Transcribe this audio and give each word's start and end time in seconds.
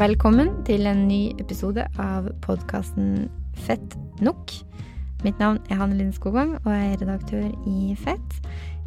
Velkommen 0.00 0.62
til 0.64 0.86
en 0.88 1.02
ny 1.10 1.34
episode 1.42 1.82
av 2.00 2.30
podkasten 2.40 3.26
Fett 3.66 3.96
nok. 4.24 4.54
Mitt 5.26 5.36
navn 5.36 5.58
er 5.68 5.76
Hanne 5.76 5.98
Linn 5.98 6.14
Skogvang, 6.16 6.54
og 6.62 6.70
jeg 6.72 6.86
er 6.86 7.02
redaktør 7.02 7.50
i 7.68 7.92
Fett. 8.00 8.38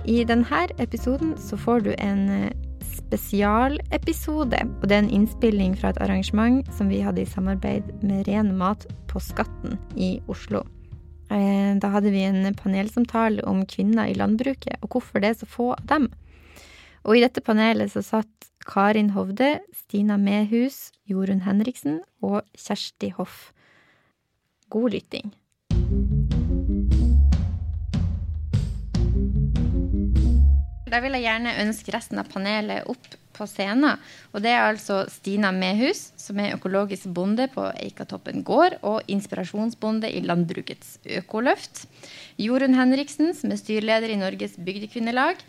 I 0.10 0.24
denne 0.26 0.64
episoden 0.82 1.36
så 1.38 1.60
får 1.62 1.84
du 1.86 1.92
en 2.00 2.24
eh, 2.34 2.56
spesialepisode, 2.96 4.64
og 4.80 4.88
det 4.90 4.98
er 4.98 5.04
en 5.04 5.12
innspilling 5.20 5.76
fra 5.78 5.92
et 5.94 6.02
arrangement 6.02 6.66
som 6.74 6.90
vi 6.90 7.04
hadde 7.06 7.22
i 7.22 7.30
samarbeid 7.30 7.94
med 8.02 8.26
Ren 8.32 8.50
Mat 8.58 8.88
på 9.12 9.22
Skatten 9.22 9.78
i 9.94 10.16
Oslo. 10.26 10.64
Eh, 11.30 11.78
da 11.78 11.94
hadde 11.94 12.16
vi 12.16 12.26
en 12.26 12.58
panelsamtale 12.58 13.46
om 13.46 13.62
kvinner 13.70 14.10
i 14.10 14.18
landbruket, 14.18 14.82
og 14.82 14.98
hvorfor 14.98 15.22
det 15.22 15.36
er 15.36 15.40
så 15.44 15.52
få 15.60 15.76
av 15.78 15.86
dem. 15.94 16.10
Og 17.06 17.20
i 17.20 17.22
dette 17.22 17.46
panelet 17.46 17.94
så 17.94 18.02
satt 18.02 18.50
Karin 18.66 19.12
Hovde, 19.16 19.62
Stina 19.76 20.18
Mehus, 20.18 20.92
Jorunn 21.10 21.44
Henriksen 21.46 22.02
og 22.22 22.44
Kjersti 22.58 23.14
Hoff. 23.18 23.52
God 24.74 24.96
lytting. 24.96 25.34
Da 30.94 31.02
vil 31.02 31.16
jeg 31.18 31.26
gjerne 31.26 31.58
ønske 31.64 31.94
resten 31.96 32.22
av 32.22 32.30
panelet 32.30 32.90
opp 32.90 33.16
scenen. 33.50 34.00
Og 34.34 34.44
det 34.44 34.52
er 34.54 34.66
altså 34.66 35.04
Stina 35.12 35.52
Mehus, 35.56 36.12
som 36.20 36.40
er 36.42 36.56
økologisk 36.58 37.10
bonde 37.14 37.48
på 37.54 37.66
Eikatoppen 37.74 38.44
gård 38.46 38.78
og 38.82 39.02
inspirasjonsbonde 39.12 40.12
i 40.12 40.24
Landbrukets 40.26 40.98
økoløft. 41.20 41.86
Jorunn 42.42 42.78
Henriksen, 42.78 43.34
som 43.38 43.54
er 43.54 43.62
styreleder 43.62 44.14
i 44.14 44.20
Norges 44.20 44.58
bygdekvinnelag. 44.58 45.42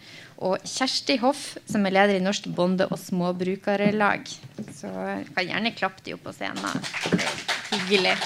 Og 0.44 0.58
Kjersti 0.66 1.16
Hoff, 1.22 1.54
som 1.70 1.86
er 1.86 1.94
leder 1.94 2.18
i 2.18 2.24
Norsk 2.24 2.50
bonde- 2.56 2.90
og 2.90 2.98
småbrukarlag. 3.00 4.26
Så 4.74 4.90
jeg 4.90 5.28
kan 5.34 5.52
gjerne 5.52 5.76
klappe 5.78 6.04
de 6.04 6.18
opp 6.18 6.26
på 6.26 6.34
scenen. 6.36 6.82
Hyggelig. 7.70 8.18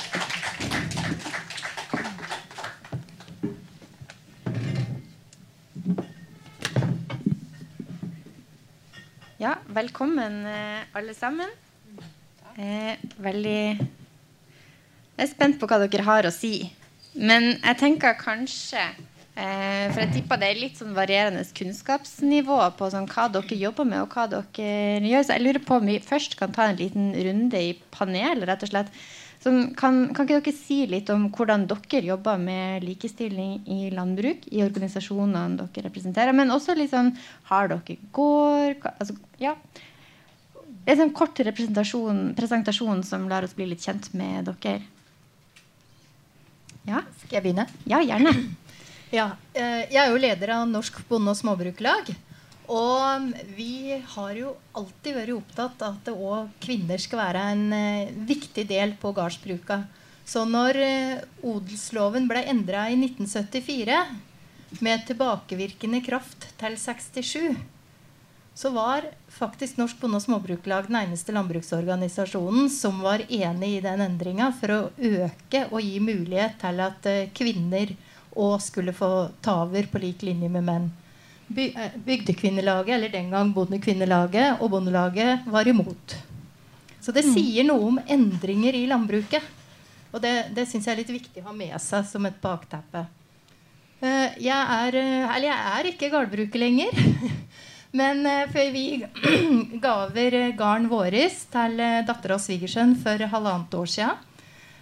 Ja, 9.38 9.52
velkommen 9.70 10.46
eh, 10.50 10.80
alle 10.98 11.12
sammen. 11.14 11.46
Eh, 12.58 12.96
veldig 13.22 13.60
Jeg 13.78 15.22
er 15.22 15.28
spent 15.30 15.60
på 15.60 15.68
hva 15.70 15.78
dere 15.84 16.02
har 16.02 16.26
å 16.26 16.32
si. 16.34 16.72
Men 17.14 17.52
jeg 17.52 17.78
tenker 17.78 18.16
kanskje 18.18 18.82
eh, 18.82 19.86
For 19.92 20.00
jeg 20.02 20.10
tipper 20.16 20.42
det 20.42 20.48
er 20.48 20.58
litt 20.58 20.80
sånn 20.82 20.96
varierende 20.96 21.44
kunnskapsnivå 21.54 22.58
på 22.80 22.88
sånn 22.90 23.06
hva 23.12 23.28
dere 23.36 23.60
jobber 23.60 23.86
med, 23.86 24.08
og 24.08 24.16
hva 24.16 24.26
dere 24.32 25.06
gjør. 25.06 25.22
Så 25.22 25.36
jeg 25.36 25.46
lurer 25.46 25.62
på 25.70 25.78
om 25.78 25.86
vi 25.86 26.00
først 26.02 26.34
kan 26.40 26.58
ta 26.58 26.66
en 26.66 26.82
liten 26.82 27.12
runde 27.14 27.62
i 27.62 27.76
panel, 27.94 28.42
rett 28.42 28.66
og 28.66 28.74
slett. 28.74 28.90
Sånn, 29.38 29.68
kan, 29.78 30.08
kan, 30.16 30.26
ikke 30.26 30.50
dere 30.50 30.56
si 30.56 30.80
litt 30.90 31.10
om 31.14 31.28
hvordan 31.30 31.68
dere 31.70 32.02
jobber 32.08 32.40
med 32.42 32.82
likestilling 32.82 33.60
i 33.70 33.90
landbruk? 33.94 34.48
I 34.50 34.64
organisasjonene 34.66 35.60
dere 35.60 35.86
representerer. 35.86 36.34
Men 36.34 36.50
også 36.54 36.74
liksom, 36.78 37.12
Har 37.50 37.70
dere 37.70 37.98
gård? 38.12 38.82
Altså, 38.96 39.14
ja. 39.38 39.54
En 40.88 40.98
sånn 40.98 41.14
kort 41.14 41.38
presentasjon 41.38 43.02
som 43.04 43.28
lar 43.30 43.46
oss 43.46 43.54
bli 43.54 43.68
litt 43.70 43.84
kjent 43.84 44.10
med 44.18 44.48
dere. 44.48 44.80
Ja? 46.88 47.04
Skal 47.20 47.38
jeg 47.38 47.44
begynne? 47.46 47.68
Ja, 47.86 48.02
gjerne. 48.02 48.34
Ja, 49.08 49.30
jeg 49.56 49.96
er 49.96 50.10
jo 50.10 50.18
leder 50.20 50.50
av 50.52 50.66
Norsk 50.68 50.98
bonde- 51.08 51.32
og 51.32 51.38
småbrukerlag. 51.38 52.10
Og 52.68 53.30
vi 53.56 53.96
har 53.96 54.32
jo 54.36 54.52
alltid 54.76 55.16
vært 55.16 55.36
opptatt 55.38 55.84
av 55.86 55.96
at 55.96 56.10
òg 56.12 56.50
kvinner 56.60 57.00
skal 57.00 57.22
være 57.22 57.44
en 57.54 57.64
eh, 57.72 58.10
viktig 58.28 58.66
del 58.68 58.92
på 59.00 59.14
gardsbruka. 59.16 59.86
Så 60.28 60.44
når 60.44 60.76
eh, 60.84 61.22
odelsloven 61.40 62.28
ble 62.28 62.44
endra 62.52 62.84
i 62.92 62.98
1974 63.00 64.02
med 64.84 65.06
tilbakevirkende 65.08 66.02
kraft 66.04 66.50
til 66.60 66.76
67, 66.76 67.56
så 68.58 68.74
var 68.74 69.06
faktisk 69.32 69.78
Norsk 69.80 70.00
bonde- 70.02 70.20
og 70.20 70.26
småbrukerlag 70.26 70.90
den 70.90 71.00
eneste 71.00 71.32
landbruksorganisasjonen 71.32 72.68
som 72.74 73.00
var 73.00 73.24
enig 73.30 73.78
i 73.78 73.82
den 73.84 74.02
endringa 74.04 74.50
for 74.60 74.74
å 74.74 74.80
øke 74.98 75.64
og 75.70 75.80
gi 75.80 75.96
mulighet 76.04 76.60
til 76.60 76.84
at 76.84 77.08
eh, 77.08 77.30
kvinner 77.32 77.96
òg 78.36 78.58
skulle 78.60 78.92
få 78.92 79.30
ta 79.40 79.62
over 79.64 79.88
på 79.88 80.04
lik 80.04 80.28
linje 80.28 80.52
med 80.52 80.68
menn. 80.68 80.90
Bygdekvinnelaget, 81.48 82.94
eller 82.94 83.12
den 83.12 83.30
gang 83.32 83.52
Bondekvinnelaget 83.56 84.60
og 84.60 84.70
Bondelaget 84.70 85.46
var 85.48 85.68
imot. 85.68 86.16
Så 87.00 87.14
det 87.14 87.24
sier 87.24 87.64
noe 87.64 87.86
om 87.88 88.00
endringer 88.04 88.76
i 88.76 88.84
landbruket. 88.90 89.44
Og 90.12 90.20
det, 90.20 90.50
det 90.56 90.66
syns 90.68 90.88
jeg 90.88 90.94
er 90.94 91.00
litt 91.00 91.14
viktig 91.14 91.42
å 91.42 91.48
ha 91.48 91.54
med 91.56 91.76
seg 91.80 92.04
som 92.08 92.26
et 92.28 92.36
bakteppe. 92.42 93.06
Jeg 94.00 94.54
er, 94.54 94.94
eller 94.98 95.48
jeg 95.48 95.72
er 95.72 95.88
ikke 95.90 96.10
gårdbruker 96.12 96.60
lenger. 96.60 97.00
Men 97.98 98.20
før 98.52 98.72
vi 98.74 98.84
ga 99.84 99.94
over 100.04 100.36
våres 100.90 100.90
vår 100.90 101.16
til 101.54 101.84
dattera 102.08 102.36
og 102.36 102.44
svigersønn 102.44 102.92
for 103.00 103.24
halvannet 103.32 103.78
år 103.78 103.92
siden. 103.94 104.24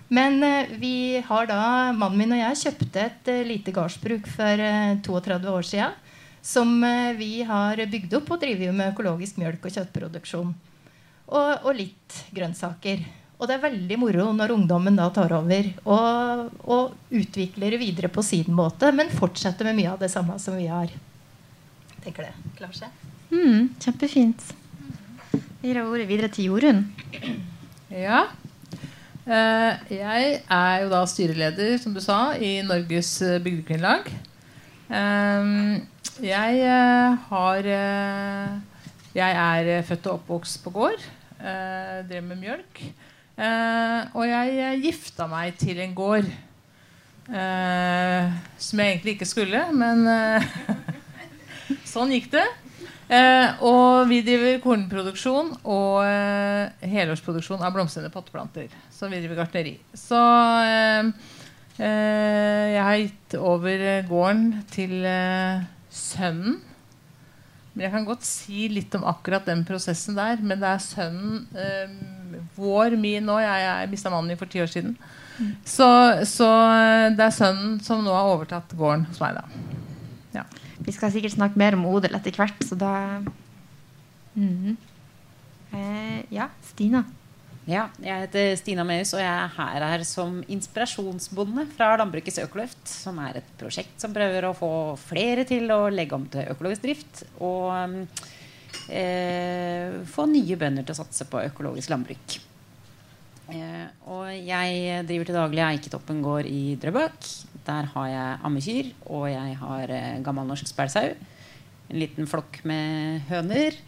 Men 0.09 0.39
vi 0.79 1.19
har 1.27 1.47
da, 1.51 1.93
mannen 1.95 2.19
min 2.19 2.35
og 2.35 2.39
jeg 2.39 2.61
kjøpte 2.61 3.07
et 3.07 3.31
lite 3.47 3.75
gårdsbruk 3.75 4.29
for 4.31 4.67
32 5.07 5.55
år 5.55 5.67
siden 5.67 6.03
som 6.47 6.71
vi 7.19 7.43
har 7.43 7.81
bygd 7.91 8.13
opp 8.21 8.33
og 8.37 8.43
driver 8.43 8.75
med 8.77 8.93
økologisk 8.93 9.41
mjølk 9.41 9.67
og 9.67 9.73
kjøttproduksjon. 9.75 10.53
Og, 11.27 11.49
og, 11.67 11.73
litt 11.75 12.21
grønnsaker. 12.35 13.03
Og 13.37 13.49
det 13.49 13.57
er 13.57 13.65
veldig 13.65 13.97
moro 13.99 14.29
når 14.33 14.55
ungdommen 14.55 14.97
da 14.97 15.09
tar 15.13 15.35
over 15.37 15.67
og, 15.83 16.53
og, 16.63 16.95
utvikler 17.11 17.75
det 17.75 17.81
videre 17.83 18.11
på 18.13 18.23
sin 18.25 18.49
måte, 18.55 18.93
men 18.95 19.11
fortsetter 19.13 19.67
med 19.67 19.81
mye 19.81 19.91
av 19.97 19.99
det 20.01 20.13
samme 20.13 20.39
som 20.41 20.57
vi 20.57 20.69
har. 20.71 20.95
Tenker 22.05 22.29
det. 22.29 22.53
Klarer 22.61 22.79
seg? 22.79 23.03
Mm, 23.35 23.75
kjempefint. 23.83 24.47
Vi 25.35 25.73
gir 25.73 25.83
ordet 25.83 26.07
videre 26.07 26.31
til 26.31 26.53
Jorunn. 26.53 26.85
Ja. 27.91 28.29
Jeg 29.27 30.39
er 30.47 30.79
jo 30.85 30.91
da 30.95 31.03
styreleder, 31.11 31.75
som 31.83 31.97
du 31.97 31.99
sa, 32.05 32.37
i 32.39 32.61
Norges 32.63 33.11
bygdekvinnelag. 33.43 34.13
Jeg 34.87 36.59
uh, 36.63 37.17
har 37.29 37.67
uh, 37.67 38.53
Jeg 39.17 39.33
er 39.35 39.83
født 39.83 40.07
og 40.07 40.21
oppvokst 40.21 40.63
på 40.63 40.71
gård. 40.71 41.07
Drev 41.37 42.23
med 42.25 42.39
mjølk. 42.41 42.83
og 44.17 44.23
jeg 44.25 44.81
gifta 44.83 45.27
meg 45.29 45.57
til 45.61 45.81
en 45.81 45.95
gård. 45.95 46.29
som 47.27 48.81
jeg 48.81 48.93
egentlig 48.93 49.17
ikke 49.17 49.29
skulle, 49.29 49.61
men 49.73 50.07
sånn 51.93 52.13
gikk 52.15 52.31
det. 52.33 52.47
og 53.61 54.09
vi 54.09 54.23
driver 54.25 54.61
kornproduksjon 54.65 55.53
og 55.65 56.05
helårsproduksjon 56.81 57.65
av 57.65 57.75
blomstrende 57.77 58.13
potteplanter. 58.13 58.69
Så 58.91 59.09
vi 59.13 59.21
driver 59.21 59.43
gartneri. 59.43 59.77
Så 59.93 60.21
jeg 61.77 62.83
har 62.83 62.97
gitt 63.03 63.35
over 63.37 63.83
gården 64.09 64.47
til 64.73 64.95
sønnen. 65.93 66.61
Men 67.77 67.85
jeg 67.85 67.93
kan 67.93 68.07
godt 68.09 68.25
si 68.25 68.71
litt 68.73 68.95
om 68.97 69.05
akkurat 69.05 69.45
den 69.45 69.61
prosessen 69.69 70.17
der. 70.17 70.41
Men 70.41 70.63
det 70.63 70.69
er 70.71 70.81
sønnen 70.81 71.43
eh, 71.53 71.91
vår, 72.57 72.97
min 72.97 73.27
nå. 73.29 73.37
Jeg, 73.43 73.65
jeg 73.67 73.91
mista 73.93 74.13
mannen 74.13 74.33
min 74.33 74.41
for 74.41 74.49
ti 74.49 74.63
år 74.65 74.71
siden. 74.73 74.95
Mm. 75.37 75.51
Så, 75.69 75.89
så, 76.25 76.49
det 77.13 77.27
er 77.27 77.35
sønnen 77.37 77.77
som 77.85 78.01
nå 78.01 78.15
har 78.17 78.31
overtatt 78.33 78.73
gården 78.79 79.05
hos 79.11 79.21
meg, 79.21 79.37
da. 79.37 79.45
Ja. 80.39 80.47
Vi 80.87 80.95
skal 80.97 81.13
sikkert 81.13 81.37
snakke 81.37 81.61
mer 81.61 81.77
om 81.77 81.85
odel 81.91 82.17
etter 82.17 82.33
hvert, 82.41 82.65
så 82.65 82.81
da 82.81 82.95
mm. 84.33 84.73
eh, 85.77 86.19
Ja, 86.33 86.49
Stina. 86.73 87.05
Ja, 87.67 87.89
jeg 87.99 88.29
heter 88.29 88.53
Stina 88.61 88.85
Meus, 88.87 89.11
og 89.17 89.19
jeg 89.19 89.27
er 89.27 89.51
her, 89.57 89.85
her 89.91 90.03
som 90.07 90.37
inspirasjonsbonde 90.55 91.65
fra 91.75 91.97
Landbrukets 91.99 92.39
økoløft, 92.45 92.85
som 92.87 93.19
er 93.19 93.41
et 93.41 93.49
prosjekt 93.59 93.99
som 93.99 94.15
prøver 94.15 94.47
å 94.47 94.55
få 94.55 94.69
flere 95.03 95.43
til 95.49 95.67
å 95.75 95.89
legge 95.91 96.15
om 96.15 96.29
til 96.31 96.47
økologisk 96.53 96.85
drift. 96.87 97.25
Og 97.43 97.75
eh, 98.87 99.99
få 100.15 100.29
nye 100.31 100.61
bønder 100.61 100.87
til 100.87 100.95
å 100.95 101.01
satse 101.01 101.27
på 101.27 101.43
økologisk 101.49 101.91
landbruk. 101.91 102.39
Eh, 103.51 103.85
og 104.15 104.31
jeg 104.31 105.03
driver 105.11 105.27
til 105.27 105.41
daglig 105.41 105.67
Eiketoppen 105.67 106.23
gård 106.23 106.47
i 106.47 106.79
Drøbak. 106.79 107.19
Der 107.67 107.91
har 107.97 108.09
jeg 108.15 108.41
ammekyr, 108.47 108.95
og 109.11 109.27
jeg 109.35 109.61
har 109.67 109.97
eh, 109.99 110.23
gammel 110.23 110.47
norsk 110.47 110.71
spælsau. 110.71 111.09
En 111.91 111.99
liten 111.99 112.31
flokk 112.31 112.63
med 112.63 113.27
høner. 113.27 113.83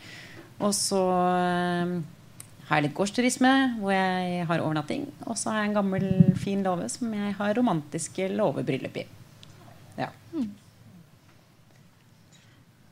Og 0.67 0.75
så 0.75 1.07
eh, 1.31 1.99
har 2.69 2.79
jeg 2.79 2.88
litt 2.88 2.97
gårdsturisme, 2.97 3.53
hvor 3.81 3.94
jeg 3.94 4.47
har 4.49 4.62
overnatting. 4.65 5.06
Og 5.26 5.38
så 5.41 5.53
har 5.53 5.62
jeg 5.62 5.70
en 5.70 5.79
gammel, 5.79 6.09
fin 6.38 6.62
låve 6.65 6.88
som 6.93 7.12
jeg 7.17 7.35
har 7.38 7.56
romantiske 7.56 8.29
låvebryllup 8.35 8.99
i. 9.00 9.06
Ja. 9.99 10.11
Mm. 10.35 10.50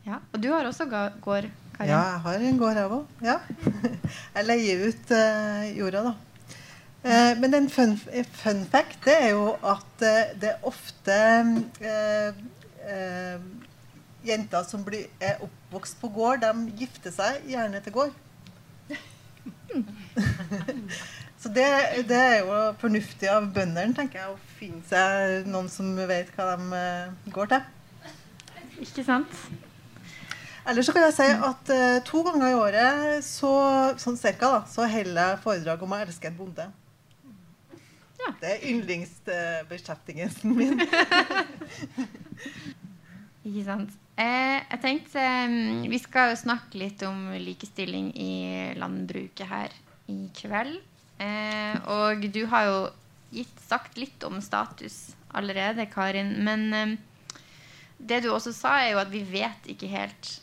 ja. 0.09 0.21
Og 0.33 0.41
du 0.43 0.51
har 0.55 0.69
også 0.69 0.89
gård. 0.89 1.51
Karin? 1.77 1.93
Ja, 1.93 2.01
jeg 2.15 2.21
har 2.25 2.47
en 2.49 2.59
gård, 2.63 2.79
jeg 2.81 2.89
òg. 2.89 3.19
Ja. 3.21 3.41
Jeg 4.37 4.47
leier 4.47 4.87
ut 4.89 5.11
uh, 5.13 5.67
jorda, 5.77 6.07
da. 6.07 6.15
Eh, 7.07 7.39
men 7.39 7.55
en 7.55 7.69
fun, 7.71 7.95
fun 8.33 8.65
fact 8.71 9.05
det 9.05 9.15
er 9.15 9.29
jo 9.37 9.53
at 9.63 10.03
eh, 10.03 10.33
det 10.41 10.49
er 10.51 10.65
ofte 10.67 11.17
eh, 11.79 12.39
eh, 12.91 13.45
jenter 14.27 14.65
som 14.67 14.83
blir, 14.83 15.05
er 15.21 15.39
oppvokst 15.45 16.01
på 16.01 16.11
gård, 16.17 16.43
de 16.43 16.81
gifter 16.81 17.15
seg 17.15 17.47
gjerne 17.47 17.83
til 17.85 17.95
gård. 17.95 18.17
Så 21.41 21.53
det, 21.53 21.67
det 22.09 22.17
er 22.17 22.39
jo 22.41 22.55
fornuftig 22.81 23.29
av 23.31 23.45
bøndene, 23.55 23.95
tenker 23.95 24.23
jeg, 24.23 24.33
å 24.33 24.55
finne 24.59 24.83
seg 24.89 25.47
noen 25.47 25.69
som 25.71 25.93
vet 26.09 26.33
hva 26.35 26.57
de 26.57 26.79
eh, 26.81 27.33
går 27.35 27.53
til. 27.53 27.61
Ikke 28.83 29.05
sant? 29.07 29.37
Eller 30.67 30.83
så 30.83 30.93
kan 30.93 31.05
jeg 31.07 31.15
si 31.15 31.27
at 31.31 31.71
uh, 31.71 31.99
to 32.09 32.23
ganger 32.27 32.49
i 32.51 32.57
året, 32.59 33.21
så, 33.23 33.53
sånn 34.03 34.19
cirka, 34.19 34.49
da, 34.57 34.65
så 34.67 34.89
holder 34.91 35.21
jeg 35.31 35.43
foredrag 35.45 35.85
om 35.87 35.95
å 35.95 36.01
elske 36.03 36.27
en 36.27 36.39
bonde. 36.41 36.67
Ja. 38.19 38.33
Det 38.41 38.51
er 38.51 38.65
yndlingsbeskjeftigelsen 38.73 40.57
min. 40.57 40.83
Ikke 43.47 43.63
sant. 43.69 43.95
Eh, 44.17 44.59
jeg 44.65 44.81
tenkte 44.81 45.21
eh, 45.21 45.89
Vi 45.93 45.99
skal 46.01 46.33
snakke 46.41 46.81
litt 46.81 47.03
om 47.05 47.35
likestilling 47.37 48.15
i 48.17 48.33
landbruket 48.81 49.51
her 49.51 49.75
i 50.09 50.23
kveld. 50.37 50.79
Eh, 51.21 51.77
og 51.93 52.25
du 52.33 52.45
har 52.49 52.69
jo 52.69 52.79
gitt, 53.35 53.61
sagt 53.61 53.99
litt 54.01 54.25
om 54.25 54.41
status 54.45 55.17
allerede, 55.37 55.89
Karin. 55.93 56.33
Men 56.45 56.67
eh, 56.73 56.97
det 57.99 58.23
du 58.25 58.31
også 58.33 58.55
sa, 58.57 58.79
er 58.81 58.95
jo 58.95 59.03
at 59.03 59.13
vi 59.13 59.25
vet 59.29 59.69
ikke 59.73 59.91
helt 59.93 60.37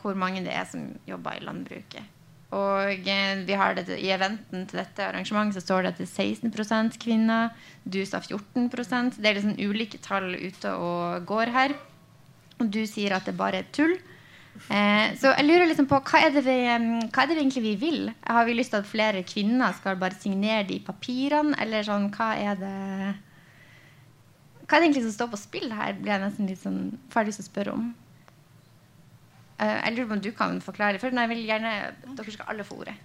hvor 0.00 0.16
mange 0.16 0.42
det 0.42 0.54
er 0.56 0.64
som 0.68 0.88
jobber 1.06 1.36
i 1.36 1.44
landbruket. 1.44 2.16
Og 2.56 3.06
eh, 3.06 3.42
vi 3.46 3.58
har 3.58 3.76
det, 3.78 3.86
I 3.94 4.10
eventen 4.14 4.64
til 4.66 4.80
dette 4.80 5.06
arrangementet 5.06 5.60
så 5.60 5.64
står 5.68 5.84
det 5.84 5.92
at 5.92 6.00
det 6.02 6.08
er 6.08 6.50
16% 6.50 6.98
kvinner. 7.02 7.54
Du 7.84 8.00
sa 8.02 8.18
14% 8.18 9.20
Det 9.20 9.28
er 9.28 9.38
liksom 9.38 9.58
ulike 9.60 10.00
tall 10.02 10.34
ute 10.34 10.74
og 10.74 11.28
går 11.30 11.54
her. 11.54 11.76
Og 12.60 12.70
du 12.72 12.82
sier 12.88 13.16
at 13.16 13.28
det 13.28 13.36
bare 13.38 13.62
er 13.62 13.70
tull. 13.74 13.96
Eh, 14.68 15.14
så 15.16 15.32
jeg 15.32 15.46
lurer 15.46 15.68
liksom 15.70 15.86
på 15.88 16.00
hva 16.04 16.20
er, 16.20 16.32
det 16.34 16.42
vi, 16.44 16.56
mm, 16.68 17.08
hva 17.08 17.22
er 17.22 17.30
det 17.30 17.36
vi 17.36 17.42
egentlig 17.44 17.64
vi 17.64 17.74
vil? 17.80 18.12
Har 18.26 18.44
vi 18.46 18.56
lyst 18.58 18.74
til 18.74 18.82
at 18.82 18.90
flere 18.90 19.22
kvinner 19.26 19.74
skal 19.78 19.98
bare 20.00 20.18
signere 20.20 20.66
de 20.68 20.80
papirene? 20.84 21.56
Eller 21.62 21.86
sånn, 21.86 22.10
hva 22.14 22.34
er 22.38 22.60
det 22.60 22.76
Hva 24.66 24.78
er 24.78 24.82
det 24.82 24.86
egentlig 24.90 25.06
som 25.08 25.16
står 25.16 25.30
på 25.32 25.40
spill 25.40 25.72
her? 25.74 25.96
Blir 25.98 26.14
jeg 26.14 26.22
nesten 26.22 26.50
litt 26.50 26.62
sånn 26.62 26.82
ferdig 27.10 27.34
til 27.34 27.46
å 27.46 27.48
spørre 27.48 27.76
om. 27.78 27.86
Eh, 29.60 29.76
jeg 29.76 29.96
lurer 29.96 30.10
på 30.10 30.18
om 30.18 30.24
du 30.26 30.32
kan 30.36 30.60
forklare. 30.64 31.00
For 31.00 31.10
jeg 31.10 31.32
vil 31.32 31.46
gjerne 31.48 31.72
Dere 32.18 32.34
skal 32.36 32.52
alle 32.52 32.66
få 32.66 32.82
ordet. 32.84 32.98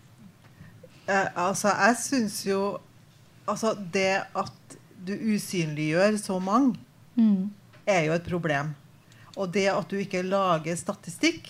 Eh, 1.07 1.27
altså, 1.35 1.69
jeg 1.69 2.01
syns 2.01 2.41
jo 2.47 2.61
Altså, 3.45 3.75
det 3.93 4.23
at 4.33 4.77
du 5.05 5.11
usynliggjør 5.13 6.15
så 6.17 6.39
mange, 6.41 6.79
er 7.85 8.07
jo 8.07 8.15
et 8.15 8.25
problem. 8.25 8.71
Og 9.35 9.51
det 9.51 9.67
at 9.71 9.89
du 9.91 9.99
ikke 9.99 10.23
lager 10.25 10.77
statistikk. 10.79 11.49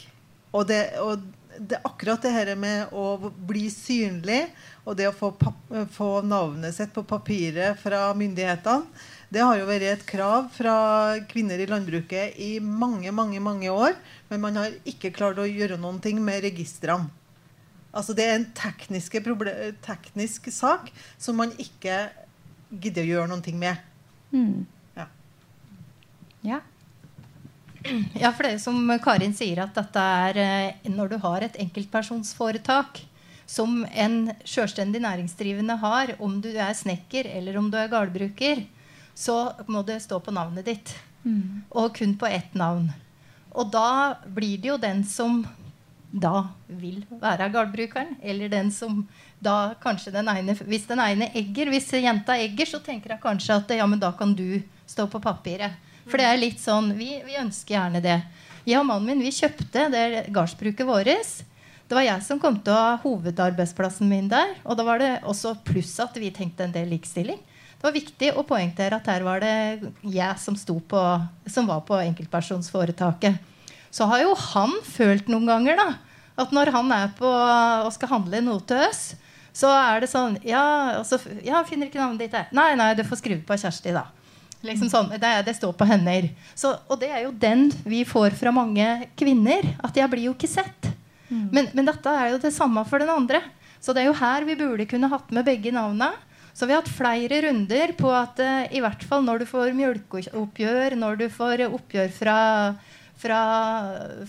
Og 0.55 0.67
det, 0.69 0.81
og 1.03 1.21
det 1.59 1.81
akkurat 1.87 2.21
det 2.23 2.31
her 2.35 2.53
med 2.59 2.93
å 2.95 3.31
bli 3.47 3.67
synlig, 3.71 4.45
og 4.85 4.97
det 4.99 5.09
å 5.09 5.15
få, 5.15 5.31
få 5.93 6.09
navnet 6.25 6.75
sitt 6.75 6.93
på 6.95 7.05
papiret 7.07 7.79
fra 7.81 8.07
myndighetene, 8.17 8.87
det 9.35 9.43
har 9.43 9.57
jo 9.57 9.67
vært 9.67 9.87
et 9.89 10.03
krav 10.07 10.49
fra 10.53 10.75
kvinner 11.27 11.59
i 11.59 11.67
landbruket 11.67 12.37
i 12.39 12.59
mange, 12.61 13.11
mange, 13.11 13.41
mange 13.43 13.71
år. 13.73 13.95
Men 14.29 14.43
man 14.43 14.59
har 14.61 14.75
ikke 14.87 15.11
klart 15.15 15.41
å 15.41 15.47
gjøre 15.49 15.79
noen 15.81 15.97
ting 16.03 16.21
med 16.23 16.43
registrene. 16.45 17.09
Altså 17.95 18.13
Det 18.15 18.25
er 18.27 18.37
en 18.37 18.47
teknisk 18.55 20.49
sak 20.51 20.89
som 21.17 21.37
man 21.39 21.53
ikke 21.59 22.09
gidder 22.69 23.05
å 23.05 23.11
gjøre 23.11 23.41
ting 23.43 23.59
med. 23.59 23.79
Mm. 24.35 24.65
Ja. 24.95 25.07
Ja. 26.43 26.59
Ja, 28.17 28.31
for 28.33 28.47
det 28.47 28.59
som 28.63 28.89
Karin 29.03 29.35
sier, 29.37 29.61
at 29.65 29.75
dette 29.77 30.01
er 30.01 30.39
eh, 30.41 30.87
når 30.89 31.13
du 31.13 31.17
har 31.21 31.45
et 31.45 31.57
enkeltpersonsforetak 31.61 33.03
som 33.45 33.83
en 33.93 34.31
selvstendig 34.47 35.01
næringsdrivende 35.03 35.77
har, 35.81 36.15
om 36.19 36.39
du 36.41 36.49
er 36.49 36.73
snekker 36.73 37.29
eller 37.29 37.59
om 37.59 37.69
du 37.69 37.77
er 37.77 37.91
gårdbruker, 37.91 38.63
så 39.15 39.53
må 39.69 39.83
det 39.85 40.01
stå 40.03 40.19
på 40.19 40.33
navnet 40.33 40.65
ditt. 40.67 40.95
Mm. 41.25 41.65
Og 41.71 41.93
kun 41.97 42.15
på 42.17 42.29
ett 42.29 42.57
navn. 42.57 42.89
Og 43.55 43.69
da 43.71 44.17
blir 44.25 44.57
det 44.61 44.73
jo 44.73 44.81
den 44.81 45.03
som 45.07 45.43
da 46.15 46.47
vil 46.67 47.01
være 47.19 47.49
gårdbrukeren, 47.51 48.15
eller 48.23 48.51
den 48.51 48.69
som 48.71 49.03
da 49.43 49.75
kanskje 49.83 50.13
den 50.15 50.29
ene 50.31 50.55
Hvis 50.55 50.87
den 50.87 51.01
ene 51.03 51.27
egger, 51.35 51.69
hvis 51.69 51.91
jenta 51.91 52.37
egger, 52.39 52.65
så 52.65 52.79
tenker 52.79 53.15
hun 53.15 53.21
kanskje 53.23 53.57
at 53.57 53.73
ja, 53.75 53.87
men 53.87 53.99
da 53.99 54.13
kan 54.15 54.33
du 54.35 54.61
stå 54.87 55.07
på 55.11 55.19
papiret. 55.19 55.75
For 56.05 56.21
det 56.21 56.27
er 56.29 56.41
litt 56.41 56.61
sånn 56.61 56.91
Vi, 56.97 57.09
vi 57.25 57.37
ønsker 57.41 57.77
gjerne 57.77 58.01
det. 58.03 58.19
Jeg 58.65 58.79
og 58.79 58.87
mannen 58.87 59.09
min 59.09 59.25
vi 59.25 59.33
kjøpte 59.33 59.89
det 59.93 60.05
gardsbruket 60.33 60.87
vårt. 60.87 61.43
Det 61.85 61.93
var 61.93 62.05
jeg 62.05 62.23
som 62.25 62.39
kom 62.41 62.55
til 62.65 62.73
å 62.73 62.79
ha 62.81 62.93
hovedarbeidsplassen 63.03 64.09
min 64.09 64.29
der. 64.31 64.55
Og 64.65 64.77
da 64.77 64.85
var 64.87 65.01
det 65.01 65.11
også 65.21 65.53
pluss 65.67 65.93
at 66.01 66.17
vi 66.17 66.31
tenkte 66.33 66.65
en 66.65 66.73
del 66.73 66.89
likestilling. 66.95 67.37
Det 67.75 67.85
var 67.85 67.93
viktig 67.93 68.31
å 68.33 68.45
poengtere 68.47 68.97
at 68.97 69.09
her 69.11 69.25
var 69.25 69.43
det 69.43 69.91
jeg 70.01 70.41
som, 70.41 70.55
på, 70.57 71.03
som 71.45 71.69
var 71.69 71.83
på 71.85 71.99
enkeltpersonsforetaket. 72.01 73.37
Så 73.93 74.07
har 74.09 74.23
jo 74.23 74.33
han 74.55 74.73
følt 74.87 75.29
noen 75.29 75.45
ganger 75.51 75.77
da, 75.77 75.87
at 76.41 76.55
når 76.55 76.73
han 76.73 76.89
er 76.95 77.13
på 77.19 77.29
og 77.29 77.93
skal 77.93 78.15
handle 78.15 78.41
noe 78.43 78.65
til 78.65 78.81
oss, 78.87 79.03
så 79.55 79.69
er 79.71 80.01
det 80.03 80.09
sånn 80.11 80.39
Ja, 80.43 80.63
altså, 80.97 81.19
ja 81.45 81.61
finner 81.67 81.87
ikke 81.87 82.01
navnet 82.01 82.25
ditt 82.25 82.35
her. 82.35 82.49
Nei, 82.55 82.73
nei, 82.79 82.89
du 82.97 83.05
får 83.07 83.21
skrive 83.21 83.45
på 83.45 83.59
Kjersti, 83.61 83.93
da. 83.95 84.07
Liksom 84.65 84.89
sånn, 84.91 85.11
det, 85.21 85.31
det, 85.47 85.55
står 85.57 85.73
på 85.77 85.87
hender. 85.87 86.29
Så, 86.57 86.73
og 86.89 86.99
det 87.01 87.11
er 87.13 87.25
jo 87.25 87.33
den 87.33 87.67
vi 87.85 88.03
får 88.07 88.35
fra 88.39 88.53
mange 88.55 88.85
kvinner. 89.19 89.67
At 89.85 89.97
jeg 89.97 90.11
blir 90.11 90.29
jo 90.29 90.35
ikke 90.35 90.49
sett. 90.49 90.89
Mm. 91.29 91.49
Men, 91.51 91.69
men, 91.73 91.87
dette 91.87 92.11
er 92.11 92.33
jo 92.33 92.41
det 92.41 92.53
samme 92.55 92.83
for 92.89 93.01
den 93.01 93.11
andre. 93.13 93.41
Så 93.81 93.93
det 93.93 94.03
er 94.03 94.09
jo 94.09 94.17
her 94.17 94.45
vi 94.47 94.57
burde 94.57 94.87
kunne 94.89 95.09
hatt 95.11 95.29
med 95.35 95.45
begge 95.47 95.73
navna. 95.75 96.13
Så 96.55 96.65
vi 96.65 96.73
har 96.73 96.81
hatt 96.81 96.91
flere 96.91 97.41
runder 97.43 97.91
på 97.99 98.09
at 98.15 98.39
uh, 98.39 98.63
i 98.71 98.81
hvert 98.83 99.03
fall 99.03 99.25
når 99.25 99.43
du 99.43 99.47
får 99.49 99.73
mjølkeoppgjør, 99.75 100.95
når 100.95 101.19
du 101.19 101.25
får 101.33 101.65
oppgjør 101.67 102.13
fra, 102.15 102.37
fra, 103.19 103.39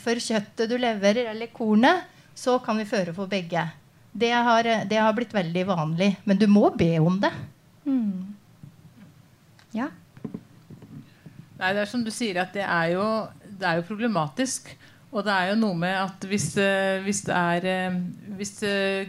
for 0.02 0.22
kjøttet 0.22 0.72
du 0.72 0.74
leverer, 0.74 1.30
eller 1.30 1.52
kornet, 1.54 2.02
så 2.36 2.58
kan 2.64 2.82
vi 2.82 2.88
føre 2.88 3.14
for 3.16 3.30
begge. 3.30 3.62
Det 4.16 4.32
har, 4.32 4.66
det 4.90 4.98
har 4.98 5.14
blitt 5.16 5.34
veldig 5.36 5.68
vanlig. 5.68 6.10
Men 6.24 6.40
du 6.40 6.48
må 6.50 6.66
be 6.74 6.96
om 6.98 7.20
det. 7.22 7.32
Mm. 7.86 8.34
Ja. 9.76 9.88
Nei, 11.56 11.72
det 11.72 11.82
er 11.82 11.88
som 11.88 12.02
du 12.04 12.12
sier, 12.12 12.36
at 12.42 12.52
det 12.52 12.64
er 12.64 12.92
jo, 12.92 13.06
det 13.56 13.64
er 13.64 13.80
jo 13.80 13.88
problematisk. 13.88 14.68
Og 15.14 15.22
det 15.24 15.32
er 15.32 15.52
jo 15.52 15.60
noe 15.60 15.76
med 15.78 15.94
at 15.96 16.26
hvis, 16.28 16.50
hvis, 17.06 17.22
er, 17.32 17.94
hvis, 18.36 18.58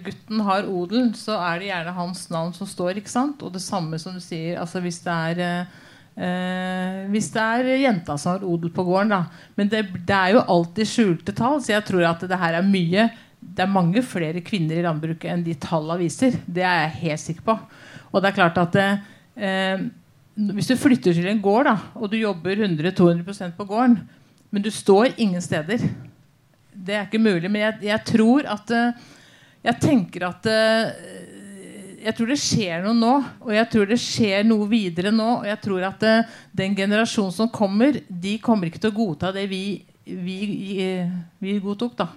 gutten 0.06 0.44
har 0.48 0.70
odel, 0.70 1.10
så 1.18 1.36
er 1.50 1.60
det 1.60 1.68
gjerne 1.72 1.96
hans 1.98 2.22
navn 2.32 2.54
som 2.56 2.70
står. 2.70 3.02
ikke 3.02 3.12
sant? 3.12 3.44
Og 3.44 3.52
det 3.56 3.64
samme 3.66 4.00
som 4.00 4.16
du 4.16 4.24
sier, 4.24 4.56
altså 4.62 4.80
hvis 4.84 5.02
det 5.04 5.18
er 5.34 5.44
eh, 5.44 7.04
hvis 7.12 7.30
det 7.34 7.44
er 7.44 7.72
jenta 7.84 8.16
som 8.16 8.38
har 8.38 8.48
odel 8.48 8.72
på 8.72 8.86
gården. 8.88 9.12
da. 9.18 9.50
Men 9.60 9.74
det, 9.74 9.84
det, 9.98 10.16
er 10.16 10.38
jo 10.38 10.46
alltid 10.48 10.94
skjulte 10.94 11.36
tall, 11.36 11.60
så 11.60 11.76
jeg 11.76 11.88
tror 11.90 12.08
at 12.14 12.24
det 12.30 12.40
her 12.40 12.62
er 12.62 12.66
mye 12.66 13.10
Det 13.38 13.64
er 13.64 13.70
mange 13.70 14.02
flere 14.02 14.42
kvinner 14.42 14.80
i 14.80 14.86
landbruket 14.86 15.30
enn 15.30 15.44
de 15.46 15.54
tallene 15.62 16.00
viser. 16.02 16.40
Det 16.46 16.64
er 16.64 16.88
jeg 16.88 17.00
helt 17.04 17.22
sikker 17.22 17.44
på. 17.46 17.60
Og 18.12 18.22
det 18.22 18.32
er 18.32 18.38
klart 18.38 18.58
at 18.64 18.80
eh, 18.80 19.84
hvis 20.38 20.70
du 20.70 20.76
flytter 20.78 21.16
til 21.18 21.28
en 21.32 21.42
gård 21.42 21.66
da, 21.66 21.76
og 21.98 22.12
du 22.12 22.20
jobber 22.20 22.60
100-200% 22.62 23.56
på 23.58 23.66
gården, 23.66 23.98
men 24.54 24.64
du 24.64 24.70
står 24.72 25.16
ingen 25.18 25.42
steder 25.44 25.82
Det 26.72 26.94
er 26.96 27.08
ikke 27.08 27.20
mulig. 27.20 27.50
Men 27.52 27.64
jeg, 27.66 27.80
jeg 27.90 28.04
tror 28.08 28.46
at 28.48 28.70
Jeg 29.66 29.80
tenker 29.82 30.28
at 30.30 30.46
Jeg 32.06 32.14
tror 32.16 32.30
det 32.32 32.38
skjer 32.40 32.86
noe 32.86 32.96
nå. 32.96 33.16
Og 33.44 33.52
jeg 33.52 33.68
tror 33.74 33.90
det 33.90 33.98
skjer 34.00 34.46
noe 34.48 34.70
videre 34.72 35.12
nå. 35.12 35.42
Og 35.42 35.50
jeg 35.50 35.60
tror 35.66 35.90
at 35.90 36.06
den 36.56 36.78
generasjonen 36.78 37.34
som 37.34 37.52
kommer, 37.52 38.00
de 38.08 38.38
kommer 38.40 38.70
ikke 38.70 38.80
til 38.86 38.94
å 38.94 38.98
godta 39.02 39.34
det 39.36 39.50
vi, 39.52 39.82
vi, 40.06 40.38
vi 41.44 41.58
godtok. 41.60 41.98
da 41.98 42.08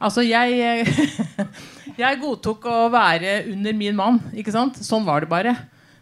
Altså, 0.00 0.22
jeg 0.22 0.86
Jeg 2.00 2.20
godtok 2.22 2.64
å 2.70 2.78
være 2.92 3.40
under 3.50 3.74
min 3.76 3.96
mann. 3.96 4.22
ikke 4.32 4.54
sant? 4.54 4.78
Sånn 4.84 5.04
var 5.08 5.24
det 5.24 5.32
bare. 5.32 5.56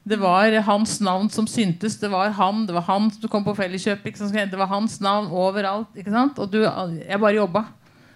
Det 0.09 0.19
var 0.21 0.55
hans 0.65 0.99
navn 1.05 1.29
som 1.31 1.47
syntes. 1.47 1.99
Det 2.01 2.09
var 2.11 2.33
han 2.37 2.67
det 2.67 2.77
var 2.77 2.87
han 2.89 3.11
som 3.13 3.31
kom 3.31 3.45
på 3.45 3.57
Felleskjøp. 3.59 4.05
Det 4.05 4.59
var 4.59 4.71
hans 4.71 5.01
navn 5.05 5.29
overalt. 5.31 6.39
Og 6.39 6.53
du, 6.53 6.63
jeg 6.65 7.21
bare 7.21 7.35
jobba. 7.37 7.65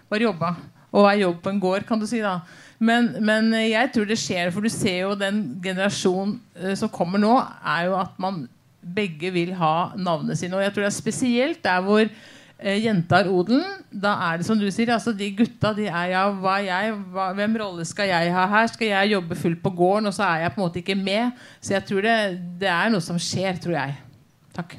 Bare 0.09 0.27
jobba. 0.27 0.55
Og 0.93 1.07
er 1.09 1.23
jobb 1.23 1.41
på 1.41 1.49
en 1.49 1.59
gård, 1.59 1.85
kan 1.87 1.99
du 1.99 2.05
si. 2.05 2.21
da 2.21 2.39
men, 2.83 3.13
men, 3.23 3.53
jeg 3.55 3.91
tror 3.93 4.07
det 4.09 4.19
skjer, 4.19 4.51
for 4.51 4.65
du 4.65 4.69
ser 4.71 5.05
jo 5.05 5.13
den 5.15 5.43
generasjonen 5.63 6.35
uh, 6.59 6.73
som 6.75 6.91
kommer 6.91 7.21
nå, 7.21 7.37
er 7.63 7.87
jo 7.87 7.95
at 8.01 8.17
man 8.21 8.43
begge 8.83 9.31
vil 9.31 9.53
ha 9.55 9.93
navnet 9.95 10.37
sine. 10.39 10.57
Og 10.57 10.65
jeg 10.65 10.73
tror 10.73 10.83
det 10.83 10.89
er 10.89 10.97
spesielt 10.97 11.61
der 11.63 11.83
hvor 11.85 12.01
eh, 12.03 12.11
jenta 12.61 13.19
har 13.19 13.29
odelen, 13.31 13.81
da 13.89 14.13
er 14.29 14.39
det 14.39 14.47
som 14.47 14.59
du 14.59 14.65
sier. 14.71 14.93
altså 14.93 15.13
De 15.15 15.29
gutta 15.35 15.73
de 15.75 15.87
er 15.89 16.13
ja, 16.13 16.23
hva 16.31 16.57
jeg, 16.63 16.93
hva, 17.13 17.31
hvem 17.35 17.57
rolle 17.59 17.85
skal 17.87 18.11
jeg 18.11 18.33
ha 18.35 18.45
her? 18.51 18.67
Skal 18.71 18.91
jeg 18.91 19.13
jobbe 19.15 19.37
fullt 19.39 19.61
på 19.63 19.73
gården, 19.73 20.09
og 20.11 20.15
så 20.15 20.25
er 20.29 20.45
jeg 20.45 20.53
på 20.53 20.61
en 20.61 20.65
måte 20.65 20.81
ikke 20.83 20.97
med? 20.99 21.45
Så 21.59 21.75
jeg 21.75 21.87
tror 21.89 22.05
det, 22.05 22.17
det 22.61 22.71
er 22.71 22.93
noe 22.93 23.03
som 23.03 23.19
skjer, 23.19 23.59
tror 23.63 23.77
jeg. 23.77 23.97
Takk. 24.55 24.77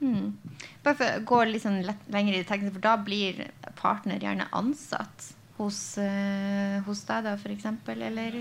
Mm. 0.00 0.32
Bare 0.80 0.96
for 0.96 1.20
å 1.20 1.24
gå 1.28 1.42
litt 1.50 1.64
sånn 1.64 1.82
lett, 1.84 2.08
lenger 2.12 2.38
i 2.38 2.44
teksten, 2.48 2.72
for 2.72 2.82
da 2.84 2.96
blir 3.04 3.44
partner 3.78 4.22
gjerne 4.22 4.48
ansatt 4.56 5.30
hos, 5.60 5.80
uh, 6.00 6.80
hos 6.86 7.04
deg, 7.08 7.26
da, 7.28 7.36
f.eks., 7.36 7.68
eller? 7.94 8.38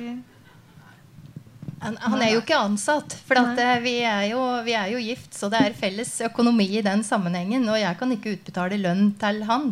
Han, 1.81 1.95
han, 2.01 2.21
er 2.21 2.33
jo 2.33 2.41
ikke 2.43 2.59
ansatt. 2.59 3.15
For 3.27 3.39
at, 3.39 3.59
uh, 3.59 3.75
vi, 3.83 3.99
er 4.07 4.29
jo, 4.31 4.41
vi, 4.65 4.75
er 4.75 4.91
jo, 4.93 5.01
gift, 5.03 5.31
så 5.35 5.51
det 5.51 5.61
er 5.63 5.77
felles 5.77 6.11
økonomi 6.27 6.67
i 6.79 6.85
den 6.85 7.03
sammenhengen. 7.07 7.67
Og 7.71 7.79
jeg 7.79 7.99
kan 7.99 8.15
ikke 8.15 8.35
utbetale 8.37 8.79
lønn 8.81 9.13
til 9.21 9.43
han. 9.49 9.71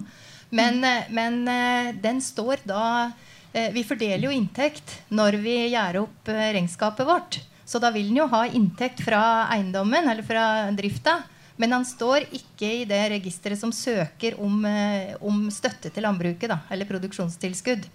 Men, 0.50 0.80
uh, 0.86 1.10
men 1.12 1.42
den 2.04 2.22
står 2.24 2.62
da 2.68 2.84
Vi 3.74 3.82
fordeler 3.88 4.28
jo 4.28 4.32
inntekt 4.36 4.92
når 5.10 5.40
vi 5.42 5.54
gjør 5.72 6.04
opp 6.04 6.30
regnskapet 6.30 7.08
vårt. 7.08 7.40
Så 7.66 7.80
da 7.84 7.90
vil 7.92 8.12
han 8.12 8.20
jo 8.20 8.28
ha 8.32 8.44
inntekt 8.46 9.02
fra 9.04 9.22
eiendommen 9.56 10.08
eller 10.08 10.24
fra 10.24 10.46
drifta. 10.76 11.18
Men 11.58 11.74
han 11.74 11.86
står 11.86 12.28
ikke 12.30 12.70
i 12.82 12.86
det 12.88 13.00
registeret 13.16 13.60
som 13.60 13.74
søker 13.74 14.38
om, 14.40 14.64
eh, 14.66 15.16
om 15.20 15.48
støtte 15.52 15.90
til 15.90 16.06
landbruket. 16.06 16.48
Da, 16.54 16.60
eller 16.70 16.86
produksjonstilskudd. 16.86 17.88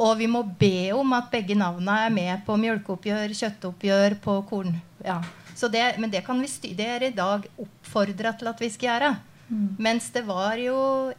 Og 0.00 0.16
vi 0.20 0.28
må 0.30 0.42
be 0.58 0.90
om 0.96 1.12
at 1.16 1.28
begge 1.32 1.56
navnene 1.58 1.96
er 2.06 2.14
med 2.14 2.44
på 2.46 2.56
mjølkeoppgjør, 2.60 3.34
kjøttoppgjør, 3.36 4.16
på 4.24 4.36
korn. 4.48 4.78
Ja. 5.04 5.20
Det, 5.60 5.82
men 6.00 6.08
det, 6.08 6.22
kan 6.24 6.38
vi 6.40 6.48
studere 6.48 7.02
det 7.02 7.10
er 7.10 7.10
i 7.10 7.16
dag 7.16 7.44
oppfordra 7.60 8.32
til 8.40 8.48
at 8.48 8.62
vi 8.62 8.70
skal 8.72 8.88
gjøre. 8.94 9.10
Mm. 9.50 9.66
Mens 9.82 10.06
det 10.14 10.22
var 10.24 10.56
jo 10.62 10.78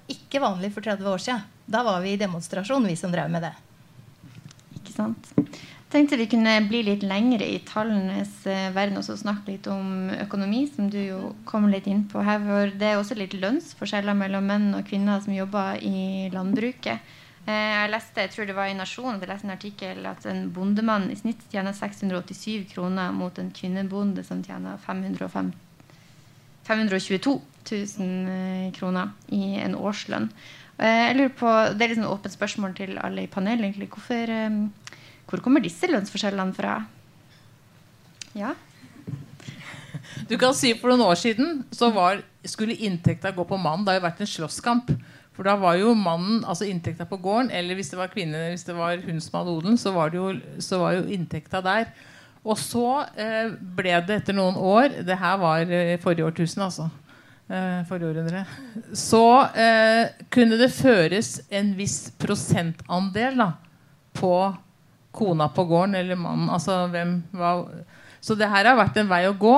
ikke 0.10 0.42
vanlig 0.42 0.72
for 0.74 0.82
30 0.82 1.12
år 1.12 1.22
siden. 1.22 1.44
Da 1.72 1.84
var 1.86 2.02
vi 2.02 2.16
i 2.16 2.20
demonstrasjon, 2.20 2.88
vi 2.90 2.98
som 2.98 3.14
drev 3.14 3.30
med 3.30 3.46
det. 3.46 3.54
Ikke 4.80 4.96
sant 4.96 5.30
tenkte 5.92 6.18
vi 6.20 6.28
kunne 6.32 6.54
bli 6.70 6.82
litt 6.88 7.04
lengre 7.04 7.46
i 7.52 7.60
tallenes 7.68 8.46
eh, 8.48 8.70
verden 8.76 9.00
og 9.00 9.06
snakke 9.06 9.52
litt 9.52 9.68
om 9.72 10.12
økonomi, 10.24 10.64
som 10.72 10.90
du 10.92 11.00
jo 11.02 11.20
kom 11.48 11.68
litt 11.72 11.88
inn 11.92 12.06
på 12.12 12.24
her. 12.26 12.40
For 12.46 12.72
det 12.80 12.92
er 12.92 13.00
også 13.00 13.18
litt 13.20 13.36
lønnsforskjeller 13.36 14.16
mellom 14.18 14.48
menn 14.48 14.70
og 14.78 14.88
kvinner 14.88 15.22
som 15.24 15.36
jobber 15.36 15.82
i 15.84 16.30
landbruket. 16.34 17.04
Eh, 17.48 17.72
jeg 17.74 17.92
leste 17.92 18.26
jeg 18.26 18.34
tror 18.36 18.50
det 18.50 18.56
var 18.58 18.70
i 18.70 18.78
Nasjonen, 18.78 19.20
jeg 19.22 19.32
leste 19.32 19.48
en 19.48 19.56
artikkel 19.56 20.06
at 20.06 20.26
en 20.30 20.44
bondemann 20.54 21.10
i 21.12 21.18
snitt 21.18 21.42
tjener 21.52 21.74
687 21.74 22.68
kroner 22.74 23.14
mot 23.16 23.38
en 23.42 23.50
kvinnebonde 23.56 24.24
som 24.28 24.44
tjener 24.46 24.78
505, 24.86 25.54
522 26.70 27.40
000 27.72 28.76
kroner 28.78 29.16
i 29.34 29.56
en 29.62 29.78
årslønn. 29.78 30.30
Eh, 30.78 31.02
jeg 31.08 31.18
lurer 31.18 31.36
på, 31.40 31.50
Det 31.74 31.86
er 31.86 31.94
liksom 31.94 32.06
et 32.06 32.14
åpent 32.14 32.38
spørsmål 32.38 32.76
til 32.78 32.98
alle 32.98 33.24
i 33.24 33.28
panelet. 33.28 33.66
egentlig. 33.66 33.90
Hvorfor 33.90 34.70
hvor 35.32 35.40
kommer 35.40 35.64
disse 35.64 35.88
lønnsforskjellene 35.88 36.52
fra? 36.52 36.74
Ja. 38.36 38.52
Du 40.28 40.36
kan 40.40 40.56
si 40.56 40.74
For 40.76 40.92
noen 40.92 41.06
år 41.06 41.20
siden 41.20 41.62
så 41.72 41.92
var, 41.96 42.20
skulle 42.44 42.76
inntekta 42.76 43.32
gå 43.32 43.46
på 43.48 43.60
mannen. 43.60 43.86
Det 43.86 43.94
har 43.94 44.02
jo 44.02 44.08
vært 44.10 44.24
en 44.26 44.32
slåsskamp. 44.34 44.92
For 45.36 45.48
da 45.48 45.56
var 45.60 45.78
jo 45.80 45.94
mannen, 45.96 46.42
altså 46.44 46.68
inntekta 46.68 47.06
på 47.08 47.20
gården, 47.24 47.52
eller 47.56 47.78
hvis 47.78 47.92
det 47.94 48.00
var 48.00 48.12
kvinne, 48.12 48.50
hvis 48.52 48.66
det 48.68 48.76
var 48.76 49.00
hun 49.06 49.22
som 49.24 49.40
hadde 49.40 49.54
odelen, 49.54 49.78
så 49.80 49.94
var, 49.96 50.12
jo, 50.16 50.34
så 50.60 50.82
var 50.82 50.98
jo 50.98 51.06
inntekta 51.16 51.62
der. 51.64 51.92
Og 52.42 52.58
så 52.60 52.88
eh, 53.16 53.54
ble 53.54 53.94
det 54.08 54.16
etter 54.24 54.34
noen 54.34 54.56
år 54.58 54.96
Det 55.06 55.14
her 55.14 55.36
var 55.38 55.70
eh, 55.70 55.94
forrige 56.02 56.26
årtusen, 56.26 56.64
altså. 56.66 56.88
Eh, 57.52 57.84
forrige 57.88 58.10
århundre. 58.10 58.44
Så 58.98 59.24
eh, 59.60 60.10
kunne 60.34 60.58
det 60.60 60.72
føres 60.74 61.36
en 61.54 61.74
viss 61.78 62.10
prosentandel 62.20 63.38
da, 63.44 63.52
på 64.18 64.34
kona 65.12 65.50
på 65.52 65.66
gården 65.70 65.96
eller 66.00 66.20
mannen. 66.20 66.50
Altså, 66.50 66.86
hvem, 66.92 67.20
var 67.32 67.68
så 68.22 68.38
det 68.38 68.50
her 68.50 68.70
har 68.70 68.78
vært 68.78 69.00
en 69.02 69.10
vei 69.10 69.24
å 69.28 69.38
gå. 69.38 69.58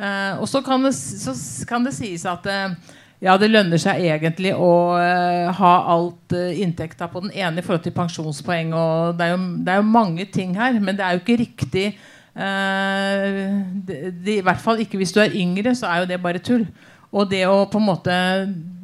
Eh, 0.00 0.40
og 0.40 0.48
så 0.50 0.62
kan, 0.66 0.82
det, 0.84 0.92
så 0.96 1.34
kan, 1.68 1.84
det, 1.86 1.94
sies 1.96 2.26
at 2.28 2.46
eh, 2.50 2.74
ja, 3.20 3.34
det 3.36 3.50
lønner 3.50 3.80
seg 3.80 4.00
egentlig 4.08 4.54
å 4.56 4.70
uh, 4.96 5.50
ha 5.58 5.72
alt 5.92 6.32
uh, 6.32 6.46
inntekta 6.56 7.10
på 7.12 7.20
den 7.26 7.34
ene 7.36 7.60
i 7.60 7.64
forhold 7.64 7.84
til 7.84 7.92
pensjonspoeng. 7.96 8.72
og 8.72 9.18
det 9.18 9.26
er, 9.26 9.34
jo, 9.34 9.42
det 9.60 9.74
er 9.74 9.82
jo 9.82 9.90
mange 9.92 10.24
ting 10.32 10.54
her, 10.56 10.78
men 10.80 10.96
det 10.96 11.04
er 11.04 11.16
jo 11.18 11.20
ikke 11.20 11.42
riktig. 11.42 11.86
Uh, 12.32 13.60
det, 13.84 14.00
det, 14.24 14.38
I 14.38 14.46
hvert 14.46 14.62
fall 14.64 14.80
ikke 14.80 15.00
hvis 15.02 15.12
du 15.12 15.20
er 15.20 15.36
yngre, 15.36 15.74
så 15.76 15.90
er 15.90 16.00
jo 16.00 16.08
det 16.14 16.22
bare 16.22 16.40
tull. 16.40 16.64
Og 17.10 17.28
det 17.28 17.42
å 17.50 17.66
på 17.68 17.80
en 17.80 17.88
måte 17.90 18.16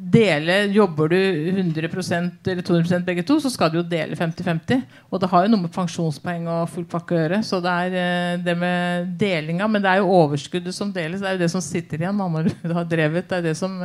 dele 0.07 0.59
Jobber 0.71 1.09
du 1.11 1.17
100% 1.17 2.47
eller 2.51 2.63
200% 2.63 3.03
begge 3.07 3.25
to, 3.27 3.39
så 3.43 3.49
skal 3.51 3.71
du 3.73 3.79
jo 3.79 3.87
dele 3.89 4.15
50-50. 4.15 4.85
Og 5.09 5.19
det 5.19 5.31
har 5.31 5.43
jo 5.43 5.51
noe 5.51 5.63
med 5.65 5.73
pensjonspoeng 5.73 6.45
og 6.51 6.69
full 6.71 6.85
pakke 6.87 7.15
å 7.15 7.19
gjøre. 7.23 7.41
Så 7.43 7.59
det 7.63 7.73
er 7.73 8.39
det 8.45 8.55
med 8.59 9.09
delinga. 9.19 9.67
Men 9.67 9.83
det 9.83 9.91
er 9.91 10.03
jo 10.03 10.13
overskuddet 10.21 10.77
som 10.77 10.93
deles. 10.93 11.23
Det 11.23 11.27
er 11.31 11.35
jo 11.39 11.43
det 11.43 11.51
som 11.51 11.65
sitter 11.65 12.05
igjen 12.05 12.21
når 12.21 12.53
du 12.53 12.77
har 12.77 12.87
drevet. 12.87 13.27
Det 13.27 13.41
er 13.41 13.49
det 13.49 13.57
som 13.59 13.75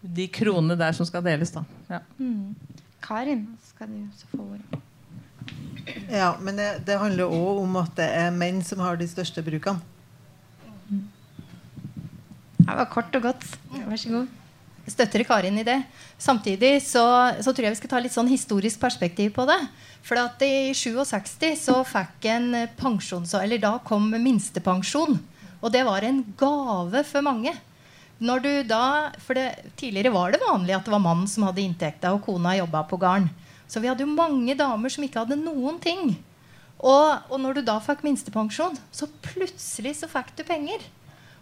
de 0.00 0.28
kronene 0.30 0.76
der 0.78 0.94
som 0.96 1.06
skal 1.08 1.24
deles, 1.26 1.52
da. 1.54 1.64
Ja. 1.90 2.02
Mm. 2.18 2.54
Karin, 3.02 3.46
skal 3.70 3.90
du 3.90 4.00
også 4.04 4.30
få 4.32 4.44
ordet. 4.44 4.84
Ja, 6.10 6.34
men 6.40 6.58
det, 6.58 6.68
det 6.86 6.98
handler 7.00 7.32
òg 7.32 7.62
om 7.62 7.78
at 7.80 7.94
det 7.96 8.08
er 8.18 8.34
menn 8.34 8.60
som 8.64 8.82
har 8.84 8.98
de 9.00 9.08
største 9.08 9.42
brukene. 9.44 9.80
Det 12.58 12.74
var 12.76 12.90
kort 12.92 13.14
og 13.16 13.24
godt. 13.24 13.44
Vær 13.72 13.96
så 13.96 14.10
god 14.12 14.26
Jeg 14.84 14.92
støtter 14.92 15.24
Karin 15.24 15.56
i 15.60 15.64
det. 15.64 15.78
Samtidig 16.20 16.82
så, 16.84 17.04
så, 17.40 17.52
tror 17.52 17.64
jeg 17.64 17.74
vi 17.74 17.80
skal 17.80 17.92
ta 17.92 18.00
litt 18.02 18.12
sånn 18.12 18.28
historisk 18.28 18.80
perspektiv 18.80 19.32
på 19.36 19.46
det. 19.48 19.58
For 20.04 20.20
at 20.20 20.42
i 20.44 20.74
67 20.76 21.56
så 21.60 21.80
fikk 21.84 22.28
en 22.32 22.52
pensjon, 22.76 23.24
eller 23.40 23.60
da 23.60 23.74
kom 23.84 24.10
minstepensjon. 24.12 25.16
Og 25.58 25.72
det 25.74 25.82
var 25.88 26.04
en 26.06 26.22
gave 26.38 27.02
for 27.08 27.24
mange. 27.24 27.54
Når 28.18 28.42
du 28.42 28.52
da, 28.66 28.84
for 29.22 29.38
det, 29.38 29.70
Tidligere 29.78 30.10
var 30.14 30.34
det 30.34 30.42
vanlig 30.42 30.74
at 30.74 30.86
det 30.86 30.94
var 30.94 31.02
mannen 31.02 31.28
som 31.30 31.46
hadde 31.46 31.62
inntekta, 31.62 32.12
og 32.14 32.24
kona 32.26 32.56
jobba 32.58 32.82
på 32.90 32.98
gården. 32.98 33.28
Så 33.68 33.82
vi 33.82 33.90
hadde 33.90 34.02
jo 34.02 34.10
mange 34.10 34.56
damer 34.58 34.90
som 34.90 35.04
ikke 35.04 35.22
hadde 35.22 35.38
noen 35.38 35.78
ting. 35.82 36.16
Og, 36.78 37.08
og 37.28 37.40
når 37.42 37.58
du 37.58 37.66
da 37.66 37.76
fikk 37.82 38.04
minstepensjon, 38.06 38.78
så 38.94 39.10
plutselig 39.22 39.98
så 40.00 40.08
fikk 40.10 40.32
du 40.38 40.44
penger. 40.46 40.82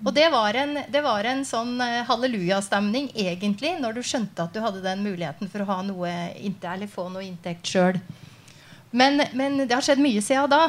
Og 0.05 0.13
det 0.13 0.27
var 0.33 0.57
en, 0.61 0.75
det 0.93 1.01
var 1.05 1.25
en 1.25 1.41
sånn 1.49 1.79
uh, 1.81 2.03
hallelujastemning 2.09 3.09
egentlig, 3.17 3.73
når 3.81 3.97
du 3.97 4.03
skjønte 4.05 4.45
at 4.45 4.53
du 4.53 4.61
hadde 4.61 4.85
den 4.85 5.05
muligheten 5.05 5.49
for 5.49 5.65
å 5.65 5.69
noe 5.87 6.13
få 6.93 7.07
noe 7.13 7.25
inntekt 7.25 7.69
sjøl. 7.73 7.97
Men, 8.93 9.23
men, 9.33 9.63
det 9.65 9.73
har 9.73 9.85
skjedd 9.85 10.03
mye 10.03 10.21
siden 10.25 10.53
da. 10.53 10.69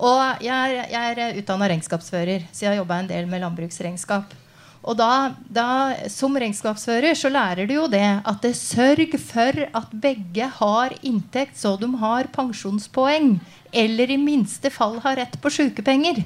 Og 0.00 0.44
jeg 0.44 0.52
er, 0.52 0.92
jeg 0.92 1.16
er 1.16 1.40
utdanna 1.40 1.68
regnskapsfører, 1.72 2.46
så 2.52 2.64
jeg 2.64 2.72
har 2.72 2.80
jobba 2.80 3.00
en 3.00 3.10
del 3.10 3.26
med 3.28 3.42
landbruksregnskap. 3.44 4.32
Og 4.80 4.96
da, 4.96 5.34
da, 5.44 5.92
Som 6.08 6.38
regnskapsfører 6.40 7.16
så 7.18 7.28
lærer 7.32 7.68
du 7.68 7.74
jo 7.74 7.86
det 7.90 8.04
at 8.24 8.42
det 8.44 8.54
sørg 8.56 9.16
for 9.20 9.64
at 9.76 9.92
begge 9.92 10.48
har 10.56 10.94
inntekt, 11.02 11.58
så 11.60 11.76
de 11.80 11.90
har 12.00 12.30
pensjonspoeng. 12.32 13.34
Eller 13.72 14.10
i 14.10 14.18
minste 14.18 14.72
fall 14.72 14.98
har 15.04 15.20
rett 15.20 15.36
på 15.40 15.52
sykepenger. 15.52 16.24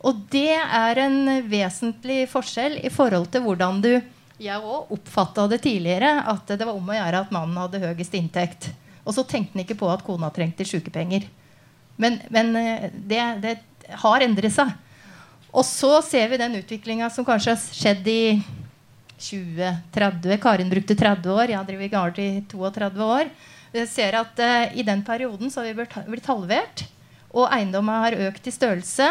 Og 0.00 0.24
det 0.32 0.56
er 0.56 0.98
en 1.04 1.18
vesentlig 1.50 2.24
forskjell 2.32 2.78
i 2.82 2.90
forhold 2.92 3.28
til 3.32 3.44
hvordan 3.44 3.82
du 3.84 3.92
Jeg 4.40 4.56
òg 4.56 4.92
oppfatta 4.96 5.44
det 5.52 5.60
tidligere 5.66 6.14
at 6.32 6.48
det 6.48 6.64
var 6.64 6.72
om 6.72 6.88
å 6.88 6.96
gjøre 6.96 7.18
at 7.26 7.32
mannen 7.34 7.58
hadde 7.60 7.82
høyest 7.82 8.14
inntekt. 8.16 8.70
Og 9.04 9.12
så 9.12 9.24
tenkte 9.28 9.52
han 9.52 9.66
ikke 9.66 9.76
på 9.82 9.90
at 9.92 10.04
kona 10.04 10.30
trengte 10.32 10.64
sykepenger. 10.64 11.26
Men, 12.00 12.16
men 12.32 12.56
eh, 12.56 12.86
det, 12.94 13.20
det, 13.44 13.58
har 14.00 14.24
endret 14.24 14.54
seg. 14.54 14.72
Og 15.50 15.64
så 15.66 15.98
ser 16.06 16.30
vi 16.30 16.38
den 16.40 16.58
utviklinga 16.60 17.10
som 17.10 17.26
kanskje 17.26 17.54
har 17.56 17.62
skjedd 17.80 18.08
i 18.10 18.22
2030. 19.20 20.38
Karin 20.42 20.70
brukte 20.70 20.96
30 20.96 21.34
år. 21.34 21.50
Jeg 21.50 21.58
har 21.58 21.66
drevet 21.68 21.92
gard 21.92 22.20
i 22.22 22.30
32 22.50 23.08
år. 23.18 23.32
Vi 23.72 23.84
ser 23.86 24.16
at 24.18 24.40
uh, 24.42 24.70
I 24.74 24.86
den 24.86 25.02
perioden 25.06 25.50
så 25.50 25.62
har 25.62 25.70
vi 25.70 25.82
blitt, 25.82 26.30
halvert. 26.30 26.86
Og 27.30 27.50
eiendommen 27.52 28.02
har 28.06 28.18
økt 28.28 28.48
i 28.48 28.54
størrelse. 28.54 29.10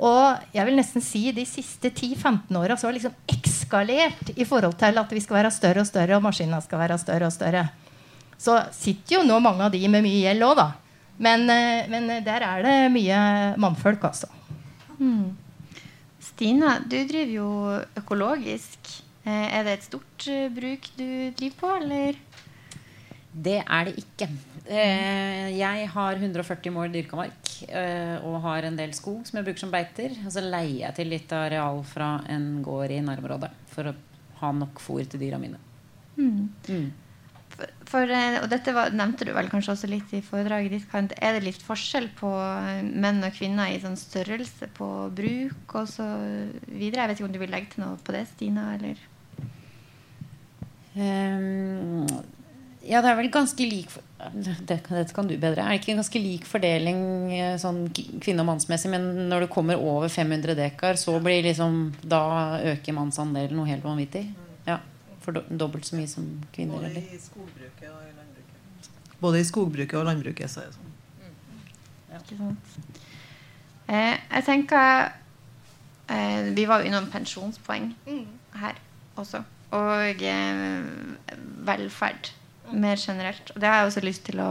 Og 0.00 0.54
jeg 0.54 0.66
vil 0.66 0.78
nesten 0.78 1.04
si 1.04 1.26
de 1.36 1.44
siste 1.44 1.90
10-15 1.92 2.56
åra 2.56 2.78
har 2.80 2.96
liksom 2.96 3.16
ekskalert 3.28 4.32
i 4.32 4.46
forhold 4.48 4.78
til 4.80 4.96
at 4.96 5.12
vi 5.12 5.20
skal 5.20 5.42
være 5.42 5.52
større 5.52 5.84
og 5.84 5.90
større, 5.90 6.16
og 6.16 6.24
maskinene 6.24 6.62
skal 6.64 6.80
være 6.80 6.96
større 7.02 7.28
og 7.28 7.34
større. 7.34 7.66
Så 8.40 8.56
sitter 8.72 9.18
jo 9.18 9.26
nå 9.28 9.36
mange 9.44 9.66
av 9.66 9.74
de 9.74 9.82
med 9.92 10.06
mye 10.06 10.22
gjeld 10.22 10.46
òg, 10.46 10.56
da. 10.56 10.70
Men, 11.20 11.44
eh, 11.52 11.84
men, 11.92 12.08
der 12.24 12.46
er 12.46 12.62
det 12.64 12.76
mye 12.94 13.20
mannfolk, 13.60 14.06
altså. 14.08 14.30
Mm. 14.96 15.36
Stina, 16.40 16.78
du 16.80 16.94
driver 17.04 17.32
jo 17.34 17.46
økologisk. 18.00 18.88
Eh, 19.28 19.48
er 19.58 19.66
det 19.66 19.74
et 19.74 19.82
stort 19.84 20.24
eh, 20.32 20.46
bruk 20.48 20.86
du 20.96 21.04
driver 21.36 21.58
på, 21.58 21.72
eller? 21.82 22.16
Det 23.28 23.58
er 23.60 23.90
det 23.90 24.00
ikke. 24.00 24.28
Eh, 24.64 25.50
jeg 25.58 25.90
har 25.92 26.16
140 26.16 26.72
mål 26.72 26.94
dyrka 26.94 27.18
mark 27.20 27.50
og 28.24 28.38
har 28.46 28.64
en 28.64 28.78
del 28.78 28.94
skog 28.96 29.20
som 29.28 29.36
jeg 29.36 29.50
bruker 29.50 29.66
som 29.66 29.74
beiter. 29.74 30.16
Og 30.24 30.32
så 30.32 30.40
leier 30.40 30.86
jeg 30.86 30.96
til 30.96 31.12
litt 31.12 31.36
areal 31.36 31.82
fra 31.84 32.08
en 32.32 32.48
gård 32.64 32.96
i 32.96 33.02
nærområdet 33.04 33.52
for 33.74 33.92
å 33.92 33.94
ha 34.40 34.54
nok 34.62 34.80
fôr 34.80 35.04
til 35.04 35.20
dyra 35.20 35.36
mine. 35.42 35.60
Mm. 36.16 36.88
For, 37.90 38.06
eh, 38.06 38.38
og 38.42 38.48
dette 38.52 38.74
var, 38.76 38.92
nevnte 38.94 39.26
du 39.26 39.32
vel 39.34 39.50
kanskje 39.50 39.74
også 39.74 39.90
litt 39.90 40.12
i 40.14 40.22
foredraget 40.24 40.74
ditt. 40.76 40.88
Kant. 40.92 41.14
Er 41.18 41.36
det 41.36 41.46
litt 41.46 41.62
forskjell 41.64 42.10
på 42.18 42.30
eh, 42.30 42.82
menn 42.86 43.22
og 43.26 43.34
kvinner 43.36 43.72
i 43.72 43.80
sånn 43.82 43.98
størrelse 43.98 44.70
på 44.76 44.90
bruk 45.16 45.74
videre? 45.76 47.02
Jeg 47.02 47.08
vet 47.10 47.16
ikke 47.18 47.28
om 47.28 47.34
du 47.34 47.40
vil 47.42 47.54
legge 47.54 47.74
til 47.74 47.86
noe 47.86 47.98
på 48.04 48.14
det, 48.14 48.26
Stina? 48.34 48.74
eller? 48.76 49.00
Um, 50.90 52.06
ja, 52.82 52.98
det 52.98 53.12
er 53.12 53.14
vel 53.14 53.28
ganske 53.30 53.62
lik 53.62 53.92
Dette 54.34 55.04
kan 55.14 55.28
du 55.28 55.36
bedre. 55.38 55.62
Er 55.62 55.76
det 55.76 55.80
ikke 55.80 55.92
en 55.94 56.00
ganske 56.00 56.20
lik 56.20 56.46
fordeling 56.48 57.02
eh, 57.32 57.56
sånn 57.60 57.86
kvinne- 57.94 58.42
og 58.42 58.50
mannsmessig? 58.50 58.90
Men 58.92 59.28
når 59.30 59.46
det 59.46 59.52
kommer 59.54 59.80
over 59.80 60.12
500 60.12 60.56
dekar, 60.58 61.00
så 61.00 61.16
blir 61.22 61.44
liksom 61.46 61.92
Da 62.02 62.60
øker 62.74 62.96
mannsandelen 62.96 63.56
noe 63.56 63.70
helt 63.70 63.86
vanvittig? 63.86 64.26
Ja. 65.20 65.24
For 65.24 65.32
do, 65.36 65.42
dobbelt 65.60 65.84
så 65.84 65.96
mye 65.96 66.08
som 66.08 66.26
kvinner, 66.54 66.78
Både 66.80 66.90
eller? 66.90 67.00
i 67.12 67.18
skogbruket 67.20 67.88
og 67.90 68.02
i 68.06 68.12
landbruket. 68.16 69.16
Både 69.20 69.40
i 69.40 69.44
skogbruket 69.44 69.98
og 70.00 70.06
landbruket 70.08 70.50
så 70.50 70.62
er 70.62 70.70
det 70.70 70.74
sånn. 70.78 70.86
Ikke 72.20 72.36
sant? 72.38 72.98
Eh, 73.90 74.16
jeg 74.30 74.44
tenker 74.46 75.12
eh, 76.08 76.48
Vi 76.54 76.64
var 76.66 76.80
jo 76.82 76.88
innom 76.90 77.06
pensjonspoeng 77.12 77.92
her 78.62 78.78
også. 79.20 79.42
Og 79.76 80.22
eh, 80.22 80.84
velferd 81.66 82.32
mer 82.72 82.96
generelt. 82.98 83.50
Og 83.54 83.60
det 83.60 83.68
har 83.68 83.80
jeg 83.82 83.90
også 83.90 84.00
lyst 84.06 84.24
til 84.26 84.40
å 84.42 84.50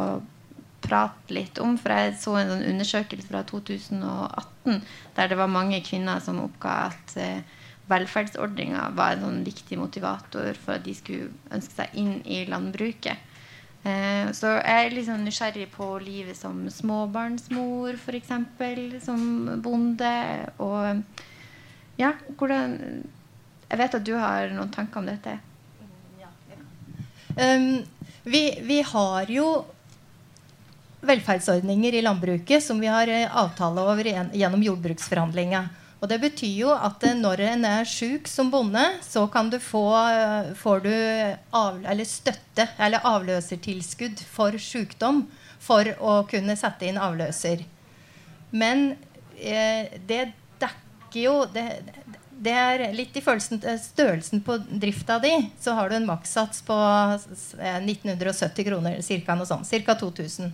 prate 0.83 1.33
litt 1.35 1.59
om, 1.59 1.77
for 1.77 1.91
jeg 1.91 2.15
så 2.21 2.37
en 2.39 2.49
sånn 2.53 2.63
undersøkelse 2.69 3.27
fra 3.27 3.41
2018 3.43 4.79
der 5.15 5.27
det 5.27 5.37
var 5.37 5.47
mange 5.51 5.81
kvinner 5.83 6.21
som 6.23 6.39
oppga 6.39 6.75
at 6.91 7.15
eh, 7.19 7.41
velferdsordninga 7.89 8.89
var 8.97 9.15
en 9.15 9.25
sånn 9.25 9.41
viktig 9.47 9.79
motivator 9.79 10.53
for 10.59 10.77
at 10.77 10.85
de 10.85 10.93
skulle 10.97 11.31
ønske 11.53 11.81
seg 11.81 11.97
inn 11.99 12.19
i 12.25 12.43
landbruket. 12.49 13.25
Eh, 13.83 14.29
så 14.35 14.57
jeg 14.57 14.89
er 14.89 15.05
sånn 15.07 15.23
nysgjerrig 15.23 15.69
på 15.71 15.87
livet 16.03 16.37
som 16.37 16.65
småbarnsmor, 16.73 17.95
f.eks., 17.95 18.33
som 19.05 19.21
bonde. 19.63 20.15
Og 20.59 21.01
ja, 21.99 22.13
hvordan 22.35 22.75
Jeg 23.69 23.77
vet 23.77 23.95
at 23.95 24.05
du 24.05 24.15
har 24.17 24.49
noen 24.49 24.71
tanker 24.73 24.97
om 24.97 25.05
dette. 25.05 25.35
Um, 27.37 27.83
vi, 28.25 28.41
vi 28.65 28.79
har 28.81 29.29
jo 29.29 29.45
velferdsordninger 31.05 31.93
i 31.93 32.01
landbruket 32.01 32.63
som 32.63 32.79
vi 32.81 32.89
har 32.89 33.07
eh, 33.07 33.29
avtale 33.29 33.85
over 33.85 34.09
gjennom 34.09 34.63
jordbruksforhandlinga. 34.65 35.61
Og 35.99 36.07
det 36.07 36.19
betyr 36.23 36.53
jo 36.61 36.71
at 36.73 37.03
eh, 37.03 37.17
når 37.17 37.43
en 37.49 37.65
er 37.67 37.87
sjuk 37.89 38.29
som 38.31 38.51
bonde, 38.53 38.83
så 39.03 39.25
kan 39.31 39.51
du 39.51 39.59
få 39.63 39.83
eh, 39.99 40.53
får 40.59 40.85
du 40.85 40.93
av, 41.55 41.81
eller 41.83 42.07
støtte 42.07 42.69
eller 42.79 43.03
avløsertilskudd 43.07 44.23
for 44.31 44.55
sykdom 44.59 45.25
for 45.59 45.91
å 45.99 46.21
kunne 46.29 46.55
sette 46.59 46.87
inn 46.87 46.99
avløser. 47.01 47.65
Men 48.55 48.93
eh, 49.35 49.91
det 50.07 50.31
dekker 50.61 51.19
jo 51.19 51.35
det, 51.51 51.67
det 52.39 52.55
er 52.55 52.85
litt 52.95 53.17
i 53.19 53.23
følelsen, 53.23 53.59
eh, 53.67 53.79
størrelsen 53.81 54.41
på 54.45 54.57
drifta 54.69 55.19
di. 55.19 55.33
Så 55.59 55.75
har 55.75 55.89
du 55.89 55.97
en 55.97 56.07
makssats 56.07 56.63
på 56.63 56.79
eh, 57.59 57.79
1970 57.83 58.67
kroner, 58.71 59.01
ca. 59.03 59.35
noe 59.35 59.49
sånt. 59.49 59.67
Ca. 59.67 59.95
2000. 59.99 60.53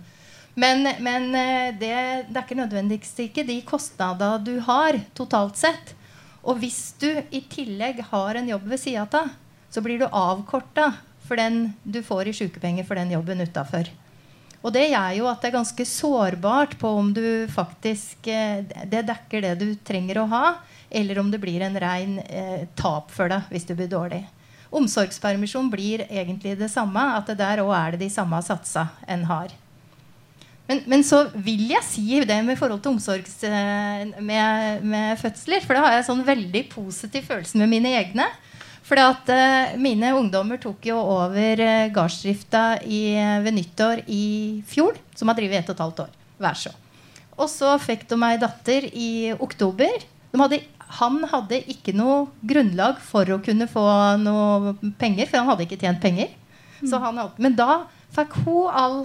Men, 0.56 0.88
men 1.04 1.28
det, 1.34 1.76
det 1.82 1.96
dekker 2.32 2.56
nødvendigvis 2.62 3.12
ikke 3.26 3.44
de 3.44 3.58
kostnadene 3.68 4.40
du 4.40 4.54
har 4.64 4.96
totalt 5.16 5.58
sett. 5.60 5.92
Og 6.46 6.60
hvis 6.62 6.94
du 7.00 7.10
i 7.34 7.42
tillegg 7.50 8.00
har 8.12 8.38
en 8.38 8.48
jobb 8.48 8.64
ved 8.70 8.80
sida 8.80 9.04
av, 9.04 9.34
så 9.68 9.82
blir 9.84 10.00
du 10.00 10.06
avkorta 10.06 10.92
for 11.26 11.36
den 11.36 11.74
du 11.82 12.00
får 12.06 12.30
i 12.30 12.36
sykepenger 12.38 12.86
for 12.86 12.96
den 12.96 13.12
jobben 13.12 13.42
utafor. 13.42 13.90
Og 14.62 14.72
det 14.74 14.86
gjør 14.88 15.18
jo 15.18 15.26
at 15.30 15.42
det 15.42 15.50
er 15.50 15.58
ganske 15.58 15.86
sårbart 15.86 16.78
på 16.80 16.90
om 16.98 17.12
du 17.14 17.46
faktisk 17.52 18.26
eh, 18.32 18.64
Det 18.64 19.04
dekker 19.06 19.44
det 19.44 19.52
du 19.60 19.68
trenger 19.86 20.22
å 20.22 20.30
ha, 20.32 20.46
eller 20.90 21.20
om 21.20 21.30
det 21.30 21.42
blir 21.42 21.62
en 21.62 21.76
rein 21.78 22.16
eh, 22.24 22.64
tap 22.78 23.12
for 23.14 23.30
deg 23.30 23.52
hvis 23.52 23.68
du 23.68 23.76
blir 23.76 23.90
dårlig. 23.90 24.24
Omsorgspermisjon 24.74 25.68
blir 25.70 26.06
egentlig 26.08 26.56
det 26.58 26.70
samme. 26.72 27.04
At 27.18 27.30
det 27.30 27.38
der 27.38 27.62
òg 27.62 27.74
er 27.76 27.94
det 27.94 28.06
de 28.06 28.10
samme 28.12 28.40
satsa 28.42 28.88
en 29.06 29.22
har. 29.28 29.54
Men, 30.66 30.82
men 30.90 31.04
så 31.06 31.22
vil 31.32 31.68
jeg 31.70 31.84
si 31.86 32.20
det 32.26 32.40
med 32.42 32.58
forhold 32.58 32.82
til 32.82 32.96
omsorgs 32.96 33.36
eh, 33.46 34.08
med, 34.18 34.82
med 34.82 35.20
fødsler. 35.20 35.62
For 35.62 35.78
da 35.78 35.84
har 35.84 35.96
jeg 35.96 36.08
sånn 36.08 36.24
veldig 36.26 36.64
positiv 36.72 37.28
følelse 37.28 37.60
med 37.60 37.70
mine 37.70 37.94
egne. 38.00 38.26
For 38.86 38.98
at 39.02 39.30
eh, 39.34 39.76
mine 39.82 40.12
ungdommer 40.18 40.58
tok 40.62 40.88
jo 40.90 40.98
over 40.98 41.62
uh, 41.62 41.88
gardsdrifta 41.94 42.64
i, 42.86 43.02
ved 43.42 43.56
nyttår 43.56 44.02
i 44.10 44.24
fjor. 44.66 44.98
Som 45.18 45.30
har 45.30 45.38
drevet 45.38 45.62
ett 45.62 45.70
og 45.70 45.78
et 45.78 45.84
halvt 45.86 46.04
år. 46.06 46.18
Vær 46.42 46.58
så. 46.58 46.74
Og 47.36 47.50
så 47.52 47.74
fikk 47.82 48.06
de 48.10 48.18
ei 48.26 48.36
datter 48.40 48.88
i 48.90 49.10
oktober. 49.42 50.02
De 50.32 50.40
hadde, 50.40 50.60
han 50.98 51.20
hadde 51.30 51.62
ikke 51.70 51.94
noe 51.96 52.26
grunnlag 52.46 52.98
for 53.04 53.28
å 53.30 53.40
kunne 53.44 53.68
få 53.70 53.86
noe 54.22 54.74
penger, 54.98 55.28
for 55.28 55.42
han 55.42 55.50
hadde 55.52 55.66
ikke 55.66 55.80
tjent 55.82 56.02
penger. 56.02 56.32
Så 56.82 57.00
han 57.00 57.20
men 57.40 57.56
da 57.56 57.84
fikk 58.16 58.38
hun 58.44 58.70
all 58.72 59.00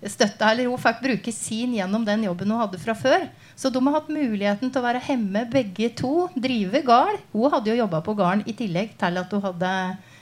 svangerskapsstøtte. 0.00 0.50
Eller 0.50 0.68
hun 0.68 0.80
fikk 0.80 1.02
bruke 1.02 1.32
sin 1.32 1.74
gjennom 1.74 2.04
den 2.04 2.24
jobben 2.24 2.50
hun 2.50 2.60
hadde 2.60 2.78
fra 2.78 2.94
før. 2.94 3.28
Så 3.56 3.70
de 3.70 3.82
har 3.84 3.98
hatt 3.98 4.08
muligheten 4.08 4.70
til 4.70 4.80
å 4.80 4.84
være 4.84 5.02
hjemme 5.06 5.44
begge 5.50 5.90
to. 5.94 6.28
Drive 6.34 6.82
gard. 6.82 7.18
Hun 7.32 7.50
hadde 7.50 7.70
jo 7.70 7.80
jobba 7.82 8.00
på 8.00 8.14
gården 8.14 8.46
i 8.46 8.54
tillegg 8.56 8.96
til 8.98 9.20
at 9.20 9.30
hun 9.32 9.42
hadde 9.42 9.74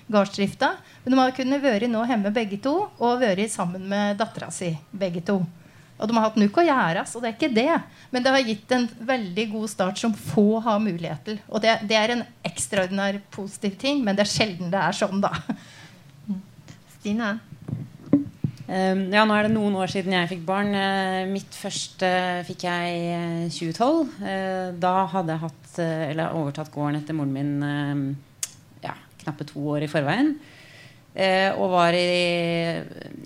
gardsdrifta. 0.08 0.74
Men 1.04 1.12
de 1.12 1.20
har 1.20 1.36
kunnet 1.36 1.62
være 1.62 1.88
nå 1.88 2.04
hjemme 2.08 2.32
begge 2.34 2.58
to 2.58 2.88
og 2.98 3.20
vært 3.20 3.50
sammen 3.52 3.86
med 3.88 4.18
dattera 4.18 4.50
si 4.50 4.74
begge 4.90 5.22
to. 5.22 5.42
Og 5.98 6.06
de 6.06 6.14
har 6.14 6.28
hatt 6.28 6.36
nok 6.38 6.60
å 6.60 6.62
gjøre, 6.62 7.02
så 7.10 7.18
det 7.18 7.26
er 7.26 7.34
ikke 7.34 7.54
det. 7.56 7.72
Men 8.14 8.22
det 8.22 8.30
har 8.30 8.44
gitt 8.46 8.74
en 8.76 8.84
veldig 9.02 9.46
god 9.50 9.70
start 9.72 9.98
som 9.98 10.14
få 10.14 10.60
har 10.62 10.78
mulighet 10.78 11.24
til. 11.26 11.40
Og 11.50 11.58
det, 11.64 11.74
det 11.90 11.96
er 11.98 12.14
en 12.14 12.22
ekstraordinær 12.46 13.18
positiv 13.34 13.74
ting, 13.82 14.04
men 14.06 14.14
det 14.14 14.22
er 14.22 14.30
sjelden 14.30 14.70
det 14.70 14.78
er 14.78 14.94
sånn, 14.94 15.18
da. 15.24 15.32
Stine? 17.00 17.32
Um, 18.68 19.06
ja, 19.08 19.22
nå 19.24 19.32
er 19.32 19.46
det 19.46 19.54
noen 19.54 19.78
år 19.80 19.88
siden 19.88 20.12
jeg 20.12 20.28
fikk 20.28 20.42
barn. 20.44 20.74
Uh, 20.76 21.24
mitt 21.30 21.54
første 21.56 22.08
fikk 22.44 22.66
jeg 22.66 22.96
i 22.98 23.06
uh, 23.16 23.46
2012. 23.48 24.10
Uh, 24.20 24.66
da 24.76 24.92
hadde 25.08 25.32
jeg 25.32 25.42
hatt, 25.46 25.68
eller 25.78 26.36
overtatt 26.36 26.68
gården 26.74 26.98
etter 26.98 27.16
moren 27.16 27.32
min 27.32 28.16
ja, 28.82 28.92
knappe 29.22 29.46
to 29.48 29.62
år 29.72 29.86
i 29.86 29.90
forveien. 29.90 30.34
Og 31.18 31.70
var 31.72 31.94
i 31.94 32.80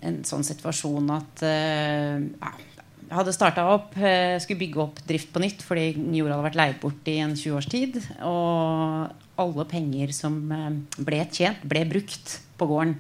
en 0.05 0.19
sånn 0.25 0.45
situasjon 0.47 1.09
at 1.13 1.43
ja, 1.45 2.51
jeg 2.53 3.17
hadde 3.17 3.35
starta 3.37 3.65
opp, 3.73 3.97
skulle 3.97 4.61
bygge 4.61 4.81
opp 4.85 5.01
drift 5.09 5.33
på 5.33 5.43
nytt 5.43 5.65
fordi 5.65 5.91
jorda 6.17 6.37
hadde 6.37 6.47
vært 6.47 6.61
leid 6.61 6.79
bort 6.85 7.11
i 7.13 7.19
en 7.25 7.35
20 7.37 7.57
års 7.59 7.69
tid. 7.73 7.99
Og 8.29 9.43
alle 9.45 9.67
penger 9.69 10.15
som 10.17 10.39
ble 11.01 11.25
tjent, 11.33 11.65
ble 11.69 11.85
brukt 11.91 12.39
på 12.61 12.69
gården. 12.71 12.97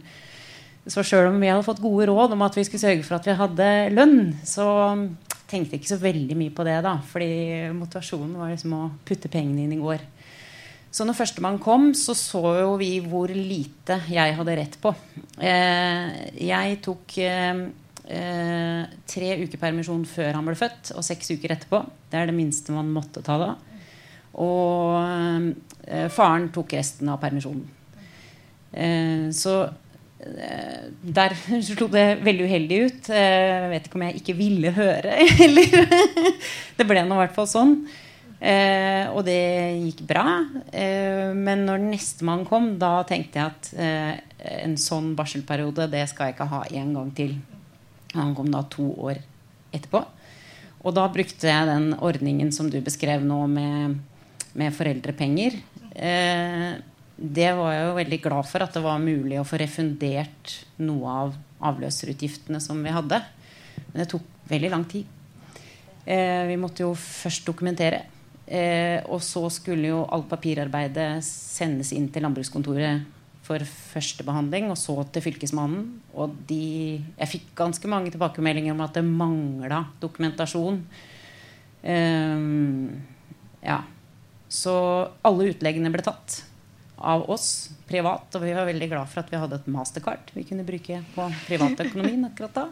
Så 0.90 1.04
sjøl 1.06 1.28
om 1.28 1.38
vi 1.38 1.50
hadde 1.50 1.62
fått 1.62 1.82
gode 1.82 2.08
råd 2.10 2.32
om 2.34 2.40
at 2.42 2.56
vi 2.58 2.64
skulle 2.66 2.82
sørge 2.82 3.04
for 3.06 3.20
at 3.20 3.28
vi 3.28 3.36
hadde 3.38 3.68
lønn, 3.94 4.32
så 4.42 4.66
tenkte 5.46 5.76
jeg 5.76 5.82
ikke 5.82 5.92
så 5.92 6.00
veldig 6.02 6.38
mye 6.38 6.54
på 6.54 6.64
det. 6.66 6.80
da 6.82 6.96
Fordi 7.06 7.30
motivasjonen 7.76 8.34
var 8.40 8.50
liksom 8.50 8.74
å 8.74 8.88
putte 9.06 9.30
pengene 9.30 9.66
inn 9.66 9.76
i 9.76 9.82
går. 9.82 10.02
Så 10.92 11.06
når 11.08 11.16
førstemann 11.16 11.60
kom, 11.62 11.92
så 11.96 12.12
så 12.18 12.42
jo 12.58 12.72
vi 12.80 12.98
hvor 13.00 13.30
lite 13.32 13.96
jeg 14.12 14.34
hadde 14.36 14.56
rett 14.58 14.74
på. 14.82 14.92
Eh, 15.40 16.10
jeg 16.44 16.80
tok 16.84 17.14
eh, 17.24 17.62
eh, 18.12 18.82
tre 19.08 19.30
uker 19.40 19.60
permisjon 19.62 20.02
før 20.08 20.36
han 20.36 20.50
ble 20.50 20.56
født, 20.58 20.92
og 20.98 21.06
seks 21.06 21.32
uker 21.32 21.54
etterpå. 21.54 21.80
Det 22.12 22.20
er 22.20 22.28
det 22.28 22.36
minste 22.36 22.76
man 22.76 22.92
måtte 22.92 23.24
ta 23.24 23.38
da. 23.40 23.54
Og 24.42 25.52
faren 26.12 26.46
tok 26.52 26.72
resten 26.72 27.08
av 27.12 27.18
permisjonen. 27.20 27.66
Så 29.36 29.56
der 31.02 31.34
slo 31.66 31.88
det 31.92 32.06
veldig 32.24 32.46
uheldig 32.46 32.78
ut. 32.86 33.10
Eh, 33.10 33.26
Jeg 33.62 33.70
vet 33.72 33.88
ikke 33.88 33.98
om 33.98 34.04
jeg 34.06 34.20
ikke 34.20 34.36
ville 34.38 34.72
høre, 34.76 35.16
heller. 35.40 35.76
Det 36.78 36.86
ble 36.88 37.04
nå 37.06 37.18
i 37.18 37.22
hvert 37.24 37.36
fall 37.36 37.50
sånn. 37.50 37.74
Eh, 38.42 39.06
og 39.14 39.22
det 39.26 39.38
gikk 39.84 40.00
bra. 40.08 40.24
Eh, 40.74 41.30
men 41.34 41.66
når 41.68 41.82
nestemann 41.92 42.46
kom, 42.48 42.72
da 42.80 43.00
tenkte 43.06 43.38
jeg 43.38 43.52
at 43.52 43.70
eh, 43.78 44.14
en 44.64 44.74
sånn 44.80 45.12
barselperiode 45.18 45.86
det 45.92 46.06
skal 46.10 46.30
jeg 46.30 46.36
ikke 46.36 46.50
ha 46.50 46.62
en 46.80 46.94
gang 46.96 47.12
til. 47.18 47.36
Han 48.16 48.34
kom 48.38 48.50
da 48.52 48.64
to 48.70 48.88
år 49.06 49.20
etterpå. 49.72 50.02
Og 50.82 50.96
da 50.96 51.04
brukte 51.14 51.46
jeg 51.46 51.68
den 51.70 51.92
ordningen 52.02 52.50
som 52.54 52.66
du 52.70 52.80
beskrev 52.82 53.22
nå, 53.22 53.44
med, 53.46 54.00
med 54.58 54.74
foreldrepenger. 54.74 55.60
Eh, 55.94 56.72
det 57.16 57.50
var 57.58 57.74
jeg 57.74 57.86
jo 57.86 57.96
veldig 57.98 58.18
glad 58.24 58.48
for 58.48 58.64
at 58.64 58.76
det 58.76 58.82
var 58.84 59.02
mulig 59.02 59.38
å 59.40 59.46
få 59.46 59.60
refundert 59.60 60.54
noe 60.82 61.16
av 61.24 61.34
avløserutgiftene 61.72 62.60
som 62.62 62.80
vi 62.82 62.94
hadde. 62.94 63.20
Men 63.92 64.02
det 64.02 64.08
tok 64.10 64.24
veldig 64.50 64.70
lang 64.72 64.86
tid. 64.88 65.06
Eh, 66.04 66.42
vi 66.48 66.58
måtte 66.58 66.86
jo 66.86 66.94
først 66.98 67.46
dokumentere. 67.46 68.02
Eh, 68.46 68.98
og 69.06 69.22
så 69.22 69.44
skulle 69.54 69.92
jo 69.92 70.02
alt 70.10 70.28
papirarbeidet 70.30 71.22
sendes 71.24 71.92
inn 71.94 72.08
til 72.12 72.26
landbrukskontoret 72.26 73.04
for 73.42 73.62
første 73.66 74.24
behandling, 74.26 74.68
og 74.70 74.78
så 74.78 74.96
til 75.12 75.24
Fylkesmannen. 75.24 75.86
Og 76.14 76.34
de, 76.48 77.02
jeg 77.18 77.30
fikk 77.36 77.48
ganske 77.58 77.90
mange 77.90 78.12
tilbakemeldinger 78.14 78.74
om 78.74 78.84
at 78.84 78.98
det 78.98 79.04
mangla 79.06 79.84
dokumentasjon. 80.02 80.82
Um, 81.82 83.02
ja. 83.62 83.82
Så 84.52 84.74
alle 85.26 85.50
utleggene 85.50 85.90
ble 85.90 86.04
tatt 86.06 86.42
av 87.02 87.24
oss 87.30 87.70
privat, 87.88 88.30
og 88.34 88.44
vi 88.44 88.54
var 88.54 88.68
veldig 88.68 88.88
glad 88.90 89.10
for 89.10 89.22
at 89.22 89.30
vi 89.32 89.40
hadde 89.40 89.58
et 89.58 89.70
mastercard 89.74 90.30
vi 90.36 90.44
kunne 90.48 90.66
bruke 90.66 91.00
på 91.14 91.26
privatøkonomien 91.48 92.28
akkurat 92.30 92.54
da. 92.56 92.66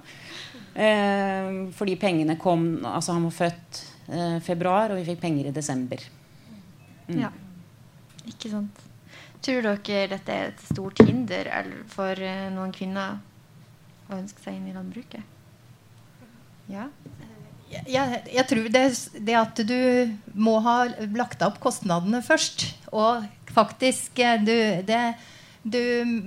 Eh, 0.75 1.49
fordi 1.75 1.97
pengene 1.99 2.37
kom 2.39 2.85
Altså, 2.87 3.17
han 3.17 3.27
var 3.27 3.35
født 3.35 3.81
eh, 4.09 4.39
februar, 4.47 4.93
og 4.93 5.01
vi 5.01 5.09
fikk 5.09 5.21
penger 5.25 5.51
i 5.51 5.55
desember. 5.57 6.05
Mm. 7.09 7.25
Ja. 7.25 7.33
Ikke 8.31 8.53
sant. 8.53 8.87
Tror 9.41 9.65
dere 9.65 10.07
dette 10.13 10.37
er 10.37 10.51
et 10.53 10.63
stort 10.69 11.01
hinder 11.03 11.49
for 11.91 12.15
eh, 12.15 12.47
noen 12.55 12.73
kvinner 12.77 13.19
å 14.11 14.19
ønske 14.19 14.43
seg 14.45 14.59
inn 14.59 14.71
i 14.71 14.77
landbruket? 14.77 15.37
Ja? 16.71 16.87
Jeg, 17.71 18.23
jeg 18.27 18.47
tror 18.51 18.67
det, 18.75 18.83
det, 19.23 19.35
at 19.39 19.61
du 19.63 20.11
må 20.35 20.57
ha 20.65 20.77
lagt 21.15 21.43
opp 21.47 21.61
kostnadene 21.63 22.19
først, 22.27 22.67
og 22.91 23.27
faktisk 23.55 24.19
eh, 24.23 24.41
du, 24.43 24.57
det, 24.87 25.01
du 25.63 25.83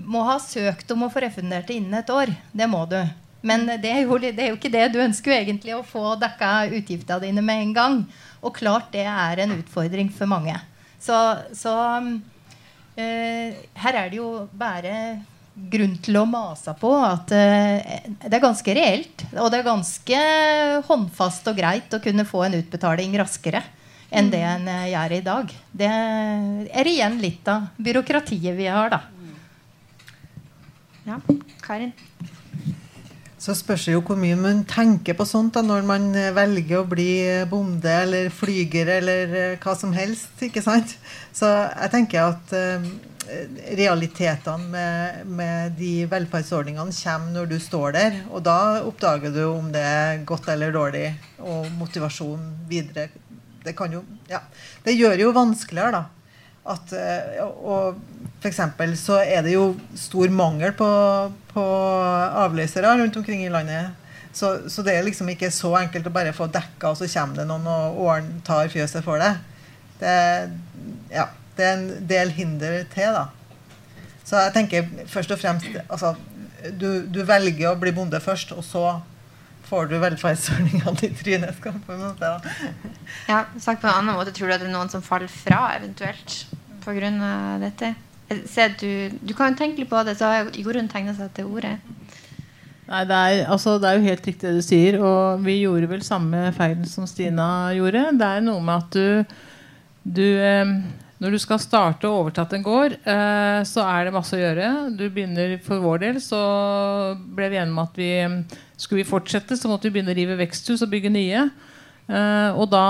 må 0.06 0.26
ha 0.28 0.40
søkt 0.42 0.92
om 0.96 1.06
å 1.06 1.12
få 1.14 1.24
refundert 1.26 1.70
det 1.70 1.80
innen 1.80 2.00
et 2.02 2.14
år. 2.14 2.34
Det 2.52 2.70
må 2.70 2.84
du. 2.90 3.00
Men 3.44 3.66
det 3.68 3.90
er, 3.92 4.04
jo, 4.06 4.18
det 4.24 4.40
er 4.40 4.54
jo 4.54 4.60
ikke 4.60 4.72
det. 4.72 4.86
Du 4.94 5.02
ønsker 5.04 5.34
jo 5.34 5.40
egentlig 5.40 5.74
å 5.76 5.84
få 5.84 6.14
dekka 6.20 6.70
utgiftene 6.78 7.26
dine 7.26 7.44
med 7.44 7.66
en 7.66 7.74
gang. 7.76 7.98
Og 8.44 8.56
klart 8.56 8.94
det 8.96 9.04
er 9.04 9.44
en 9.44 9.58
utfordring 9.58 10.12
for 10.16 10.32
mange. 10.32 10.56
Så, 11.04 11.18
så 11.58 11.74
Uh, 12.94 13.54
her 13.82 13.96
er 13.98 14.10
det 14.12 14.20
jo 14.20 14.28
bare 14.54 14.92
grunn 15.74 15.96
til 16.04 16.18
å 16.20 16.28
mase 16.30 16.76
på 16.78 16.92
at 17.02 17.32
uh, 17.34 17.94
det 18.22 18.30
er 18.30 18.44
ganske 18.44 18.76
reelt. 18.78 19.24
Og 19.34 19.50
det 19.50 19.62
er 19.62 19.66
ganske 19.66 20.20
håndfast 20.86 21.50
og 21.50 21.58
greit 21.58 21.96
å 21.96 22.02
kunne 22.04 22.28
få 22.30 22.44
en 22.46 22.60
utbetaling 22.60 23.16
raskere 23.18 23.64
enn 24.14 24.30
det 24.34 24.44
en 24.46 24.70
eh, 24.70 24.90
gjør 24.94 25.18
i 25.18 25.24
dag. 25.26 25.54
Det 25.74 25.90
er 25.90 26.90
igjen 26.90 27.20
litt 27.24 27.48
av 27.50 27.72
byråkratiet 27.82 28.56
vi 28.58 28.70
har, 28.70 28.94
da. 28.94 29.02
Ja, 31.04 31.20
Karin? 31.64 31.92
Så 33.44 33.52
spørs 33.60 33.90
det 33.90 33.98
jo 33.98 34.02
hvor 34.08 34.16
mye 34.16 34.38
man 34.40 34.62
tenker 34.70 35.18
på 35.20 35.26
sånt 35.28 35.58
da, 35.58 35.64
når 35.66 35.88
man 35.88 36.06
eh, 36.16 36.32
velger 36.36 36.80
å 36.80 36.88
bli 36.88 37.10
bonde 37.52 37.96
eller 38.06 38.30
flyger 38.32 38.92
eller 39.00 39.34
eh, 39.40 39.56
hva 39.60 39.74
som 39.76 39.92
helst. 39.96 40.38
ikke 40.48 40.64
sant? 40.64 40.94
Så 41.36 41.50
jeg 41.50 41.92
tenker 41.92 42.30
at 42.30 42.54
uh, 42.56 42.86
realitetene 43.76 44.70
med, 44.72 45.28
med, 45.28 45.76
de 45.80 46.06
velferdsordningene 46.12 46.96
kommer 46.96 47.36
når 47.36 47.52
du 47.52 47.58
står 47.60 47.98
der. 47.98 48.18
Og 48.32 48.46
da 48.48 48.58
oppdager 48.86 49.36
du 49.36 49.44
om 49.50 49.68
det 49.76 49.84
er 49.84 50.24
godt 50.30 50.48
eller 50.54 50.72
dårlig, 50.76 51.10
og 51.44 51.68
motivasjon 51.82 52.48
videre. 52.72 53.10
Det 53.64 53.76
jo 53.78 54.04
Ja. 54.30 54.42
Det 54.84 54.98
gjør 54.98 55.20
jo 55.20 55.32
vanskeligere, 55.36 55.92
da 55.92 56.24
at 56.64 56.94
eh, 56.96 57.42
Og 57.44 58.00
f.eks. 58.44 58.60
så 59.00 59.20
er 59.24 59.44
det 59.46 59.56
jo 59.56 59.74
stor 59.96 60.32
mangel 60.32 60.74
på, 60.76 60.88
på 61.54 61.64
avløsere 62.44 62.98
rundt 63.00 63.18
omkring 63.18 63.46
i 63.46 63.52
landet. 63.52 63.94
Så, 64.34 64.70
så, 64.70 64.84
det 64.84 64.96
er 64.98 65.06
liksom 65.06 65.30
ikke 65.32 65.52
så 65.54 65.72
enkelt 65.78 66.10
å 66.10 66.14
bare 66.14 66.34
få 66.36 66.50
dekka, 66.52 66.92
og 66.92 66.98
så 66.98 67.08
kommer 67.08 67.40
det 67.40 67.46
noen 67.48 67.70
og 67.70 68.02
ordn, 68.04 68.32
tar 68.44 68.72
fjøset 68.74 69.06
for 69.06 69.22
det. 69.22 69.32
Det, 70.02 70.16
ja, 71.14 71.30
det 71.56 71.68
er 71.68 71.78
en 71.78 71.88
del 72.10 72.34
hinder 72.36 72.82
til, 72.92 73.16
da. 73.16 73.30
Så 74.24 74.42
jeg 74.42 74.56
tenker 74.56 74.92
først 75.12 75.32
og 75.36 75.40
fremst 75.40 75.68
altså, 75.84 76.16
du, 76.80 77.06
du 77.12 77.22
velger 77.28 77.70
å 77.72 77.80
bli 77.80 77.94
bonde 77.96 78.20
først, 78.24 78.56
og 78.58 78.66
så 78.66 78.86
får 79.74 79.90
du 79.90 79.98
velferdsordningene 80.02 80.94
i 81.02 81.12
trynet. 81.18 81.62
på 81.64 81.94
en 81.94 82.04
måte. 82.04 82.32
Ja, 83.28 83.46
sagt 83.58 83.82
på 83.82 83.90
en 83.90 83.94
annen 83.94 84.18
måte, 84.18 84.34
Tror 84.36 84.52
du 84.52 84.56
at 84.56 84.62
det 84.62 84.70
er 84.70 84.76
noen 84.76 84.92
som 84.92 85.02
faller 85.06 85.32
fra 85.32 85.74
eventuelt 85.80 86.44
pga. 86.84 87.12
dette? 87.64 87.96
Du, 88.80 89.10
du, 89.22 89.34
kan 89.34 89.52
jo 89.52 89.60
tenke 89.60 89.82
litt 89.82 89.90
på 89.92 90.00
det, 90.06 90.16
så 90.18 90.32
har 90.32 90.56
Jorunn 90.58 90.90
tegna 90.90 91.14
seg 91.18 91.34
til 91.38 91.50
ordet. 91.50 91.76
Nei, 92.88 93.04
det 93.08 93.16
er, 93.18 93.44
altså, 93.52 93.78
det 93.80 93.90
er, 93.90 94.00
jo 94.00 94.10
helt 94.10 94.26
riktig 94.28 94.48
det 94.48 94.56
du 94.58 94.66
sier. 94.66 95.00
Og 95.02 95.44
vi 95.46 95.60
gjorde 95.62 95.90
vel 95.92 96.04
samme 96.06 96.50
feilen 96.58 96.86
som 96.90 97.08
Stina 97.10 97.48
gjorde. 97.78 98.08
Det 98.20 98.30
er 98.30 98.46
noe 98.46 98.64
med 98.64 98.82
at 98.82 98.98
du, 98.98 99.38
du 100.20 100.26
eh, 100.38 100.74
Når 101.24 101.32
du 101.32 101.40
skal 101.40 101.60
starte 101.64 102.10
og 102.10 102.26
overtatt 102.26 102.52
en 102.58 102.66
gård, 102.66 102.98
eh, 103.00 103.60
så 103.64 103.86
er 103.88 104.04
det 104.04 104.12
masse 104.12 104.36
å 104.36 104.42
gjøre. 104.42 104.72
Du 105.00 105.06
begynner 105.08 105.54
For 105.64 105.80
vår 105.80 106.02
del 106.02 106.18
så 106.20 106.40
ble 107.16 107.48
vi 107.48 107.62
enige 107.62 107.72
om 107.72 107.80
at 107.86 107.96
vi 107.96 108.10
skulle 108.76 109.06
vi 109.06 109.08
fortsette, 109.08 109.56
så 109.56 109.72
måtte 109.72 109.88
vi 109.88 109.96
begynne 109.96 110.12
å 110.12 110.18
rive 110.18 110.36
veksthus 110.42 110.84
og 110.84 110.92
bygge 110.92 111.14
nye. 111.14 111.46
Uh, 112.04 112.52
og 112.60 112.68
da 112.68 112.84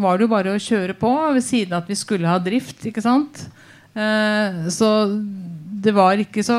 var 0.00 0.16
det 0.16 0.24
jo 0.24 0.32
bare 0.32 0.54
å 0.56 0.62
kjøre 0.62 0.94
på 0.96 1.10
ved 1.36 1.44
siden 1.44 1.74
av 1.76 1.82
at 1.82 1.90
vi 1.92 1.98
skulle 2.00 2.30
ha 2.30 2.38
drift. 2.40 2.80
ikke 2.88 3.04
sant? 3.04 3.44
Uh, 3.92 4.64
så 4.72 4.88
det 5.78 5.92
var 5.94 6.18
ikke 6.18 6.42
så 6.46 6.56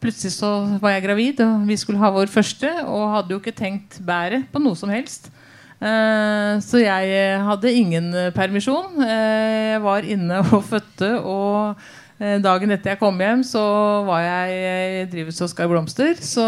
Plutselig 0.00 0.32
så 0.38 0.50
var 0.80 0.94
jeg 0.94 1.04
gravid, 1.04 1.42
og 1.44 1.66
vi 1.68 1.76
skulle 1.76 2.00
ha 2.00 2.08
vår 2.14 2.32
første. 2.32 2.72
Og 2.88 3.12
hadde 3.12 3.36
jo 3.36 3.42
ikke 3.42 3.56
tenkt 3.60 4.00
bæret 4.06 4.48
på 4.52 4.62
noe 4.62 4.78
som 4.78 4.88
helst. 4.92 5.28
Uh, 5.76 6.56
så 6.64 6.80
jeg 6.80 7.36
hadde 7.44 7.76
ingen 7.76 8.10
permisjon. 8.34 8.96
jeg 9.02 9.84
var 9.84 10.08
inne 10.08 10.40
og 10.46 10.64
fødte. 10.64 11.12
Og 11.20 11.86
Eh, 12.16 12.38
dagen 12.40 12.72
etter 12.72 12.94
jeg 12.94 13.00
kom 13.00 13.18
hjem, 13.20 13.42
så 13.44 13.62
var 14.06 14.22
jeg 14.24 14.52
i 14.56 15.00
drivhuset 15.12 15.42
hos 15.44 15.52
skar 15.52 15.68
blomster. 15.68 16.14
Så 16.24 16.44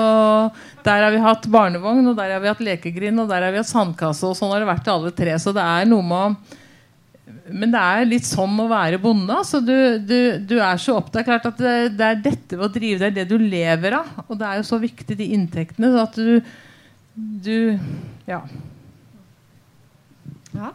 der 0.84 1.02
har 1.04 1.12
vi 1.12 1.20
hatt 1.20 1.48
barnevogn, 1.52 2.06
og 2.08 2.16
der 2.16 2.32
har 2.34 2.40
vi 2.40 2.48
hatt 2.48 2.62
lekegrind, 2.64 3.20
og 3.20 3.28
der 3.28 3.44
har 3.44 3.52
vi 3.52 3.60
hatt 3.60 3.68
sandkasse. 3.68 4.24
Og 4.30 4.38
sånn 4.38 4.54
har 4.54 4.64
det 4.64 4.70
vært 4.70 4.86
til 4.86 4.94
alle 4.94 5.12
tre. 5.18 5.36
Så 5.36 5.52
det 5.56 5.64
er 5.64 5.90
noe 5.90 6.06
med 6.06 6.24
å 6.24 6.64
men 7.48 7.72
det 7.72 7.80
er 7.80 8.06
litt 8.08 8.26
sånn 8.28 8.56
å 8.60 8.66
være 8.68 8.98
bonde. 9.00 9.32
Altså 9.32 9.60
du, 9.64 9.72
du, 10.04 10.16
du, 10.48 10.54
er 10.60 10.80
så 10.80 10.98
opptatt 10.98 11.24
klart 11.24 11.46
at 11.48 11.60
det, 11.60 11.74
det, 11.96 12.06
er 12.06 12.18
dette 12.24 12.56
ved 12.56 12.66
å 12.66 12.72
drive, 12.72 12.98
det 13.00 13.08
er 13.08 13.14
det 13.16 13.24
du 13.28 13.40
lever 13.40 13.96
av. 13.96 14.10
Og 14.26 14.36
det 14.36 14.48
er 14.48 14.58
jo 14.60 14.66
så 14.68 14.78
viktig, 14.80 15.16
de 15.16 15.30
inntektene. 15.36 15.92
At 16.00 16.16
du, 16.16 16.40
du 17.16 17.54
Ja. 18.28 18.42
Ja. 20.54 20.72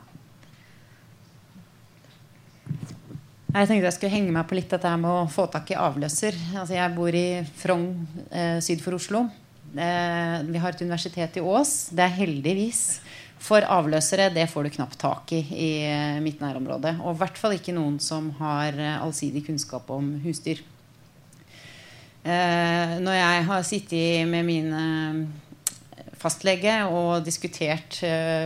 Jeg 3.54 3.70
tenkte 3.70 3.86
jeg 3.86 3.94
skulle 3.94 4.14
henge 4.16 4.34
meg 4.34 4.48
på 4.50 4.58
litt 4.58 4.72
dette 4.74 4.92
med 4.98 5.12
å 5.12 5.30
få 5.30 5.46
tak 5.54 5.70
i 5.70 5.78
avløser. 5.78 6.34
Altså 6.58 6.74
jeg 6.74 6.94
bor 6.96 7.14
i 7.14 7.28
Frogn 7.60 7.90
eh, 8.34 8.58
syd 8.66 8.82
for 8.82 8.98
Oslo. 8.98 9.28
Eh, 9.78 10.38
vi 10.48 10.62
har 10.62 10.74
et 10.74 10.82
universitet 10.82 11.38
i 11.38 11.44
Ås. 11.46 11.92
Det 11.94 12.02
er 12.02 12.18
heldigvis. 12.18 12.82
For 13.44 13.62
avløsere 13.62 14.32
det 14.34 14.48
får 14.50 14.66
du 14.66 14.74
knapt 14.78 14.98
tak 15.02 15.36
i 15.38 15.44
i 15.54 15.70
eh, 15.86 16.18
mitt 16.26 16.42
nærområde. 16.42 16.96
Og 17.04 17.14
i 17.14 17.22
hvert 17.22 17.38
fall 17.38 17.54
ikke 17.60 17.76
noen 17.78 18.00
som 18.02 18.32
har 18.40 18.74
eh, 18.74 18.98
allsidig 19.04 19.46
kunnskap 19.46 19.90
om 19.94 20.16
husdyr. 20.26 20.64
Eh, 22.24 22.98
når 23.04 23.20
jeg 23.20 23.48
har 23.52 23.66
sittet 23.68 24.30
med 24.34 24.48
min 24.48 24.74
eh, 24.82 25.24
fastlege 26.24 26.80
og 26.88 27.26
diskutert 27.26 28.00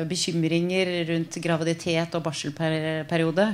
bekymringer 0.09 0.91
rundt 1.11 1.37
graviditet 1.43 2.17
og 2.17 2.25
barselperiode, 2.25 3.47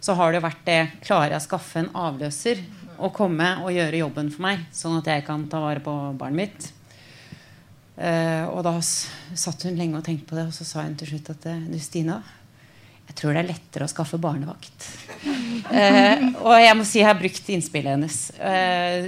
så 0.00 0.14
har 0.14 0.32
det 0.32 0.44
vært 0.44 0.64
det 0.66 0.80
Klarer 1.02 1.34
jeg 1.34 1.42
å 1.42 1.46
skaffe 1.48 1.82
en 1.82 1.92
avløser 1.98 2.62
og 2.96 3.12
komme 3.16 3.48
og 3.64 3.74
gjøre 3.74 4.00
jobben 4.00 4.30
for 4.32 4.46
meg, 4.46 4.64
sånn 4.74 4.98
at 5.00 5.10
jeg 5.10 5.24
kan 5.26 5.44
ta 5.50 5.60
vare 5.62 5.82
på 5.84 5.94
barnet 6.18 6.40
mitt? 6.40 6.72
Uh, 7.96 8.44
og 8.52 8.60
da 8.66 8.74
satt 8.84 9.64
hun 9.64 9.78
lenge 9.78 9.96
og 9.98 10.04
tenkte 10.04 10.28
på 10.28 10.36
det, 10.36 10.48
og 10.50 10.56
så 10.56 10.66
sa 10.68 10.84
hun 10.84 10.96
til 11.00 11.14
slutt 11.14 11.30
at 11.32 11.46
eh, 11.48 11.62
du, 11.64 11.78
Stina, 11.80 12.18
jeg 13.06 13.16
tror 13.20 13.32
det 13.32 13.44
er 13.44 13.48
lettere 13.52 13.86
å 13.86 13.90
skaffe 13.90 14.18
barnevakt. 14.18 14.88
Og 16.42 16.56
jeg 16.58 16.74
må 16.74 16.82
si 16.82 16.98
jeg 16.98 17.06
har 17.06 17.14
brukt 17.14 17.50
innspillet 17.54 17.94
hennes. 17.94 18.16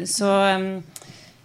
Så 0.06 0.28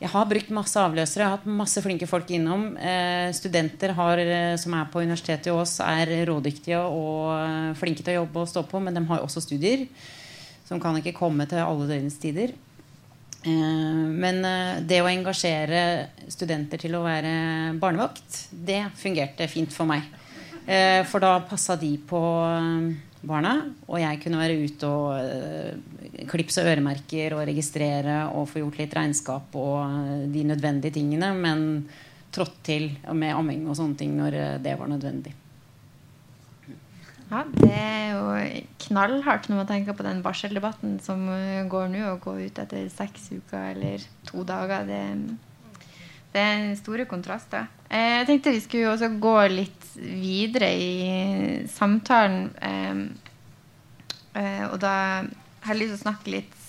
jeg 0.04 0.12
har 0.12 0.28
brukt 0.28 0.50
masse 0.52 0.80
avløsere. 0.80 1.24
Jeg 1.24 1.30
har 1.30 1.38
hatt 1.38 1.54
masse 1.62 1.82
flinke 1.84 2.08
folk 2.10 2.28
innom. 2.36 2.74
Eh, 2.76 3.30
studenter 3.36 3.94
har, 3.96 4.20
eh, 4.20 4.56
som 4.60 4.74
er 4.76 4.90
på 4.92 5.00
Universitetet 5.00 5.48
i 5.48 5.54
Ås, 5.54 5.80
er 5.80 6.12
rådyktige 6.28 6.82
og 6.84 7.32
eh, 7.38 7.72
flinke 7.80 8.04
til 8.04 8.18
å 8.18 8.20
jobbe 8.24 8.44
og 8.44 8.52
stå 8.52 8.66
på, 8.68 8.82
men 8.84 8.94
de 8.94 9.06
har 9.08 9.24
også 9.24 9.46
studier. 9.46 9.88
Som 10.68 10.82
kan 10.84 10.96
ikke 11.00 11.16
komme 11.16 11.48
til 11.48 11.64
alle 11.64 11.88
døgnets 11.88 12.20
tider. 12.20 12.52
Eh, 13.44 14.04
men 14.24 14.44
eh, 14.48 14.84
det 14.84 15.00
å 15.04 15.08
engasjere 15.08 15.82
studenter 16.28 16.84
til 16.84 16.96
å 16.96 17.04
være 17.04 17.74
barnevakt, 17.80 18.50
det 18.52 18.84
fungerte 19.00 19.48
fint 19.52 19.72
for 19.72 19.88
meg. 19.88 20.04
Eh, 20.68 21.04
for 21.08 21.24
da 21.24 21.38
passa 21.48 21.76
de 21.80 21.96
på 22.08 22.22
barna. 23.28 23.56
Og 23.88 24.00
jeg 24.02 24.22
kunne 24.24 24.42
være 24.42 24.58
ute 24.64 24.90
og 24.90 25.20
uh, 25.20 26.26
klipse 26.32 26.64
øremerker 26.64 27.38
og 27.38 27.46
registrere 27.50 28.24
og 28.32 28.50
få 28.52 28.64
gjort 28.64 28.82
litt 28.82 28.98
regnskap 28.98 29.56
og 29.60 29.80
uh, 29.84 30.26
de 30.34 30.48
nødvendige 30.54 31.00
tingene. 31.00 31.34
Men 31.38 31.86
trådt 32.34 32.60
til 32.66 32.92
med 33.14 33.36
amming 33.36 33.68
og 33.70 33.80
sånne 33.80 34.00
ting 34.00 34.18
når 34.18 34.40
uh, 34.40 34.50
det 34.64 34.76
var 34.80 34.92
nødvendig. 34.92 35.36
Ja, 37.34 37.42
det 37.50 37.72
er 37.74 38.12
jo 38.14 38.26
knallhardt 38.84 39.48
når 39.50 39.64
man 39.64 39.70
tenker 39.70 39.96
på 39.98 40.06
den 40.06 40.20
barseldebatten 40.22 41.00
som 41.02 41.24
eh, 41.34 41.64
går 41.70 41.88
nå, 41.90 42.04
å 42.12 42.20
gå 42.22 42.36
ut 42.44 42.60
etter 42.62 42.86
seks 42.94 43.32
uker 43.34 43.72
eller 43.72 44.04
to 44.28 44.44
dager. 44.46 44.86
Det, 44.86 45.00
det 46.36 46.44
er 46.44 46.76
store 46.78 47.08
kontraster. 47.10 47.72
Eh, 47.90 48.20
jeg 48.20 48.28
tenkte 48.30 48.54
vi 48.54 48.62
skulle 48.62 48.92
også 48.92 49.10
gå 49.24 49.34
litt 49.50 49.83
videre 49.98 50.70
i 50.76 51.68
samtalen. 51.70 52.50
Eh, 54.34 54.66
og 54.70 54.78
da 54.82 54.94
har 55.64 55.74
jeg 55.74 55.82
lyst 55.82 55.94
til 55.94 56.00
å 56.00 56.06
snakke 56.08 56.32
litt 56.34 56.60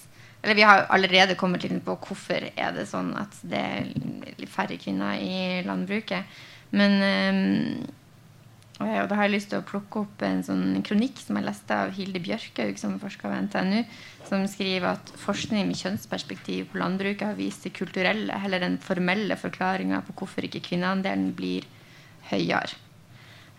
Eller 0.45 0.59
vi 0.59 0.65
har 0.69 0.83
allerede 0.93 1.39
kommet 1.41 1.63
litt 1.65 1.79
på 1.87 1.95
hvorfor 2.05 2.45
er 2.53 2.75
det 2.77 2.85
sånn 2.91 3.15
at 3.17 3.39
det 3.49 3.61
er 3.65 3.87
litt 4.37 4.51
færre 4.53 4.77
kvinner 4.77 5.17
i 5.17 5.63
landbruket. 5.65 6.29
Men 6.77 7.01
og 8.83 9.07
da 9.07 9.15
har 9.15 9.29
jeg 9.29 9.37
lyst 9.37 9.53
til 9.53 9.61
å 9.63 9.67
plukke 9.67 10.01
opp 10.03 10.23
en 10.27 10.41
sånn 10.43 10.83
kronikk 10.87 11.21
som 11.23 11.39
jeg 11.39 11.47
leste 11.47 11.77
av 11.79 11.93
Hilde 11.95 12.19
Bjørkhaug, 12.25 12.79
som 12.81 12.97
forsker 12.99 13.31
ved 13.31 13.47
NTNU, 13.47 13.85
som 14.27 14.43
skriver 14.51 14.97
at 14.97 15.13
forskning 15.21 15.69
med 15.69 15.79
kjønnsperspektiv 15.79 16.73
på 16.73 16.81
landbruket 16.83 17.29
har 17.29 17.39
vist 17.39 17.63
det 17.67 17.77
kulturelle 17.79 18.41
heller 18.43 18.67
enn 18.67 18.81
formelle 18.83 19.39
forklaringer 19.39 20.03
på 20.09 20.17
hvorfor 20.19 20.49
ikke 20.49 20.65
kvinneandelen 20.67 21.31
blir 21.39 21.69
høyere. 22.33 22.84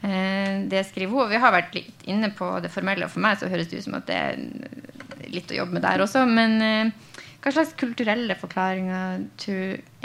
Eh, 0.05 0.61
det 0.69 0.83
skriver 0.89 1.11
hun. 1.11 1.23
Og 1.25 1.33
Vi 1.33 1.41
har 1.41 1.55
vært 1.55 1.75
litt 1.77 2.05
inne 2.09 2.29
på 2.35 2.49
det 2.63 2.71
formelle, 2.73 3.07
og 3.07 3.13
for 3.13 3.25
meg 3.25 3.39
så 3.41 3.49
høres 3.51 3.71
det 3.71 3.81
ut 3.81 3.87
som 3.87 3.97
at 3.97 4.07
det 4.09 4.21
er 4.21 5.33
litt 5.33 5.51
å 5.51 5.59
jobbe 5.61 5.77
med 5.77 5.85
der 5.85 6.03
også. 6.05 6.25
Men 6.29 6.55
eh, 6.61 7.19
hva 7.41 7.53
slags 7.53 7.75
kulturelle 7.79 8.37
forklaringer 8.37 9.25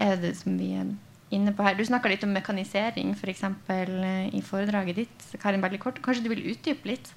er 0.00 0.18
det 0.22 0.34
som 0.40 0.58
vi 0.60 0.74
er 0.80 0.90
inne 1.34 1.54
på 1.54 1.64
her. 1.66 1.76
Du 1.78 1.84
snakka 1.86 2.10
litt 2.10 2.26
om 2.26 2.34
mekanisering 2.34 3.14
for 3.18 3.32
eksempel, 3.32 3.92
eh, 4.02 4.26
i 4.34 4.42
foredraget 4.44 5.04
ditt. 5.04 5.30
Karin, 5.42 5.62
veldig 5.64 5.82
kort. 5.82 6.02
Kanskje 6.04 6.26
du 6.26 6.32
vil 6.32 6.46
utdype 6.54 6.94
litt? 6.94 7.12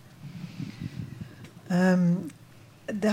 Um, 1.73 2.29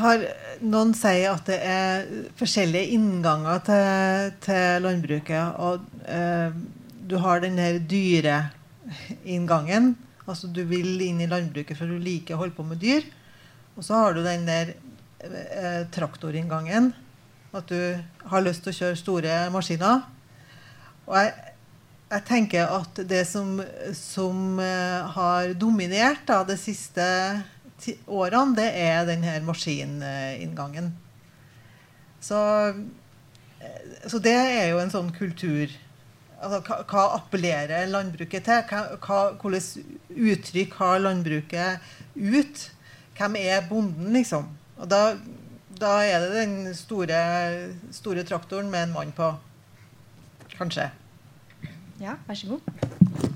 har, 0.02 0.24
noen 0.61 0.92
sier 0.98 1.30
at 1.30 1.46
det 1.48 1.56
er 1.64 2.09
forskjellige 2.37 2.96
innganger 2.98 3.62
til, 3.64 4.33
til 4.44 4.85
landbruket. 4.85 5.62
Og 5.62 5.87
uh, 6.11 6.50
du 7.11 7.16
har 7.22 7.40
den 7.42 7.56
der 7.59 7.78
dyreinngangen. 8.90 9.94
Altså 10.26 10.50
du 10.53 10.62
vil 10.68 11.00
inn 11.03 11.20
i 11.22 11.29
landbruket 11.31 11.79
for 11.79 11.90
du 11.90 11.98
liker 11.98 12.37
å 12.37 12.42
holde 12.42 12.57
på 12.57 12.66
med 12.66 12.81
dyr. 12.83 13.07
Og 13.76 13.87
så 13.87 13.98
har 13.98 14.14
du 14.14 14.22
den 14.24 14.46
der 14.48 14.74
eh, 15.24 15.87
traktorinngangen. 15.94 16.92
At 17.57 17.70
du 17.70 17.98
har 18.31 18.44
lyst 18.44 18.62
til 18.64 18.74
å 18.74 18.79
kjøre 18.79 18.98
store 18.98 19.38
maskiner. 19.55 20.05
Og 21.09 21.16
jeg, 21.18 21.33
jeg 22.12 22.26
tenker 22.29 22.70
at 22.70 23.00
det 23.11 23.24
som, 23.26 23.57
som 23.96 24.61
uh, 24.61 25.11
har 25.16 25.55
dominert 25.59 26.22
da, 26.29 26.44
de 26.46 26.55
siste 26.59 27.05
årene, 28.07 28.55
det 28.59 28.68
er 28.79 29.07
denne 29.09 29.35
maskininngangen. 29.46 30.92
Så, 32.20 32.38
så, 34.05 34.20
det 34.22 34.37
er 34.37 34.66
jo 34.70 34.81
en 34.83 34.92
sånn 34.92 35.11
kultur 35.16 35.72
altså, 36.40 36.61
hva, 36.90 37.05
appellerer 37.18 37.90
landbruket 37.90 38.46
til? 38.46 38.62
Hva, 39.05 39.20
hvilket 39.40 40.16
uttrykk 40.33 40.79
har 40.81 41.03
landbruket 41.05 41.92
ut? 42.16 42.64
Hvem 43.20 43.37
er 43.40 43.68
bonden, 43.68 44.12
liksom? 44.16 44.48
Og 44.81 44.88
da, 44.88 45.03
da 45.81 45.98
er 46.07 46.24
det 46.24 46.31
den 46.38 46.57
store, 46.76 47.20
store 47.92 48.24
traktoren 48.29 48.70
med 48.72 48.88
en 48.88 48.96
mann 48.96 49.12
på. 49.16 49.35
Kanskje. 50.57 50.90
Ja, 52.00 52.16
vær 52.26 52.38
så 52.38 52.55
god. 52.55 53.31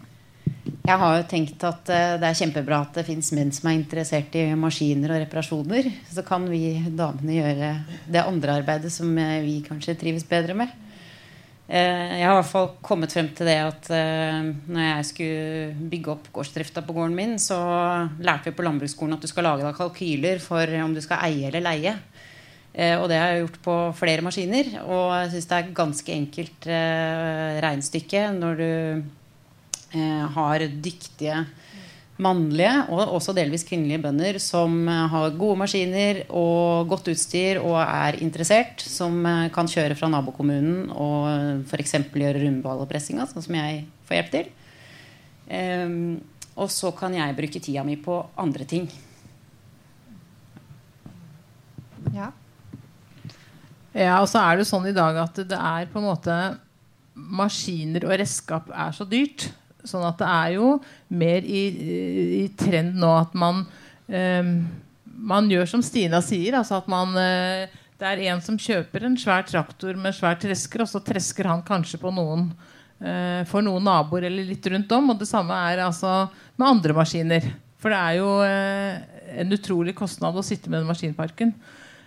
Jeg 0.85 1.01
har 1.01 1.15
jo 1.17 1.25
tenkt 1.29 1.63
at 1.65 1.89
uh, 1.89 2.17
det 2.21 2.29
er 2.29 2.37
kjempebra 2.37 2.83
at 2.85 2.97
det 2.99 3.07
fins 3.07 3.31
menn 3.33 3.53
som 3.57 3.71
er 3.71 3.79
interessert 3.79 4.35
i 4.37 4.43
maskiner 4.57 5.15
og 5.15 5.23
reparasjoner. 5.23 5.89
Så 6.13 6.25
kan 6.27 6.45
vi 6.51 6.77
damene 6.93 7.39
gjøre 7.39 7.71
det 8.13 8.21
andre 8.21 8.59
arbeidet 8.61 8.93
som 8.93 9.09
uh, 9.17 9.39
vi 9.45 9.63
kanskje 9.65 9.97
trives 10.01 10.27
bedre 10.29 10.57
med. 10.59 10.73
Uh, 11.65 11.75
jeg 12.19 12.27
har 12.27 12.35
i 12.35 12.41
hvert 12.43 12.51
fall 12.51 12.69
kommet 12.85 13.15
frem 13.15 13.31
til 13.33 13.49
det 13.49 13.57
at 13.65 13.87
når 13.89 14.83
jeg 14.83 15.07
skulle 15.09 15.89
bygge 15.93 16.13
opp 16.13 16.27
gårdsdrifta 16.35 16.83
på 16.85 16.97
gården 16.97 17.17
min, 17.17 17.39
så 17.41 17.57
lærte 18.21 18.51
vi 18.51 18.59
på 18.59 18.67
landbruksskolen 18.67 19.17
at 19.17 19.25
du 19.25 19.31
skal 19.31 19.49
lage 19.49 19.65
deg 19.65 19.79
kalkyler 19.79 20.43
for 20.45 20.77
om 20.85 20.93
du 20.93 21.01
skal 21.05 21.25
eie 21.31 21.49
eller 21.49 21.65
leie. 21.65 21.97
Eh, 22.75 22.97
og 22.99 23.07
det 23.07 23.21
har 23.21 23.31
jeg 23.31 23.45
gjort 23.45 23.61
på 23.63 23.75
flere 24.01 24.25
maskiner. 24.27 24.73
Og 24.83 25.13
jeg 25.23 25.35
syns 25.35 25.51
det 25.51 25.59
er 25.59 25.75
ganske 25.77 26.15
enkelt 26.15 26.67
eh, 26.67 27.61
regnestykke 27.63 28.25
når 28.35 28.59
du 28.59 28.71
eh, 29.95 30.25
har 30.37 30.67
dyktige 30.83 31.45
mannlige 32.23 32.73
og 32.95 33.17
også 33.17 33.33
delvis 33.35 33.65
kvinnelige 33.67 34.03
bønder 34.05 34.37
som 34.43 34.87
har 34.87 35.35
gode 35.35 35.59
maskiner 35.65 36.21
og 36.31 36.87
godt 36.93 37.11
utstyr 37.11 37.59
og 37.59 37.79
er 37.83 38.21
interessert, 38.23 38.85
som 38.87 39.19
kan 39.55 39.71
kjøre 39.71 39.97
fra 39.99 40.11
nabokommunen 40.13 40.93
og 40.95 41.65
f.eks. 41.67 41.97
gjøre 42.15 42.45
rundballopressinga, 42.45 43.27
sånn 43.33 43.47
som 43.49 43.59
jeg 43.59 43.83
får 44.07 44.21
hjelp 44.21 44.31
til. 44.37 44.53
Um, 45.45 46.23
og 46.55 46.71
så 46.71 46.93
kan 46.95 47.15
jeg 47.17 47.35
bruke 47.37 47.61
tida 47.61 47.83
mi 47.87 47.97
på 48.01 48.21
andre 48.39 48.67
ting. 48.69 48.87
Ja. 52.15 52.31
Ja, 53.95 54.21
og 54.21 54.29
så 54.31 54.43
er 54.43 54.59
det 54.59 54.69
sånn 54.69 54.87
i 54.91 54.95
dag 54.95 55.19
at 55.23 55.39
det 55.51 55.59
er 55.59 55.91
på 55.91 56.01
en 56.01 56.09
måte 56.09 56.37
Maskiner 57.15 58.09
og 58.09 58.17
redskap 58.19 58.71
er 58.75 58.95
så 58.95 59.07
dyrt. 59.07 59.47
Sånn 59.85 60.05
at 60.07 60.19
det 60.21 60.29
er 60.31 60.55
jo 60.57 60.69
mer 61.13 61.45
i, 61.45 61.63
i 62.41 62.45
trend 62.59 62.97
nå 63.01 63.11
at 63.19 63.35
man 63.37 63.65
um, 64.09 64.53
Man 65.15 65.49
gjør 65.53 65.69
som 65.71 65.83
Stina 65.85 66.23
sier. 66.25 66.57
Altså 66.59 66.81
at 66.81 66.89
man 66.91 67.13
uh, 67.17 67.83
Det 68.01 68.09
er 68.09 68.25
en 68.33 68.43
som 68.45 68.59
kjøper 68.61 69.07
en 69.07 69.19
svær 69.21 69.45
traktor 69.49 69.97
med 70.01 70.17
svær 70.17 70.39
tresker, 70.41 70.85
og 70.85 70.91
så 70.91 71.03
tresker 71.05 71.51
han 71.51 71.63
kanskje 71.67 72.01
på 72.03 72.13
noen 72.15 72.49
uh, 72.51 73.43
for 73.51 73.65
noen 73.65 73.85
naboer 73.85 74.29
eller 74.31 74.49
litt 74.49 74.67
rundt 74.73 74.97
om. 74.97 75.13
Og 75.13 75.21
det 75.21 75.31
samme 75.31 75.61
er 75.71 75.85
altså 75.87 76.25
med 76.57 76.69
andre 76.71 76.97
maskiner. 76.97 77.53
For 77.81 77.93
det 77.93 78.01
er 78.01 78.19
jo 78.23 78.35
uh, 78.41 79.41
en 79.45 79.57
utrolig 79.57 79.95
kostnad 79.97 80.37
å 80.37 80.45
sitte 80.47 80.73
med 80.73 80.81
den 80.83 80.91
maskinparken. 80.91 81.55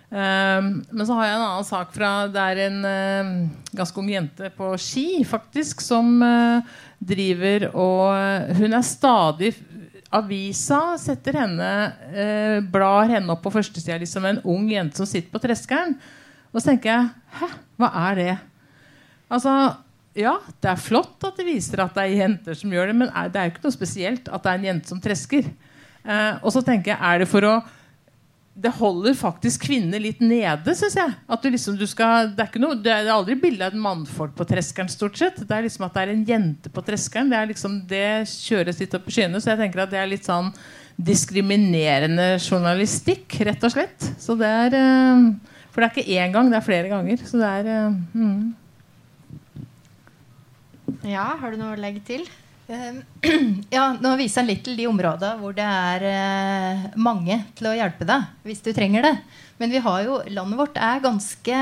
Um, 0.08 0.68
men 0.88 1.04
så 1.04 1.18
har 1.18 1.26
jeg 1.26 1.34
en 1.36 1.42
annen 1.44 1.64
sak 1.68 1.90
fra 1.92 2.10
Det 2.32 2.40
er 2.40 2.60
en 2.64 2.76
uh, 2.80 3.32
ganske 3.76 4.00
ung 4.00 4.06
jente 4.08 4.48
på 4.56 4.70
Ski 4.80 5.20
faktisk 5.28 5.82
som 5.84 6.14
uh, 6.24 6.64
driver 6.96 7.66
og 7.74 8.54
Hun 8.56 8.72
er 8.72 8.86
stadig 8.88 9.52
Avisa 10.08 10.96
setter 10.96 11.42
henne 11.42 11.68
uh, 12.16 12.56
blar 12.72 13.12
henne 13.12 13.36
opp 13.36 13.44
på 13.44 13.52
førstesida 13.58 14.00
liksom 14.00 14.24
en 14.24 14.40
ung 14.48 14.64
jente 14.72 14.96
som 14.96 15.04
sitter 15.04 15.28
på 15.28 15.44
treskeren. 15.44 15.98
Og 16.54 16.62
så 16.62 16.70
tenker 16.70 16.94
jeg 16.94 17.38
Hæ, 17.42 17.52
hva 17.76 17.94
er 18.08 18.20
det? 18.22 18.34
Altså, 19.28 19.60
ja, 20.16 20.38
det 20.56 20.72
er 20.72 20.86
flott 20.88 21.28
at 21.28 21.36
det 21.36 21.50
viser 21.52 21.84
at 21.84 21.92
det 21.92 22.06
er 22.06 22.22
jenter 22.24 22.56
som 22.56 22.72
gjør 22.72 22.94
det, 22.94 23.00
men 23.04 23.12
det 23.28 23.36
er 23.36 23.50
jo 23.50 23.58
ikke 23.58 23.68
noe 23.68 23.76
spesielt 23.76 24.32
at 24.32 24.40
det 24.40 24.54
er 24.54 24.62
en 24.62 24.70
jente 24.72 24.88
som 24.88 25.02
tresker. 25.04 25.52
Og 26.40 26.48
så 26.54 26.62
tenker 26.64 26.94
jeg, 26.94 27.02
er 27.04 27.20
det 27.20 27.28
for 27.28 27.44
å 27.44 27.58
det 28.58 28.72
holder 28.74 29.14
faktisk 29.14 29.68
kvinner 29.68 30.00
litt 30.02 30.18
nede, 30.24 30.72
syns 30.74 30.96
jeg. 30.98 31.12
At 31.30 31.44
du 31.44 31.50
liksom, 31.52 31.76
du 31.78 31.86
skal, 31.86 32.32
det, 32.34 32.48
er 32.48 32.62
noe, 32.62 32.74
det, 32.82 32.90
er 32.90 33.10
aldri 33.14 33.36
bilde 33.38 33.68
av 33.68 33.76
en 33.76 33.84
mannfolk 33.84 34.34
på 34.38 34.46
treskeren, 34.50 34.90
stort 34.90 35.18
sett. 35.20 35.38
Det 35.46 35.54
er 35.54 35.62
liksom 35.66 35.86
at 35.86 35.94
det 35.94 36.02
er 36.02 36.12
en 36.14 36.24
jente 36.26 36.72
på 36.74 36.82
treskeren. 36.82 37.30
Det, 37.30 37.42
liksom, 37.52 37.76
det 37.90 38.26
kjøres 38.32 38.80
litt 38.82 38.96
opp 38.98 39.06
i 39.06 39.14
skyene. 39.14 39.38
Så 39.42 39.52
jeg 39.52 39.60
tenker 39.62 39.84
at 39.84 39.92
det 39.94 40.00
er 40.02 40.10
litt 40.10 40.26
sånn 40.26 40.50
diskriminerende 40.98 42.32
journalistikk, 42.42 43.38
rett 43.46 43.62
og 43.62 43.76
slett. 43.76 44.10
Så 44.18 44.34
det 44.38 44.50
er 44.64 44.74
eh, 44.80 45.28
For 45.70 45.78
det 45.78 45.86
er 45.86 45.94
ikke 45.94 46.18
én 46.18 46.34
gang, 46.34 46.50
det 46.50 46.58
er 46.58 46.66
flere 46.66 46.90
ganger. 46.90 47.22
Så 47.22 47.38
det 47.38 47.52
er 47.60 47.70
eh, 47.76 47.94
mm. 48.18 48.42
Ja, 51.06 51.30
har 51.38 51.54
du 51.54 51.60
noe 51.60 51.76
å 51.76 51.78
legge 51.78 52.02
til? 52.10 52.26
Ehm, 52.68 53.02
ja, 53.70 53.96
nå 54.00 54.10
viser 54.20 54.42
han 54.42 54.50
litt 54.50 54.60
til 54.66 54.76
de 54.76 54.84
områdene 54.90 55.40
hvor 55.40 55.54
det 55.56 55.64
er 55.64 56.02
eh, 56.04 56.88
mange 57.00 57.40
til 57.56 57.70
å 57.70 57.76
hjelpe 57.78 58.04
deg 58.08 58.26
hvis 58.44 58.60
du 58.64 58.74
trenger 58.76 59.06
det. 59.08 59.14
Men 59.58 59.72
vi 59.72 59.80
har 59.82 60.02
jo, 60.04 60.18
landet 60.28 60.60
vårt 60.60 60.76
er 60.76 61.00
ganske 61.04 61.60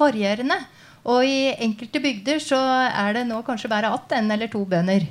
varierende. 0.00 0.58
Og 1.06 1.22
i 1.22 1.52
enkelte 1.62 2.02
bygder 2.02 2.42
så 2.42 2.58
er 2.88 3.14
det 3.14 3.28
nå 3.28 3.38
kanskje 3.46 3.70
bare 3.70 3.92
att 3.94 4.12
en 4.12 4.30
eller 4.30 4.50
to 4.50 4.64
bønder. 4.64 5.06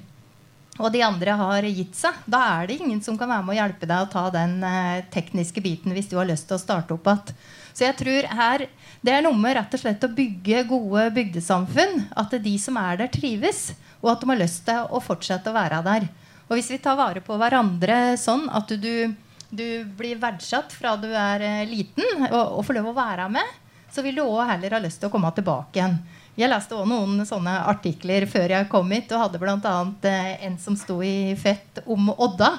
Og 0.75 0.91
de 0.91 1.01
andre 1.07 1.31
har 1.39 1.63
gitt 1.63 1.95
seg. 1.95 2.17
Da 2.27 2.41
er 2.59 2.67
det 2.67 2.81
ingen 2.81 2.99
som 3.01 3.15
kan 3.17 3.31
være 3.31 3.47
med 3.47 3.55
å 3.55 3.59
hjelpe 3.61 3.87
deg 3.87 4.03
å 4.03 4.11
ta 4.11 4.25
den 4.35 4.59
eh, 4.67 5.05
tekniske 5.15 5.63
biten 5.63 5.95
hvis 5.95 6.11
du 6.11 6.17
har 6.19 6.27
lyst 6.27 6.49
til 6.49 6.59
å 6.59 6.61
starte 6.65 6.91
opp 6.97 7.07
igjen. 7.07 7.39
Så 7.75 7.87
jeg 7.87 7.95
tror 7.99 8.27
her 8.35 8.67
det 9.05 9.15
er 9.15 9.23
noe 9.23 9.39
med 9.39 9.55
rett 9.55 9.73
og 9.75 9.79
slett 9.79 10.03
å 10.03 10.11
bygge 10.11 10.67
gode 10.67 11.07
bygdesamfunn. 11.15 12.09
At 12.19 12.35
de 12.35 12.57
som 12.59 12.75
er 12.83 12.99
der, 12.99 13.11
trives 13.15 13.69
og 14.03 14.11
at 14.11 14.23
de 14.23 14.31
har 14.31 14.41
lyst 14.41 14.65
til 14.67 14.87
å 14.89 15.01
fortsette 15.03 15.51
å 15.51 15.55
være 15.55 15.81
der. 15.85 16.07
Og 16.45 16.57
hvis 16.57 16.71
vi 16.73 16.81
tar 16.81 16.97
vare 16.99 17.23
på 17.25 17.37
hverandre 17.41 18.15
sånn 18.21 18.45
at 18.53 18.69
du, 18.81 19.13
du 19.49 19.67
blir 19.97 20.19
verdsatt 20.21 20.75
fra 20.75 20.93
du 20.99 21.09
er 21.09 21.45
eh, 21.45 21.63
liten 21.69 22.27
og, 22.29 22.59
og, 22.59 22.61
får 22.67 22.79
lov 22.79 22.91
å 22.91 22.99
være 22.99 23.29
med, 23.33 23.55
så 23.91 24.03
vil 24.05 24.19
du 24.19 24.25
òg 24.25 24.43
heller 24.51 24.75
ha 24.75 24.83
lyst 24.83 25.01
til 25.01 25.09
å 25.09 25.13
komme 25.13 25.31
tilbake 25.33 25.79
igjen. 25.79 25.97
Jeg 26.35 26.51
leste 26.51 26.75
også 26.75 26.91
noen 26.91 27.23
sånne 27.25 27.55
artikler 27.71 28.25
før 28.27 28.57
jeg 28.57 28.69
kom 28.69 28.89
hit, 28.91 29.11
og 29.15 29.23
hadde 29.23 29.39
bl.a. 29.41 29.75
Eh, 30.11 30.31
en 30.45 30.57
som 30.61 30.75
sto 30.77 30.99
i 31.03 31.33
Fett 31.39 31.79
om 31.87 32.11
Odda. 32.11 32.51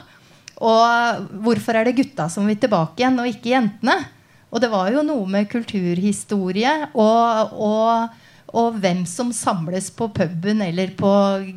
Og 0.65 1.27
hvorfor 1.45 1.77
er 1.77 1.85
det 1.87 1.99
gutta 1.99 2.31
som 2.33 2.47
vil 2.49 2.57
tilbake 2.59 3.03
igjen, 3.03 3.19
og 3.21 3.29
ikke 3.29 3.53
jentene? 3.53 3.99
Og 4.49 4.63
det 4.63 4.71
var 4.73 4.89
jo 4.95 5.03
noe 5.05 5.27
med 5.29 5.51
kulturhistorie 5.53 6.73
og, 6.95 7.57
og, 7.61 8.23
og 8.57 8.79
hvem 8.81 9.05
som 9.09 9.33
samles 9.37 9.91
på 9.93 10.09
puben 10.17 10.63
eller 10.65 10.95
på 10.97 11.11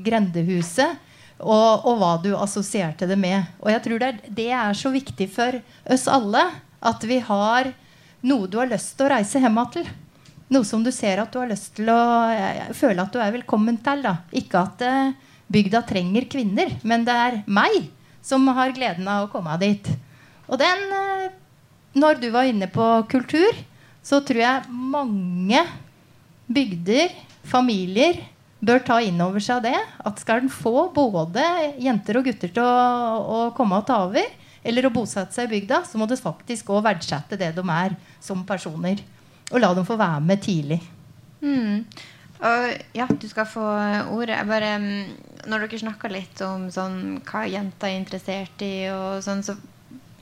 grendehuset. 0.05 1.05
Og, 1.39 1.85
og, 1.87 1.93
hva 2.01 2.15
du 2.19 2.33
assosierte 2.35 3.07
det 3.07 3.15
med. 3.15 3.45
Og 3.63 3.71
jeg 3.71 3.79
tror 3.85 4.01
det 4.01 4.07
er, 4.09 4.17
det 4.27 4.47
er, 4.51 4.73
så 4.75 4.91
viktig 4.91 5.29
for 5.31 5.55
oss 5.87 6.03
alle 6.11 6.41
at 6.83 7.05
vi 7.07 7.21
har 7.23 7.69
noe 8.27 8.49
du 8.51 8.57
har 8.59 8.67
lyst 8.67 8.97
til 8.97 9.07
å 9.07 9.13
reise 9.13 9.39
hjem 9.39 9.61
til. 9.71 9.87
Noe 10.51 10.67
som 10.67 10.83
du 10.83 10.91
ser 10.91 11.21
at 11.21 11.31
du 11.31 11.39
har 11.39 11.47
lyst 11.47 11.77
til 11.77 11.87
å 11.93 11.99
føle 12.75 13.05
at 13.05 13.15
du 13.15 13.21
er 13.23 13.31
velkommen 13.37 13.79
til. 13.85 14.03
Da. 14.03 14.17
Ikke 14.35 14.65
at 14.65 14.83
uh, 14.83 15.15
bygda 15.47 15.85
trenger 15.87 16.27
kvinner, 16.27 16.75
men 16.83 17.07
det 17.07 17.15
er 17.15 17.41
meg 17.47 17.87
som 18.25 18.43
har 18.57 18.75
gleden 18.75 19.07
av 19.07 19.29
å 19.29 19.31
komme 19.31 19.55
dit. 19.61 19.87
Og 20.49 20.59
den 20.59 20.89
uh, 20.91 21.29
Når 21.95 22.19
du 22.21 22.27
var 22.35 22.45
inne 22.45 22.67
på 22.69 22.85
kultur, 23.09 23.55
så 24.03 24.19
tror 24.21 24.41
jeg 24.43 24.67
mange 24.69 25.63
bygder, 26.49 27.13
familier, 27.47 28.19
bør 28.59 28.81
ta 28.83 28.99
inn 29.03 29.19
over 29.23 29.43
seg 29.43 29.63
det. 29.67 29.77
At 30.05 30.21
skal 30.21 30.43
en 30.43 30.51
få 30.51 30.89
både 30.95 31.45
jenter 31.81 32.19
og 32.19 32.27
gutter 32.27 32.51
til 32.51 32.65
å, 32.65 32.75
å 33.21 33.39
komme 33.57 33.79
og 33.79 33.87
ta 33.87 34.01
over, 34.07 34.27
eller 34.65 34.85
å 34.87 34.93
bosette 34.93 35.35
seg 35.35 35.47
i 35.47 35.55
bygda, 35.55 35.83
så 35.87 35.99
må 36.01 36.09
du 36.09 36.17
faktisk 36.19 36.73
òg 36.73 36.83
verdsette 36.89 37.39
det 37.39 37.53
de 37.55 37.63
er 37.63 37.95
som 38.23 38.43
personer. 38.47 39.01
Og 39.49 39.61
la 39.63 39.71
dem 39.73 39.87
få 39.87 39.97
være 39.97 40.21
med 40.25 40.43
tidlig. 40.45 40.81
Mm. 41.41 41.85
Og, 42.39 42.65
ja, 42.95 43.07
du 43.09 43.25
skal 43.27 43.47
få 43.49 43.63
ordet. 44.13 44.37
Bare, 44.47 44.75
når 45.49 45.65
dere 45.65 45.81
snakker 45.81 46.13
litt 46.13 46.43
om 46.45 46.67
sånn, 46.71 47.19
hva 47.27 47.45
jenter 47.49 47.89
er 47.89 47.99
interessert 47.99 48.63
i, 48.63 48.73
sånn, 49.23 49.43
så 49.43 49.55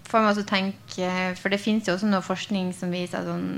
får 0.07 0.23
man 0.23 0.31
også 0.31 0.45
tenke 0.47 1.09
For 1.35 1.51
det 1.51 1.59
fins 1.59 1.89
jo 1.89 1.97
også 1.97 2.07
noe 2.07 2.23
forskning 2.23 2.71
som 2.75 2.93
viser 2.95 3.25
sånn 3.27 3.49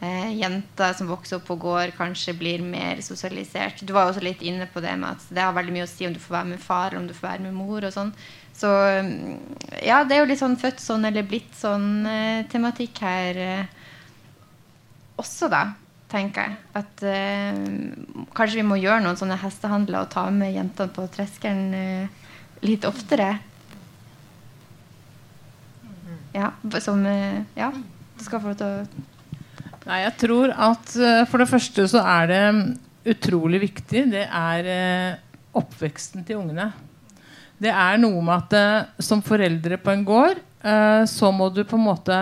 eh, 0.00 0.32
jenter 0.36 0.96
som 0.96 1.10
vokser 1.10 1.38
opp 1.38 1.46
på 1.48 1.58
gård, 1.60 1.94
kanskje 1.96 2.34
blir 2.36 2.64
mer 2.64 3.00
sosialisert. 3.04 3.82
Du 3.82 3.94
var 3.96 4.10
også 4.10 4.24
litt 4.24 4.42
inne 4.42 4.68
på 4.70 4.82
det 4.84 4.96
med 5.00 5.14
at 5.14 5.30
det 5.30 5.44
har 5.44 5.56
veldig 5.56 5.76
mye 5.76 5.86
å 5.86 5.90
si 5.90 6.08
om 6.08 6.16
du 6.16 6.20
får 6.22 6.40
være 6.40 6.52
med 6.54 6.62
far 6.62 6.90
eller 6.90 7.04
om 7.04 7.08
du 7.08 7.14
får 7.16 7.30
være 7.30 7.46
med 7.46 7.56
mor. 7.56 7.84
og 7.84 7.94
sånn. 7.94 8.12
Så 8.56 8.68
ja, 9.84 10.02
det 10.04 10.16
er 10.16 10.22
jo 10.22 10.28
litt 10.30 10.40
sånn 10.40 10.56
født 10.60 10.80
sånn 10.80 11.04
eller 11.04 11.26
blitt 11.28 11.52
sånn 11.58 12.06
eh, 12.08 12.46
tematikk 12.48 13.02
her 13.04 13.40
eh, 13.40 13.74
også, 15.20 15.50
da. 15.52 15.64
Tenker 16.06 16.46
jeg. 16.46 16.56
At 16.78 17.02
eh, 17.02 17.56
kanskje 18.36 18.60
vi 18.60 18.68
må 18.68 18.78
gjøre 18.78 19.02
noen 19.02 19.18
sånne 19.18 19.40
hestehandler 19.42 20.04
og 20.04 20.12
ta 20.12 20.28
med 20.30 20.54
jentene 20.54 20.92
på 20.94 21.04
treskeren 21.12 21.74
eh, 21.74 22.24
litt 22.64 22.86
oftere. 22.88 23.34
Ja, 26.36 26.52
som 26.84 27.04
eh, 27.10 27.42
Ja, 27.58 27.72
du 27.74 28.24
skal 28.24 28.40
få 28.40 28.52
lov 28.52 28.60
til 28.60 28.70
å 28.70 29.04
Nei, 29.86 30.00
jeg 30.02 30.16
tror 30.18 30.50
at 30.50 30.96
uh, 30.98 31.22
for 31.30 31.38
det 31.38 31.46
første 31.46 31.84
så 31.86 32.00
er 32.02 32.30
det 32.32 32.40
utrolig 33.12 33.60
viktig. 33.68 34.00
Det 34.10 34.24
er 34.24 34.66
uh, 34.66 35.60
oppveksten 35.60 36.24
til 36.26 36.40
ungene. 36.40 36.72
Det 37.62 37.70
er 37.70 38.00
noe 38.02 38.18
med 38.18 38.34
at 38.34 38.56
uh, 38.58 39.04
som 39.06 39.22
foreldre 39.22 39.78
på 39.78 39.94
en 39.94 40.04
gård 40.06 40.42
så 41.06 41.28
må 41.30 41.46
du 41.54 41.60
på 41.62 41.76
en 41.78 41.84
måte 41.84 42.14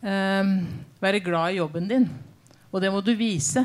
være 0.00 1.18
glad 1.20 1.52
i 1.52 1.58
jobben 1.58 1.90
din. 1.90 2.06
Og 2.72 2.80
det 2.80 2.88
må 2.88 3.02
du 3.04 3.10
vise. 3.18 3.60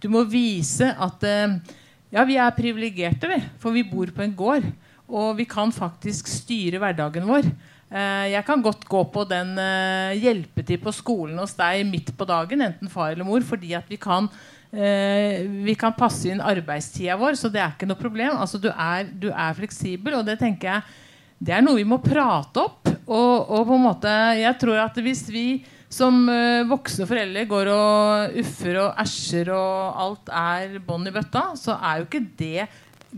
Du 0.00 0.06
må 0.08 0.22
vise 0.24 0.88
at 0.88 1.26
ja, 1.28 2.24
vi 2.24 2.38
er 2.40 2.54
privilegerte, 2.56 3.28
vi. 3.28 3.36
For 3.60 3.76
vi 3.76 3.82
bor 3.84 4.08
på 4.16 4.24
en 4.24 4.32
gård. 4.32 4.64
Og 5.04 5.36
vi 5.36 5.44
kan 5.44 5.74
faktisk 5.74 6.30
styre 6.32 6.80
hverdagen 6.80 7.28
vår. 7.28 7.50
Eh, 7.92 8.26
jeg 8.32 8.44
kan 8.48 8.62
godt 8.64 8.86
gå 8.88 9.02
på 9.12 9.26
den 9.28 9.52
uh, 9.60 10.16
hjelpetid 10.16 10.80
på 10.80 10.94
skolen 10.96 11.36
hos 11.42 11.52
deg 11.58 11.82
midt 11.84 12.08
på 12.16 12.24
dagen, 12.28 12.64
enten 12.64 12.88
far 12.88 13.12
eller 13.12 13.26
mor, 13.28 13.44
fordi 13.44 13.74
at 13.76 13.90
vi 13.90 13.98
kan, 14.00 14.30
uh, 14.72 15.34
vi 15.66 15.74
kan 15.76 15.92
passe 15.98 16.30
inn 16.32 16.40
arbeidstida 16.40 17.18
vår. 17.20 17.36
Så 17.36 17.52
det 17.52 17.60
er 17.60 17.74
ikke 17.74 17.90
noe 17.90 18.00
problem. 18.00 18.38
Altså, 18.40 18.60
du, 18.62 18.70
er, 18.72 19.10
du 19.12 19.28
er 19.28 19.58
fleksibel, 19.58 20.16
og 20.16 20.24
det 20.28 20.38
tenker 20.40 20.70
jeg 20.70 20.98
det 21.42 21.56
er 21.56 21.62
noe 21.64 21.80
vi 21.80 21.84
må 21.88 21.98
prate 22.00 22.62
opp. 22.62 22.88
Og, 23.02 23.50
og 23.50 23.66
på 23.68 23.76
en 23.76 23.84
måte, 23.84 24.10
jeg 24.38 24.56
tror 24.62 24.78
at 24.86 25.00
hvis 25.02 25.26
vi 25.34 25.46
som 25.92 26.22
voksne 26.70 27.04
foreldre 27.04 27.42
går 27.50 27.68
og 27.68 28.36
uffer 28.40 28.78
og 28.80 29.00
æsjer 29.02 29.50
og 29.52 29.98
alt 30.04 30.30
er 30.32 30.78
bånn 30.86 31.10
i 31.10 31.12
bøtta, 31.12 31.50
så 31.58 31.74
er 31.76 31.98
jo 31.98 32.06
ikke 32.06 32.22
det 32.38 32.68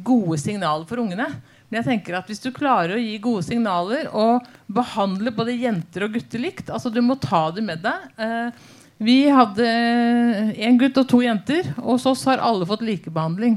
gode 0.08 0.40
signaler 0.42 0.88
for 0.88 1.04
ungene. 1.04 1.28
Men 1.74 1.80
jeg 1.82 1.88
tenker 1.88 2.14
at 2.14 2.28
hvis 2.30 2.38
du 2.38 2.52
klarer 2.54 2.92
å 2.94 3.02
gi 3.02 3.16
gode 3.18 3.42
signaler 3.42 4.06
og 4.14 4.44
behandle 4.70 5.32
både 5.34 5.56
jenter 5.58 6.04
og 6.06 6.12
gutter 6.14 6.38
likt 6.38 6.68
altså 6.70 6.86
Du 6.94 7.00
må 7.02 7.16
ta 7.18 7.48
det 7.50 7.64
med 7.66 7.80
deg. 7.82 8.04
Eh, 8.14 8.60
vi 9.02 9.16
hadde 9.26 9.64
én 10.54 10.76
gutt 10.78 11.00
og 11.02 11.08
to 11.10 11.18
jenter, 11.24 11.66
og 11.80 11.96
hos 11.96 12.04
oss 12.06 12.20
har 12.30 12.38
alle 12.38 12.68
fått 12.68 12.84
likebehandling. 12.86 13.56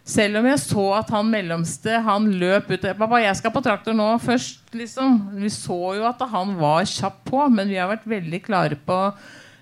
Selv 0.00 0.40
om 0.40 0.48
jeg 0.48 0.62
så 0.62 0.86
at 0.96 1.12
han 1.12 1.28
mellomste 1.28 1.98
han 2.06 2.30
løp 2.40 2.70
ut 2.72 2.86
'Pappa, 2.86 3.20
jeg 3.20 3.36
skal 3.36 3.52
på 3.52 3.62
traktor 3.66 3.92
nå 3.92 4.06
først.' 4.16 4.72
liksom. 4.72 5.18
Vi 5.36 5.50
så 5.52 5.76
jo 5.98 6.06
at 6.08 6.24
han 6.32 6.54
var 6.56 6.88
kjapp 6.88 7.20
på, 7.28 7.42
men 7.52 7.68
vi 7.68 7.76
har 7.76 7.92
vært 7.92 8.08
veldig 8.08 8.40
klare 8.46 8.78
på, 8.80 8.96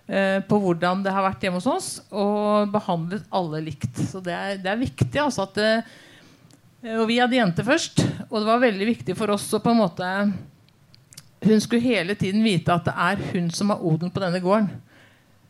eh, 0.06 0.38
på 0.46 0.60
hvordan 0.62 1.02
det 1.02 1.10
har 1.10 1.26
vært 1.26 1.42
hjemme 1.42 1.58
hos 1.58 1.66
oss, 1.66 1.90
og 2.14 2.70
behandlet 2.70 3.26
alle 3.34 3.64
likt. 3.66 3.98
Så 3.98 4.22
det 4.22 4.38
er, 4.38 4.62
det 4.62 4.70
er 4.70 4.78
viktig 4.78 5.24
altså 5.26 5.42
at 5.50 5.58
det, 5.58 5.72
eh, 5.80 6.06
og 6.80 7.08
vi 7.10 7.18
hadde 7.20 7.36
jente 7.36 7.64
først. 7.64 8.00
Og 8.30 8.38
det 8.40 8.46
var 8.48 8.62
veldig 8.62 8.86
viktig 8.94 9.16
for 9.18 9.34
oss 9.34 9.48
å 9.52 9.60
på 9.60 9.72
en 9.72 9.82
måte 9.82 10.06
Hun 11.40 11.60
skulle 11.60 11.84
hele 11.84 12.14
tiden 12.16 12.44
vite 12.44 12.72
at 12.72 12.86
det 12.88 12.94
er 12.94 13.20
hun 13.32 13.50
som 13.52 13.72
har 13.72 13.82
oden 13.84 14.12
på 14.12 14.20
denne 14.22 14.40
gården. 14.44 14.68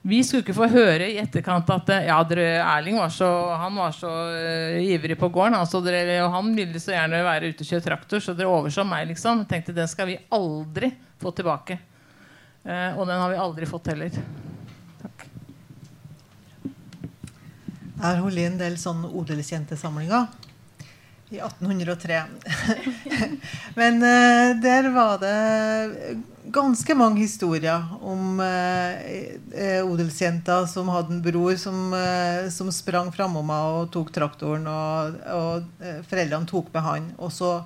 Vi 0.03 0.23
skulle 0.25 0.45
ikke 0.45 0.57
få 0.57 0.69
høre 0.73 1.11
i 1.11 1.19
etterkant 1.21 1.69
at 1.75 1.90
ja, 2.07 2.16
dere, 2.25 2.62
Erling 2.64 2.97
var 2.97 3.11
så, 3.12 3.27
han 3.61 3.75
var 3.77 3.93
så 3.93 4.09
uh, 4.09 4.79
ivrig 4.81 5.19
på 5.21 5.29
gården. 5.29 5.59
Altså, 5.59 5.83
dere, 5.85 6.23
og 6.25 6.33
han 6.33 6.55
ville 6.57 6.81
så 6.81 6.95
gjerne 6.95 7.21
være 7.27 7.51
ute 7.51 7.66
og 7.66 7.69
kjøre 7.69 7.85
traktor, 7.85 8.23
så 8.25 8.33
dere 8.38 8.49
overså 8.49 8.87
meg. 8.88 9.11
liksom. 9.11 9.45
Tenkte 9.51 9.77
Den 9.77 9.90
skal 9.90 10.09
vi 10.09 10.16
aldri 10.33 10.88
få 11.21 11.35
tilbake. 11.37 11.77
Uh, 12.64 12.97
og 12.97 13.05
den 13.11 13.21
har 13.21 13.35
vi 13.35 13.43
aldri 13.43 13.69
fått 13.69 13.90
heller. 13.93 14.16
Takk. 15.03 15.27
Er 18.01 18.25
en 18.47 18.62
del 18.62 18.81
sånn 18.81 19.05
odelsjentesamlinger 19.05 20.31
i 21.31 21.38
1803. 21.38 22.23
Men 23.79 24.03
uh, 24.03 24.61
der 24.62 24.88
var 24.95 25.19
det 25.23 26.21
ganske 26.51 26.95
mange 26.99 27.23
historier 27.23 27.85
om 28.03 28.40
uh, 28.43 29.83
odelsjenta 29.87 30.64
som 30.71 30.90
hadde 30.90 31.14
en 31.14 31.23
bror 31.23 31.55
som, 31.61 31.93
uh, 31.95 32.51
som 32.51 32.73
sprang 32.75 33.12
framom 33.14 33.47
henne 33.47 33.77
og 33.77 33.93
tok 33.95 34.11
traktoren, 34.14 34.66
og, 34.66 35.21
og 35.31 35.87
foreldrene 36.11 36.51
tok 36.51 36.73
med 36.75 36.87
han. 36.87 37.12
Og 37.23 37.33
så 37.35 37.61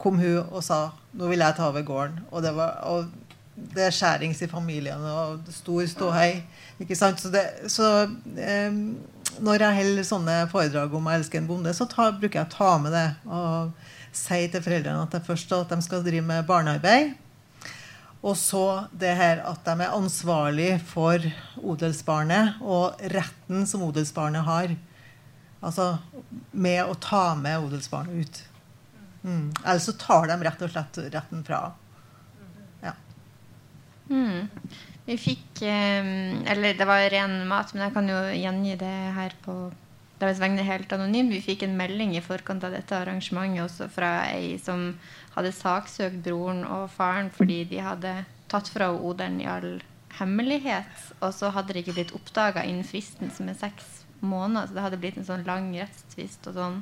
kom 0.00 0.18
hun 0.18 0.40
og 0.48 0.64
sa 0.64 0.90
'Nå 1.12 1.28
vil 1.28 1.42
jeg 1.42 1.56
ta 1.56 1.68
over 1.68 1.82
gården'. 1.82 2.24
Og 2.30 2.42
det, 2.42 2.54
var, 2.56 2.78
og 2.86 3.10
det 3.74 3.84
er 3.84 3.94
skjærings 3.94 4.42
i 4.42 4.48
familien 4.48 5.02
og 5.02 5.40
stor 5.50 5.86
ståhei. 5.86 6.42
Ikke 6.80 6.96
sant? 6.96 7.20
Så, 7.20 7.30
det, 7.34 7.44
så 7.68 8.06
um, 8.06 8.96
når 9.38 9.64
jeg 9.64 9.78
holder 9.78 10.06
sånne 10.06 10.36
foredrag 10.50 10.94
om 10.94 11.08
å 11.08 11.14
elsker 11.14 11.40
en 11.40 11.48
bonde', 11.48 11.74
så 11.76 11.86
ta, 11.88 12.10
bruker 12.10 12.40
jeg 12.40 12.48
å 12.48 12.56
ta 12.56 12.70
med 12.82 12.92
det 12.92 13.08
og 13.26 13.72
si 14.12 14.40
til 14.50 14.62
foreldrene 14.64 15.06
at, 15.06 15.16
først, 15.26 15.52
at 15.54 15.70
de 15.70 15.82
skal 15.84 16.02
drive 16.04 16.26
med 16.26 16.46
barnearbeid. 16.48 17.14
Og 18.20 18.36
så 18.36 18.84
det 18.92 19.14
her 19.16 19.40
at 19.48 19.64
de 19.64 19.80
er 19.80 19.96
ansvarlig 19.96 20.70
for 20.84 21.24
odelsbarnet 21.56 22.60
og 22.60 23.00
retten 23.14 23.64
som 23.68 23.86
odelsbarnet 23.86 24.44
har. 24.44 24.74
Altså 25.64 25.94
med 26.52 26.82
å 26.84 26.98
ta 27.00 27.34
med 27.38 27.64
odelsbarnet 27.64 28.20
ut. 28.20 28.42
Mm. 29.22 29.48
Ellers 29.64 29.88
så 29.88 29.96
tar 30.00 30.28
de 30.28 30.36
rett 30.44 30.62
og 30.64 30.72
slett 30.72 31.00
retten 31.14 31.44
fra. 31.44 31.62
Ja. 32.84 32.92
Mm. 34.10 34.48
Vi 35.10 35.16
fikk 35.18 35.62
eh, 35.66 36.10
Eller 36.52 36.76
det 36.78 36.86
var 36.86 37.08
ren 37.10 37.40
mat, 37.50 37.72
men 37.74 37.88
jeg 37.88 37.94
kan 37.96 38.10
jo 38.10 38.18
gjengi 38.30 38.76
det 38.78 38.96
her 39.16 39.34
på 39.42 39.56
deres 40.20 40.38
vegne 40.38 40.62
helt 40.66 40.92
anonymt. 40.92 41.32
Vi 41.32 41.40
fikk 41.42 41.64
en 41.64 41.78
melding 41.78 42.12
i 42.14 42.22
forkant 42.22 42.62
av 42.66 42.74
dette 42.76 42.94
arrangementet 42.94 43.64
også 43.64 43.88
fra 43.90 44.10
ei 44.28 44.58
som 44.60 44.92
hadde 45.34 45.54
saksøkt 45.56 46.20
broren 46.26 46.62
og 46.68 46.90
faren 46.92 47.30
fordi 47.34 47.62
de 47.70 47.80
hadde 47.82 48.12
tatt 48.52 48.68
fra 48.70 48.90
odelen 48.92 49.40
i 49.40 49.48
all 49.48 49.80
hemmelighet. 50.20 51.08
Og 51.24 51.32
så 51.34 51.50
hadde 51.54 51.74
det 51.74 51.84
ikke 51.84 51.96
blitt 51.96 52.14
oppdaga 52.14 52.66
innen 52.68 52.86
fristen, 52.86 53.32
som 53.34 53.48
er 53.48 53.58
seks 53.58 54.04
måneder. 54.20 54.68
Så 54.68 54.76
det 54.76 54.86
hadde 54.86 55.00
blitt 55.02 55.18
en 55.18 55.26
sånn 55.26 55.46
lang 55.48 55.72
rettstvist 55.74 56.50
og 56.52 56.58
sånn 56.60 56.80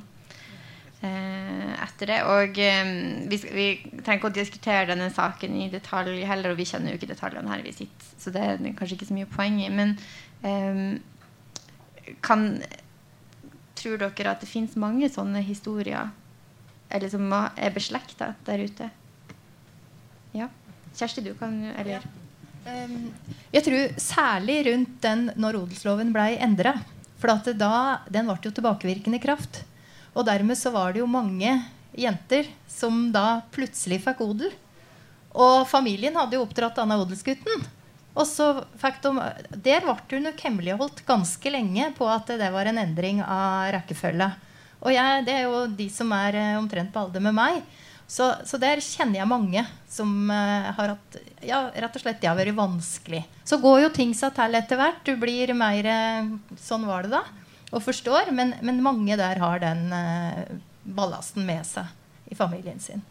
etter 0.99 2.11
det. 2.11 2.19
Og 2.27 2.59
eh, 2.59 2.91
vi, 3.31 3.39
vi, 3.45 3.67
trenger 4.03 4.19
ikke 4.19 4.31
å 4.31 4.35
diskutere 4.35 4.89
denne 4.91 5.09
saken 5.13 5.55
i 5.61 5.69
detalj 5.71 6.23
heller, 6.27 6.53
og 6.53 6.59
vi 6.59 6.67
kjenner 6.67 6.93
jo 6.93 6.99
ikke 6.99 7.13
detaljene 7.13 7.51
her 7.51 7.63
vi 7.65 7.75
sitter 7.75 8.09
så 8.19 8.33
det 8.35 8.43
er 8.43 8.59
kanskje 8.75 8.97
ikke 8.97 9.09
så 9.09 9.15
mye 9.15 9.29
poeng 9.31 9.59
i. 9.63 9.69
Men 9.71 9.95
um, 10.43 10.99
kan, 12.25 12.47
tror 13.79 14.01
dere 14.01 14.33
at 14.33 14.43
det 14.43 14.51
fins 14.51 14.75
mange 14.79 15.09
sånne 15.11 15.43
historier 15.45 16.11
eller 16.89 17.11
som 17.11 17.29
er 17.31 17.73
beslekta 17.73 18.33
der 18.47 18.65
ute? 18.65 18.89
Ja. 20.33 20.49
Kjersti, 20.97 21.23
du 21.23 21.35
kan 21.37 21.61
Eller? 21.77 22.03
Um, 22.65 23.11
jeg 23.53 23.63
tror 23.65 23.99
særlig 24.01 24.57
rundt 24.67 24.97
den 25.05 25.29
når 25.39 25.61
odelsloven 25.61 26.11
blei 26.13 26.33
endra. 26.41 26.75
For 27.19 27.31
da, 27.53 28.01
den 28.11 28.27
ble 28.27 28.37
jo 28.43 28.51
tilbakevirkende 28.55 29.19
kraft. 29.21 29.63
Og 30.19 30.25
dermed 30.27 30.59
så 30.59 30.73
var 30.75 30.91
det 30.91 30.99
jo 30.99 31.07
mange 31.07 31.53
jenter 31.95 32.49
som 32.67 33.07
da 33.15 33.41
plutselig 33.55 34.01
fikk 34.03 34.19
odel. 34.25 34.51
Og 35.31 35.63
familien 35.69 36.17
hadde 36.19 36.35
jo 36.35 36.43
oppdratt 36.43 36.75
denne 36.81 36.97
odelsgutten. 36.99 37.63
Og 38.19 38.25
så 38.27 38.49
fikk 38.81 38.99
de, 39.05 39.13
Der 39.63 39.85
ble 39.85 39.95
hun 40.11 40.25
nok 40.27 40.41
hemmeligholdt 40.43 41.05
ganske 41.07 41.53
lenge 41.53 41.91
på 41.95 42.07
at 42.09 42.31
det 42.41 42.49
var 42.51 42.67
en 42.67 42.81
endring 42.81 43.21
av 43.23 43.69
rekkefølge. 43.77 44.31
Og 44.79 44.91
jeg, 44.95 45.23
det 45.27 45.35
er 45.35 45.45
jo 45.47 45.67
de 45.75 45.87
som 45.91 46.11
er 46.15 46.37
eh, 46.39 46.57
omtrent 46.59 46.91
på 46.93 47.01
alder 47.03 47.23
med 47.23 47.35
meg. 47.35 47.63
Så, 48.09 48.31
så, 48.47 48.57
der 48.57 48.79
kjenner 48.81 49.19
jeg 49.19 49.29
mange 49.29 49.61
som 49.85 50.09
uh, 50.33 50.71
har 50.73 50.95
hatt 50.95 51.17
ja, 51.45 51.59
rett 51.69 51.93
og 51.93 52.01
slett 52.01 52.17
det 52.23 52.29
har 52.31 52.39
vært 52.39 52.57
vanskelig. 52.57 53.19
Så 53.45 53.59
går 53.61 53.83
jo 53.83 53.91
ting 53.93 54.15
seg 54.17 54.33
til 54.33 54.57
etter 54.57 54.79
hvert. 54.79 55.03
Du 55.05 55.13
blir 55.21 55.53
mer 55.53 55.85
uh, 55.85 56.31
Sånn 56.57 56.87
var 56.89 57.05
det 57.05 57.13
da. 57.13 57.21
Og 57.69 57.83
forstår. 57.85 58.31
Men, 58.35 58.55
men 58.65 58.81
mange 58.85 59.17
der 59.19 59.41
har 59.41 59.61
den 59.63 59.93
eh, 59.93 60.57
ballasten 60.83 61.45
med 61.47 61.65
seg 61.67 61.89
i 62.29 62.37
familien 62.37 62.79
sin. 62.81 63.03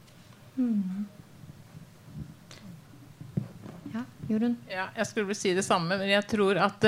Mm. 0.57 1.07
Ja, 3.95 4.03
Jorunn? 4.29 4.59
Ja, 4.71 4.89
jeg 4.97 5.07
skulle 5.09 5.31
vel 5.31 5.39
si 5.39 5.55
det 5.57 5.67
samme, 5.67 5.97
men 5.99 6.11
jeg 6.11 6.27
tror 6.31 6.59
at 6.61 6.85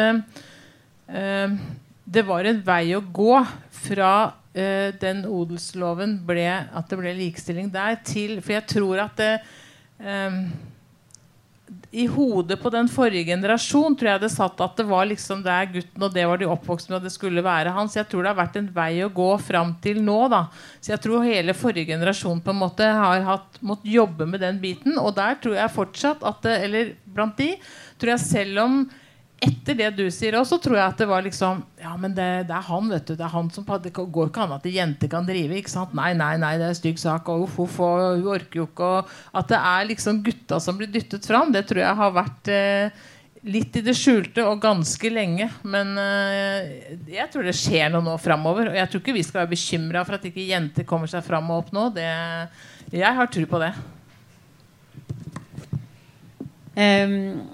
det 2.11 2.23
var 2.27 2.47
en 2.47 2.61
vei 2.67 2.93
å 2.97 3.03
gå 3.03 3.39
fra 3.85 4.13
eh, 4.53 4.91
den 5.01 5.23
odelsloven 5.29 6.19
ble 6.27 6.47
At 6.51 6.91
det 6.91 6.99
ble 6.99 7.15
likestilling 7.19 7.71
der, 7.73 8.01
til 8.07 8.41
For 8.43 8.57
jeg 8.57 8.67
tror 8.71 9.05
at 9.07 9.21
det 9.21 9.33
um, 9.99 10.43
i 11.91 12.05
hodet 12.07 12.59
på 12.63 12.71
den 12.71 12.89
forrige 12.91 13.33
generasjon 13.33 13.97
tror 13.99 14.13
jeg 14.13 14.23
det 14.23 14.31
satt 14.33 14.61
at 14.63 14.77
det 14.79 14.87
var 14.87 15.09
liksom 15.11 15.43
der 15.43 15.69
gutten 15.73 16.05
og 16.07 16.15
det 16.15 16.27
var 16.29 16.39
de 16.39 16.49
oppvokst 16.51 16.91
med, 16.91 17.01
og 17.01 17.07
det 17.07 17.13
skulle 17.15 17.45
være 17.45 17.75
hans. 17.75 17.97
Jeg 17.99 18.07
tror 18.11 18.23
det 18.23 18.31
har 18.33 18.39
vært 18.39 18.59
en 18.61 18.71
vei 18.75 18.93
å 19.05 19.11
gå 19.15 19.29
fram 19.43 19.73
til 19.83 19.99
nå. 20.07 20.19
da. 20.31 20.45
Så 20.79 20.95
jeg 20.95 21.03
tror 21.05 21.27
hele 21.27 21.57
forrige 21.57 21.91
generasjon 21.91 22.43
på 22.45 22.55
en 22.55 22.63
måte 22.63 22.87
har 22.87 23.27
hatt, 23.27 23.61
måttet 23.63 23.91
jobbe 23.95 24.29
med 24.31 24.43
den 24.45 24.63
biten. 24.63 24.99
Og 25.03 25.17
der 25.19 25.39
tror 25.43 25.59
jeg 25.59 25.77
fortsatt 25.77 26.27
at 26.27 26.43
det, 26.47 26.57
Eller 26.67 26.95
blant 27.05 27.37
de 27.39 27.55
tror 27.99 28.15
jeg 28.15 28.27
selv 28.27 28.65
om 28.65 28.81
etter 29.41 29.77
det 29.79 29.89
du 29.97 30.03
sier 30.13 30.37
også, 30.37 30.59
tror 30.61 30.77
jeg 30.77 30.85
at 30.85 30.99
det 31.01 31.07
var 31.09 31.25
liksom 31.25 31.63
Ja, 31.81 31.95
men 31.97 32.13
det, 32.17 32.29
det 32.51 32.57
er 32.57 32.67
han, 32.67 32.91
vet 32.93 33.07
du. 33.09 33.15
Det 33.17 33.25
er 33.25 33.33
han 33.33 33.49
som 33.55 33.65
Det 33.81 33.93
går 33.97 34.29
ikke 34.29 34.43
an 34.45 34.57
at 34.59 34.67
jenter 34.69 35.09
kan 35.09 35.29
drive. 35.29 35.57
ikke 35.57 35.73
sant? 35.73 35.95
Nei, 35.97 36.13
nei, 36.15 36.35
nei, 36.41 36.57
det 36.61 36.67
er 36.67 36.75
en 36.75 36.81
stygg 36.81 37.01
sak. 37.01 37.29
Og 37.33 37.47
uff, 37.47 37.57
uff, 37.65 37.79
hun 37.81 38.27
orker 38.29 38.61
jo 38.61 38.67
ikke. 38.69 38.91
Og 39.01 39.41
at 39.41 39.49
det 39.49 39.61
er 39.73 39.89
liksom 39.89 40.21
gutta 40.27 40.61
som 40.61 40.77
blir 40.77 40.91
dyttet 40.93 41.25
fram, 41.27 41.55
det 41.55 41.65
tror 41.69 41.81
jeg 41.83 41.99
har 42.03 42.13
vært 42.13 42.51
eh, 42.53 43.07
litt 43.49 43.79
i 43.81 43.85
det 43.85 43.95
skjulte 43.97 44.45
og 44.45 44.61
ganske 44.61 45.13
lenge. 45.13 45.49
Men 45.65 45.95
eh, 46.03 46.99
jeg 47.17 47.31
tror 47.33 47.49
det 47.49 47.57
skjer 47.57 47.89
noe 47.95 48.05
nå 48.05 48.19
framover. 48.21 48.69
Og 48.75 48.77
jeg 48.77 48.93
tror 48.93 49.05
ikke 49.05 49.17
vi 49.17 49.25
skal 49.25 49.43
være 49.45 49.55
bekymra 49.55 50.05
for 50.05 50.19
at 50.19 50.29
ikke 50.29 50.51
jenter 50.51 50.89
kommer 50.89 51.09
seg 51.09 51.25
fram 51.25 51.49
og 51.49 51.65
opp 51.65 51.73
nå. 51.77 51.87
Det, 51.97 52.11
jeg 52.93 53.17
har 53.17 53.33
tro 53.33 53.49
på 53.49 53.63
det. 53.65 53.73
Um, 56.81 57.49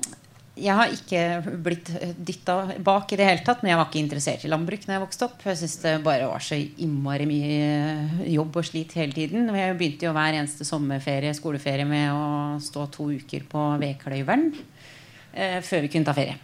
jeg 0.56 0.72
har 0.72 0.92
ikke 0.92 1.20
blitt 1.60 1.90
dytta 2.16 2.54
bak 2.80 3.10
i 3.12 3.18
det 3.20 3.26
hele 3.28 3.42
tatt, 3.44 3.60
men 3.60 3.74
jeg 3.74 3.78
var 3.80 3.90
ikke 3.90 4.00
interessert 4.00 4.44
i 4.46 4.48
landbruk 4.48 4.86
når 4.86 4.94
jeg 4.94 5.02
vokste 5.02 5.26
opp. 5.28 5.42
Jeg 5.44 5.58
syntes 5.60 5.82
det 5.82 5.92
bare 6.06 6.30
var 6.30 6.44
så 6.44 6.56
innmari 6.56 7.26
mye 7.28 8.30
jobb 8.32 8.56
og 8.56 8.64
slit 8.64 8.94
hele 8.96 9.12
tiden. 9.12 9.50
Jeg 9.52 9.76
begynte 9.76 10.08
jo 10.08 10.14
hver 10.16 10.38
eneste 10.38 10.64
sommerferie, 10.64 11.34
skoleferie 11.36 11.84
med 11.88 12.08
å 12.14 12.56
stå 12.64 12.86
to 12.94 13.10
uker 13.18 13.44
på 13.50 13.66
vedkløyveren 13.82 14.48
eh, 14.56 15.58
før 15.60 15.84
vi 15.84 15.92
kunne 15.92 16.08
ta 16.08 16.16
ferie. 16.16 16.38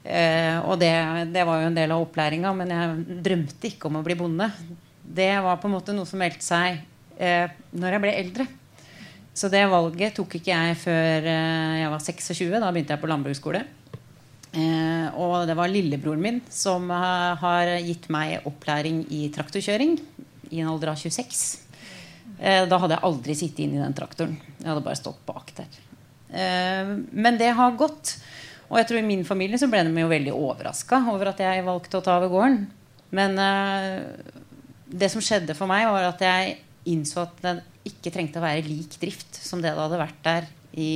Eh, 0.00 0.56
og 0.64 0.80
det, 0.80 0.92
det, 1.34 1.44
var 1.44 1.60
jo 1.60 1.68
en 1.68 1.76
del 1.76 1.92
av 1.92 2.06
opplæringa, 2.06 2.54
men 2.56 2.72
jeg 2.72 3.20
drømte 3.26 3.68
ikke 3.68 3.90
om 3.90 4.00
å 4.00 4.04
bli 4.06 4.16
bonde. 4.16 4.48
Det 5.04 5.34
var 5.44 5.60
på 5.60 5.68
en 5.68 5.76
måte 5.76 5.92
noe 5.92 6.08
som 6.08 6.22
meldte 6.22 6.46
seg 6.46 6.80
eh, 7.20 7.52
når 7.76 7.98
jeg 7.98 8.04
ble 8.06 8.16
eldre. 8.24 8.48
Så 9.40 9.48
det 9.48 9.62
valget 9.72 10.18
tok 10.18 10.34
ikke 10.36 10.52
jeg 10.52 10.76
før 10.82 11.26
eh, 11.30 11.76
jeg 11.80 11.92
var 11.92 12.02
26. 12.04 12.50
Da 12.60 12.68
begynte 12.68 12.92
jeg 12.92 13.00
på 13.00 13.08
landbruksskole. 13.08 13.62
Eh, 14.50 15.06
og 15.16 15.46
det 15.48 15.56
var 15.56 15.70
lillebroren 15.72 16.20
min 16.20 16.40
som 16.52 16.90
har 16.92 17.70
gitt 17.80 18.10
meg 18.12 18.44
opplæring 18.50 19.06
i 19.16 19.28
traktorkjøring 19.32 19.96
i 20.50 20.60
en 20.60 20.68
alder 20.68 20.92
av 20.92 21.00
26. 21.00 21.40
Eh, 22.36 22.66
da 22.68 22.82
hadde 22.82 22.98
jeg 22.98 23.06
aldri 23.08 23.38
sittet 23.38 23.64
inn 23.64 23.78
i 23.78 23.80
den 23.80 23.96
traktoren. 23.96 24.36
Jeg 24.58 24.68
hadde 24.74 24.84
bare 24.84 25.00
stått 25.00 25.24
bak 25.28 25.54
der. 25.56 25.80
men 27.10 27.38
det 27.40 27.54
har 27.56 27.78
gått. 27.80 28.18
Og 28.68 28.76
jeg 28.78 28.86
tror 28.86 29.00
i 29.00 29.08
min 29.08 29.24
familie 29.24 29.58
så 29.58 29.70
ble 29.72 29.86
de 29.86 30.02
jo 30.04 30.10
veldig 30.10 30.34
overraska 30.36 31.00
over 31.10 31.32
at 31.32 31.40
jeg 31.42 31.64
valgte 31.66 31.98
å 31.98 32.04
ta 32.04 32.20
over 32.20 32.28
gården. 32.30 32.66
Men 33.16 33.40
det 34.86 35.08
som 35.10 35.24
skjedde 35.24 35.56
for 35.58 35.66
meg, 35.66 35.88
var 35.90 36.12
at 36.12 36.22
jeg 36.22 36.58
innså 36.88 37.24
at 37.26 37.40
den 37.44 37.62
ikke 37.88 38.12
trengte 38.14 38.40
å 38.40 38.44
være 38.44 38.66
lik 38.66 38.96
drift 39.00 39.36
som 39.40 39.60
det 39.60 39.72
det 39.74 39.82
hadde 39.82 40.00
vært 40.00 40.20
der 40.24 40.48
i 40.80 40.92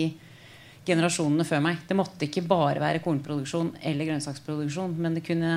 generasjonene 0.84 1.46
før 1.48 1.62
meg. 1.64 1.80
Det 1.88 1.96
måtte 1.96 2.26
ikke 2.26 2.44
bare 2.46 2.82
være 2.82 3.02
kornproduksjon 3.04 3.72
eller 3.84 4.10
grønnsaksproduksjon, 4.10 4.96
men 5.00 5.16
det 5.16 5.24
kunne 5.26 5.54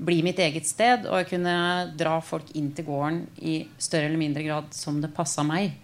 bli 0.00 0.20
mitt 0.24 0.40
eget 0.40 0.68
sted, 0.68 1.04
og 1.08 1.20
jeg 1.20 1.30
kunne 1.34 1.54
dra 1.98 2.16
folk 2.24 2.48
inn 2.56 2.70
til 2.76 2.86
gården 2.88 3.24
i 3.44 3.56
større 3.80 4.08
eller 4.08 4.20
mindre 4.20 4.44
grad 4.46 4.70
som 4.76 5.00
det 5.00 5.12
passa 5.16 5.44
meg. 5.44 5.74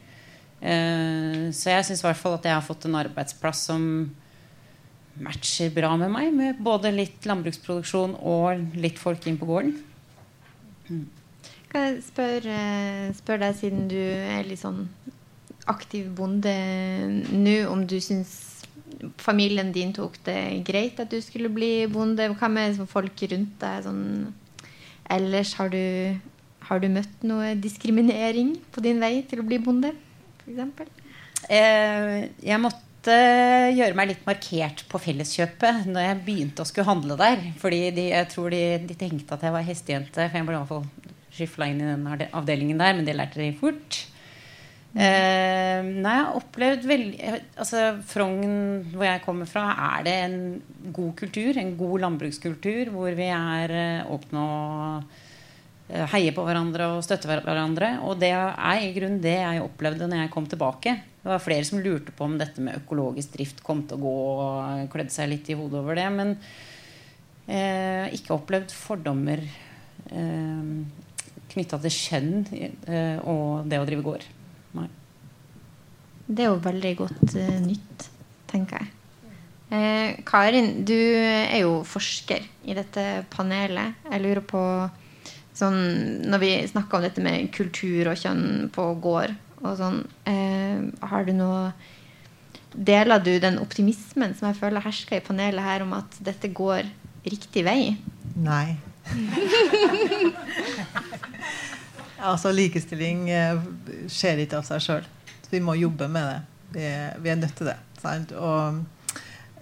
Eh, 0.60 1.48
så 1.52 1.74
jeg 1.74 1.88
syns 1.88 2.00
i 2.00 2.06
hvert 2.06 2.20
fall 2.20 2.38
at 2.38 2.48
jeg 2.48 2.56
har 2.56 2.64
fått 2.64 2.86
en 2.88 2.96
arbeidsplass 2.96 3.66
som 3.68 3.82
matcher 5.20 5.72
bra 5.72 5.92
med 6.00 6.12
meg, 6.12 6.32
med 6.36 6.62
både 6.64 6.92
litt 6.94 7.28
landbruksproduksjon 7.28 8.16
og 8.20 8.76
litt 8.76 9.00
folk 9.00 9.28
inn 9.28 9.38
på 9.40 9.48
gården. 9.48 9.76
Kan 11.72 11.86
jeg 11.88 12.02
spørre 12.06 12.58
spør 13.16 13.42
deg, 13.42 13.56
siden 13.58 13.86
du 13.90 13.98
er 13.98 14.46
litt 14.46 14.62
sånn 14.62 14.84
aktiv 15.66 16.12
bonde 16.14 16.52
nå, 17.34 17.56
om 17.70 17.82
du 17.90 17.98
syns 18.02 18.56
familien 19.20 19.72
din 19.74 19.92
tok 19.96 20.16
det 20.26 20.38
greit 20.66 21.00
at 21.02 21.10
du 21.12 21.18
skulle 21.24 21.50
bli 21.52 21.86
bonde? 21.90 22.30
Hva 22.38 22.50
med 22.52 22.78
folk 22.90 23.26
rundt 23.32 23.58
deg? 23.62 23.84
Sånn, 23.86 24.04
ellers 25.12 25.54
har 25.58 25.70
du, 25.72 25.82
har 26.70 26.82
du 26.82 26.88
møtt 26.92 27.26
noe 27.26 27.54
diskriminering 27.60 28.56
på 28.72 28.84
din 28.84 29.02
vei 29.02 29.20
til 29.28 29.42
å 29.42 29.48
bli 29.48 29.60
bonde, 29.62 29.92
f.eks.? 30.44 30.94
Eh, 31.52 32.30
jeg 32.42 32.62
måtte 32.62 33.16
gjøre 33.76 33.94
meg 33.94 34.10
litt 34.10 34.24
markert 34.26 34.82
på 34.90 34.98
Felleskjøpet 35.02 35.84
når 35.90 36.08
jeg 36.08 36.22
begynte 36.26 36.64
å 36.64 36.66
skulle 36.66 36.88
handle 36.88 37.18
der. 37.20 37.44
Fordi 37.60 37.84
de, 37.94 38.08
jeg 38.14 38.30
tror 38.32 38.50
de, 38.54 38.62
de 38.88 38.96
tenkte 38.98 39.36
at 39.36 39.44
jeg 39.46 39.54
var 39.54 39.66
hestejente. 39.66 40.26
For 40.30 40.40
jeg 40.40 40.48
ble 40.48 40.62
i 40.62 41.15
skifla 41.36 41.70
inn 41.70 41.82
i 41.84 41.88
den 41.92 42.28
avdelingen 42.32 42.80
der, 42.80 42.96
men 42.96 43.06
det 43.06 43.16
lærte 43.16 43.42
de 43.42 43.52
fort. 43.60 44.04
Eh, 44.96 45.84
nei, 45.84 46.12
jeg 46.14 46.24
har 46.24 46.36
opplevd 46.38 46.84
veldig 46.88 47.16
altså 47.60 47.80
Frogn, 48.08 48.54
hvor 48.94 49.04
jeg 49.04 49.20
kommer 49.26 49.48
fra, 49.50 49.66
er 49.98 50.06
det 50.06 50.14
en 50.24 50.38
god 50.96 51.12
kultur. 51.18 51.58
En 51.60 51.74
god 51.76 52.00
landbrukskultur 52.06 52.92
hvor 52.94 53.18
vi 53.18 53.26
er 53.28 53.74
eh, 53.76 54.08
åpne 54.14 54.44
og 54.46 55.18
eh, 55.90 56.06
heier 56.14 56.32
på 56.32 56.46
hverandre 56.48 56.88
og 56.94 57.04
støtter 57.04 57.44
hverandre. 57.44 57.92
Og 58.08 58.16
det 58.22 58.32
er 58.32 58.86
i 58.86 58.94
grunnen 58.96 59.20
det 59.20 59.36
jeg 59.36 59.66
opplevde 59.66 60.08
når 60.08 60.24
jeg 60.24 60.32
kom 60.32 60.48
tilbake. 60.48 60.96
Det 61.20 61.32
var 61.34 61.44
flere 61.44 61.68
som 61.68 61.82
lurte 61.84 62.16
på 62.16 62.24
om 62.24 62.40
dette 62.40 62.64
med 62.64 62.80
økologisk 62.80 63.36
drift 63.36 63.60
kom 63.66 63.84
til 63.84 63.98
å 63.98 64.04
gå 64.06 64.16
og 64.46 64.92
klødde 64.94 65.12
seg 65.12 65.28
litt 65.34 65.52
i 65.52 65.58
hodet 65.60 65.82
over 65.82 66.00
det. 66.00 66.08
Men 66.14 66.36
eh, 67.52 68.14
ikke 68.16 68.38
opplevd 68.38 68.72
fordommer 68.72 69.44
eh, 69.44 71.04
knytta 71.56 71.80
til 71.82 71.96
kjønn 71.96 72.34
eh, 72.52 73.16
og 73.24 73.66
det 73.66 73.80
å 73.80 73.88
drive 73.88 74.04
gård. 74.06 74.28
Nei. 74.76 74.90
Det 76.26 76.44
er 76.44 76.52
jo 76.52 76.62
veldig 76.62 76.92
godt 76.98 77.34
uh, 77.38 77.56
nytt, 77.62 78.06
tenker 78.50 78.82
jeg. 78.82 78.92
Eh, 79.66 80.18
Karin, 80.26 80.84
du 80.86 80.94
er 80.94 81.64
jo 81.64 81.80
forsker 81.86 82.44
i 82.66 82.74
dette 82.76 83.24
panelet. 83.32 83.98
Jeg 84.06 84.22
lurer 84.22 84.44
på 84.46 84.62
sånn, 85.56 85.80
Når 86.28 86.42
vi 86.42 86.52
snakker 86.70 86.98
om 86.98 87.06
dette 87.06 87.24
med 87.24 87.50
kultur 87.54 88.12
og 88.12 88.20
kjønn 88.20 88.70
på 88.74 88.88
gård 89.02 89.34
og 89.64 89.78
sånn, 89.80 90.02
eh, 90.28 90.82
har 91.02 91.24
du 91.24 91.32
noe 91.34 91.72
Deler 92.76 93.22
du 93.24 93.38
den 93.40 93.56
optimismen 93.56 94.34
som 94.36 94.50
jeg 94.50 94.58
føler 94.58 94.84
hersker 94.84 95.16
i 95.16 95.24
panelet 95.24 95.64
her, 95.64 95.80
om 95.80 95.94
at 95.96 96.12
dette 96.20 96.50
går 96.52 96.84
riktig 97.24 97.64
vei? 97.64 97.96
Nei. 98.36 98.76
altså 102.18 102.52
Likestilling 102.54 103.26
eh, 103.30 103.58
skjer 104.10 104.44
ikke 104.44 104.60
av 104.60 104.68
seg 104.68 104.84
sjøl. 104.84 105.08
Vi 105.50 105.62
må 105.62 105.76
jobbe 105.78 106.08
med 106.10 106.26
det. 106.26 106.38
Vi, 106.76 106.86
vi 107.22 107.32
er 107.32 107.40
nødt 107.40 107.56
til 107.58 107.70
det. 107.70 107.76
Sant? 108.02 108.32
Og 108.32 108.80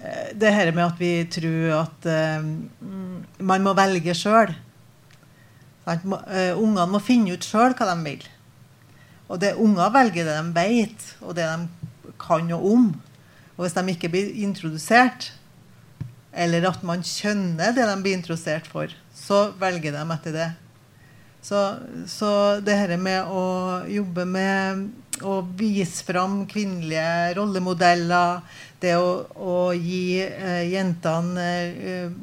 eh, 0.00 0.30
det 0.38 0.52
her 0.54 0.72
med 0.72 0.86
at 0.86 1.00
vi 1.00 1.12
tror 1.30 1.74
at 1.82 2.08
uh, 2.08 2.46
man 3.38 3.66
må 3.66 3.74
velge 3.76 4.16
sjøl. 4.16 4.54
Ungene 5.84 6.86
må 6.88 7.02
finne 7.04 7.36
ut 7.36 7.44
sjøl 7.44 7.76
hva 7.76 7.90
de 7.90 7.98
vil. 8.06 8.24
Og 9.28 9.40
det 9.40 9.54
unger 9.60 9.92
velger 9.92 10.28
det 10.28 10.36
de 10.36 10.52
vet, 10.56 11.06
og 11.24 11.36
det 11.36 11.46
de 11.48 12.12
kan 12.20 12.44
noe 12.48 12.74
om. 12.74 12.90
Og 13.54 13.64
hvis 13.64 13.76
de 13.76 13.84
ikke 13.92 14.10
blir 14.12 14.32
introdusert, 14.44 15.32
eller 16.34 16.66
at 16.68 16.82
man 16.86 17.04
kjønner 17.06 17.74
det 17.76 17.86
de 17.88 17.96
blir 18.02 18.18
introdusert 18.18 18.68
for, 18.68 18.92
så 19.14 19.48
velger 19.60 19.94
de 19.94 20.04
etter 20.16 20.34
det. 20.34 20.50
Så, 21.44 21.60
så 22.08 22.28
det 22.64 22.76
her 22.78 22.94
med 22.96 23.28
å 23.28 23.42
jobbe 23.90 24.24
med 24.24 24.86
å 25.22 25.42
vise 25.54 26.02
fram 26.06 26.40
kvinnelige 26.50 27.34
rollemodeller, 27.36 28.40
det 28.80 28.94
å, 28.96 29.10
å 29.36 29.58
gi 29.76 30.22
eh, 30.24 30.64
jentene 30.72 31.44
eh, 31.44 32.16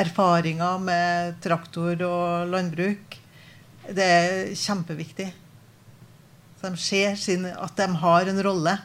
erfaringer 0.00 0.80
med 0.82 1.36
traktor 1.44 2.00
og 2.08 2.50
landbruk, 2.50 3.18
det 3.84 4.08
er 4.08 4.56
kjempeviktig. 4.56 5.28
Så 6.56 6.72
de 6.72 6.80
ser 6.80 7.20
sin, 7.20 7.44
at 7.52 7.76
de 7.76 7.88
har 8.00 8.32
en 8.32 8.42
rolle. 8.48 8.78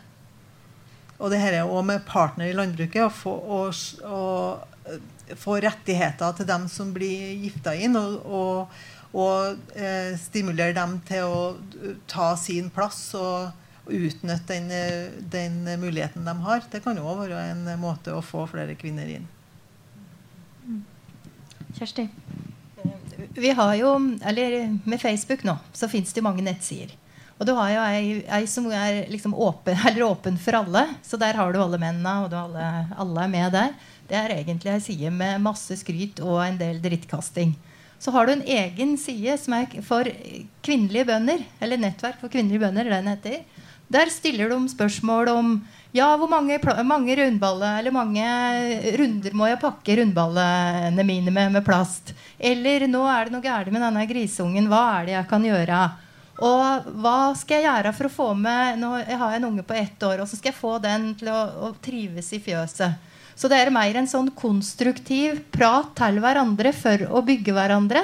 Og 1.20 1.32
det 1.32 1.40
er 1.40 1.62
òg 1.64 1.84
med 1.88 2.06
partner 2.08 2.52
i 2.52 2.56
landbruket, 2.56 3.06
å 3.06 3.12
få, 3.12 3.32
å, 3.32 3.60
å 4.08 5.36
få, 5.40 5.58
rettigheter 5.64 6.36
til 6.36 6.48
dem 6.48 6.68
som 6.72 6.94
blir 6.96 7.34
gifta 7.44 7.76
inn, 7.76 7.96
og, 8.00 8.20
og, 8.24 8.80
og 9.14 9.74
eh, 9.74 10.14
stimulere 10.22 10.76
dem 10.78 11.00
til 11.08 11.26
å 11.26 11.98
ta 12.10 12.36
sin 12.38 12.70
plass 12.74 13.10
og, 13.18 13.50
utnytte 13.90 14.54
den, 14.54 14.68
den, 15.34 15.80
muligheten 15.82 16.26
de 16.26 16.34
har. 16.44 16.62
Det 16.70 16.84
kan 16.84 17.00
òg 17.02 17.24
være 17.24 17.40
en 17.56 17.64
måte 17.82 18.14
å 18.14 18.22
få 18.22 18.44
flere 18.46 18.76
kvinner 18.78 19.10
inn. 19.10 19.26
Kjersti? 21.74 22.06
Vi 23.34 23.52
har 23.52 23.74
jo, 23.76 23.96
eller 24.26 24.80
Med 24.84 25.02
Facebook 25.02 25.44
nå 25.44 25.58
så 25.74 25.90
fins 25.92 26.14
det 26.14 26.22
mange 26.26 26.46
nettsider. 26.46 26.94
Og 27.40 27.48
du 27.48 27.54
har 27.56 27.70
jo 27.72 27.84
ei, 27.88 28.08
ei 28.28 28.48
som 28.52 28.66
er 28.68 29.06
liksom 29.12 29.34
åpen, 29.34 29.78
åpen, 30.12 30.38
for 30.38 30.60
alle. 30.60 30.86
Så 31.02 31.18
der 31.18 31.38
har 31.40 31.54
du 31.54 31.62
alle 31.62 31.80
mennene, 31.80 32.16
og 32.26 32.36
alle, 32.36 32.66
alle, 33.00 33.24
er 33.24 33.32
med 33.32 33.56
der. 33.56 33.76
Det 34.10 34.18
er 34.20 34.34
egentlig 34.36 34.74
ei 34.74 34.82
side 34.84 35.12
med 35.16 35.40
masse 35.46 35.78
skryt 35.80 36.20
og 36.26 36.42
en 36.44 36.60
del 36.60 36.82
drittkasting. 36.84 37.56
Så 38.00 38.12
har 38.16 38.26
du 38.26 38.34
en 38.34 38.46
egen 38.48 38.96
side 38.98 39.36
som 39.42 39.58
er 39.58 39.82
for 39.86 40.08
kvinnelige 40.64 41.10
bønder. 41.10 41.44
Eller 41.60 41.82
Nettverk 41.82 42.22
for 42.22 42.32
kvinnelige 42.32 42.64
bønder. 42.64 42.90
den 42.90 43.12
heter. 43.12 43.42
Der 43.90 44.10
stiller 44.14 44.50
de 44.50 44.70
spørsmål 44.70 45.28
om 45.34 45.54
ja, 45.92 46.16
hvor 46.18 46.30
mange, 46.30 46.60
mange 46.86 47.16
rundballer 47.18 47.80
eller 47.80 47.92
mange 47.92 48.26
runder 49.00 49.34
må 49.34 49.48
jeg 49.50 49.58
pakke 49.60 49.96
rundballene 49.98 51.04
mine 51.04 51.32
med, 51.34 51.52
med 51.52 51.66
plast? 51.66 52.14
Eller 52.38 52.86
nå 52.88 53.02
er 53.10 53.26
det 53.26 53.34
noe 53.34 53.42
galt 53.42 53.72
med 53.74 53.82
denne 53.82 54.06
grisungen. 54.06 54.70
Hva 54.70 54.84
er 55.00 55.10
det 55.10 55.16
jeg 55.16 55.30
kan 55.32 55.48
gjøre? 55.50 55.80
Og 56.46 56.94
hva 57.02 57.18
skal 57.36 57.60
jeg 57.60 57.68
gjøre 57.68 57.96
for 57.98 58.08
å 58.08 58.14
få 58.14 58.28
med 58.38 58.78
Nå 58.80 58.94
har 58.96 59.34
jeg 59.34 59.42
en 59.42 59.50
unge 59.50 59.66
på 59.68 59.76
ett 59.76 60.04
år, 60.08 60.22
så 60.24 60.38
skal 60.38 60.54
jeg 60.54 60.62
få 60.62 60.78
den 60.80 61.10
til 61.20 61.34
å, 61.34 61.40
å 61.68 61.74
trives 61.84 62.30
i 62.38 62.40
fjøset. 62.46 63.09
Så 63.40 63.48
det 63.48 63.62
er 63.62 63.72
mer 63.72 63.96
en 63.96 64.10
sånn 64.10 64.34
konstruktiv 64.36 65.38
prat 65.54 65.94
til 65.96 66.18
hverandre 66.20 66.74
for 66.76 67.06
å 67.08 67.22
bygge 67.24 67.54
hverandre. 67.56 68.02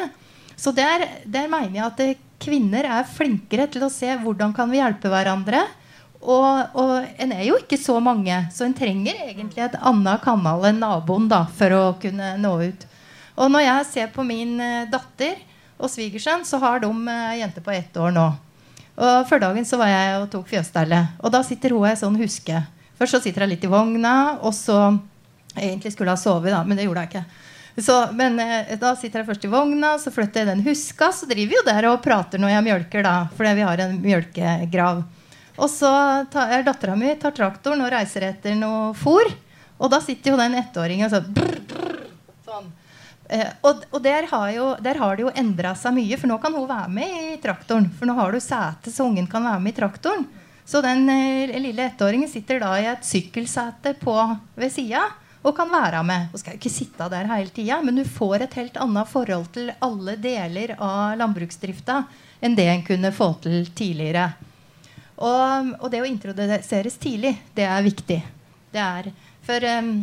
Så 0.56 0.72
der, 0.72 1.04
der 1.28 1.50
mener 1.52 1.76
jeg 1.76 1.88
at 1.90 2.22
kvinner 2.40 2.88
er 2.88 3.10
flinkere 3.10 3.66
til 3.72 3.84
å 3.84 3.92
se 3.92 4.14
hvordan 4.22 4.54
kan 4.56 4.72
vi 4.72 4.80
hjelpe 4.80 5.12
hverandre. 5.12 5.66
Og, 6.24 6.78
og 6.80 6.94
en 7.22 7.34
er 7.36 7.44
jo 7.50 7.58
ikke 7.60 7.78
så 7.78 7.98
mange, 8.02 8.38
så 8.56 8.64
en 8.66 8.74
trenger 8.74 9.28
egentlig 9.28 9.66
et 9.66 9.76
annet 9.78 10.24
kanal 10.24 10.64
enn 10.70 10.80
naboen 10.82 11.28
da, 11.30 11.44
for 11.58 11.76
å 11.76 11.84
kunne 12.02 12.32
nå 12.40 12.54
ut. 12.64 12.86
Og 13.36 13.52
når 13.52 13.66
jeg 13.66 13.90
ser 13.92 14.14
på 14.16 14.24
min 14.26 14.56
eh, 14.64 14.88
datter 14.90 15.36
og 15.76 15.92
svigersønn, 15.92 16.46
så 16.48 16.58
har 16.64 16.80
de 16.82 16.90
ei 17.12 17.42
jente 17.42 17.62
på 17.62 17.76
ett 17.76 18.00
år 18.00 18.16
nå. 18.16 18.30
Og 18.96 19.28
Før 19.28 19.44
dagen 19.44 19.68
så 19.68 19.78
var 19.82 19.92
jeg 19.92 20.16
og 20.22 20.30
tok 20.32 20.48
fjøsstellet. 20.48 21.20
Og 21.20 21.36
da 21.36 21.44
sitter 21.44 21.76
hun 21.76 21.90
i 21.90 21.98
sånn 22.00 22.16
huske. 22.24 22.64
Først 22.96 23.18
så 23.18 23.22
sitter 23.26 23.44
hun 23.44 23.52
litt 23.52 23.68
i 23.68 23.72
vogna, 23.72 24.16
og 24.40 24.56
så 24.56 24.80
Egentlig 25.56 25.94
skulle 25.96 26.14
ha 26.14 26.20
sovet, 26.20 26.54
da, 26.54 26.64
men 26.68 26.78
det 26.78 26.88
gjorde 26.88 27.06
jeg 27.06 27.14
ikke. 27.14 27.26
Så, 27.78 28.08
men 28.16 28.40
eh, 28.40 28.78
da 28.80 28.94
sitter 28.96 29.22
jeg 29.22 29.28
først 29.28 29.46
i 29.46 29.52
vogna, 29.52 29.96
så 30.00 30.12
flytter 30.14 30.44
jeg 30.44 30.52
den 30.54 30.64
huska. 30.64 31.12
Så 31.12 31.28
driver 31.28 31.52
vi 31.52 31.58
jo 31.58 31.66
der 31.68 31.90
og 31.90 32.02
prater 32.04 32.40
når 32.40 32.54
jeg 32.54 32.66
mjølker, 32.70 33.04
da, 33.04 33.16
fordi 33.36 33.56
vi 33.58 33.66
har 33.68 33.84
en 33.84 33.98
mjølkegrav. 34.04 35.04
Og 35.56 35.72
så 35.72 35.92
tar 36.32 36.64
dattera 36.68 36.96
mi 37.00 37.14
tar 37.20 37.36
traktoren 37.36 37.84
og 37.84 37.92
reiser 37.92 38.28
etter 38.30 38.56
noe 38.60 38.94
fôr. 38.98 39.28
Og 39.76 39.92
da 39.92 40.00
sitter 40.04 40.32
jo 40.32 40.40
den 40.40 40.56
ettåringen 40.60 41.12
så 41.12 41.20
brr, 41.20 41.60
brr, 41.68 42.00
sånn. 42.48 42.72
Eh, 43.28 43.52
og, 43.66 43.84
og 43.92 44.00
der, 44.06 44.28
har 44.32 44.48
jo, 44.56 44.70
der, 44.84 45.00
har 45.02 45.18
det 45.18 45.26
jo 45.26 45.36
endra 45.36 45.74
seg 45.76 45.98
mye, 45.98 46.20
for 46.22 46.32
nå 46.32 46.40
kan 46.44 46.56
hun 46.56 46.68
være 46.70 46.92
med 46.96 47.20
i 47.34 47.38
traktoren. 47.44 47.90
For 47.98 48.08
nå 48.08 48.16
har 48.16 48.32
du 48.32 48.40
sete, 48.44 48.94
så 48.94 49.08
ungen 49.08 49.28
kan 49.32 49.44
være 49.44 49.64
med 49.64 49.76
i 49.76 49.80
traktoren. 49.82 50.26
Så 50.66 50.80
den 50.86 51.04
eh, 51.12 51.60
lille 51.60 51.92
ettåringen 51.92 52.32
sitter 52.32 52.64
da 52.64 52.72
i 52.80 52.88
et 52.94 53.04
sykkelsete 53.06 53.98
på, 54.00 54.16
ved 54.56 54.72
sida 54.74 55.04
og 55.46 55.54
kan 55.58 55.70
være 55.70 56.02
med. 56.04 56.32
Hun 56.32 56.42
skal 56.42 56.58
ikke 56.58 56.74
sitte 56.74 57.08
der 57.12 57.30
hele 57.30 57.54
tida, 57.54 57.78
men 57.86 58.00
du 58.00 58.04
får 58.08 58.48
et 58.48 58.58
helt 58.58 58.80
annet 58.82 59.12
forhold 59.12 59.52
til 59.54 59.70
alle 59.86 60.18
deler 60.22 60.74
av 60.80 61.16
landbruksdrifta 61.20 62.02
enn 62.42 62.58
det 62.58 62.66
en 62.72 62.84
kunne 62.86 63.14
få 63.14 63.30
til 63.46 63.70
tidligere. 63.78 64.26
Og, 65.16 65.72
og 65.80 65.88
det 65.94 66.02
å 66.02 66.10
introduseres 66.10 66.98
tidlig, 67.00 67.36
det 67.56 67.68
er 67.70 67.86
viktig. 67.86 68.20
Det 68.74 68.82
er, 68.82 69.12
for 69.46 69.70
um, 69.78 69.94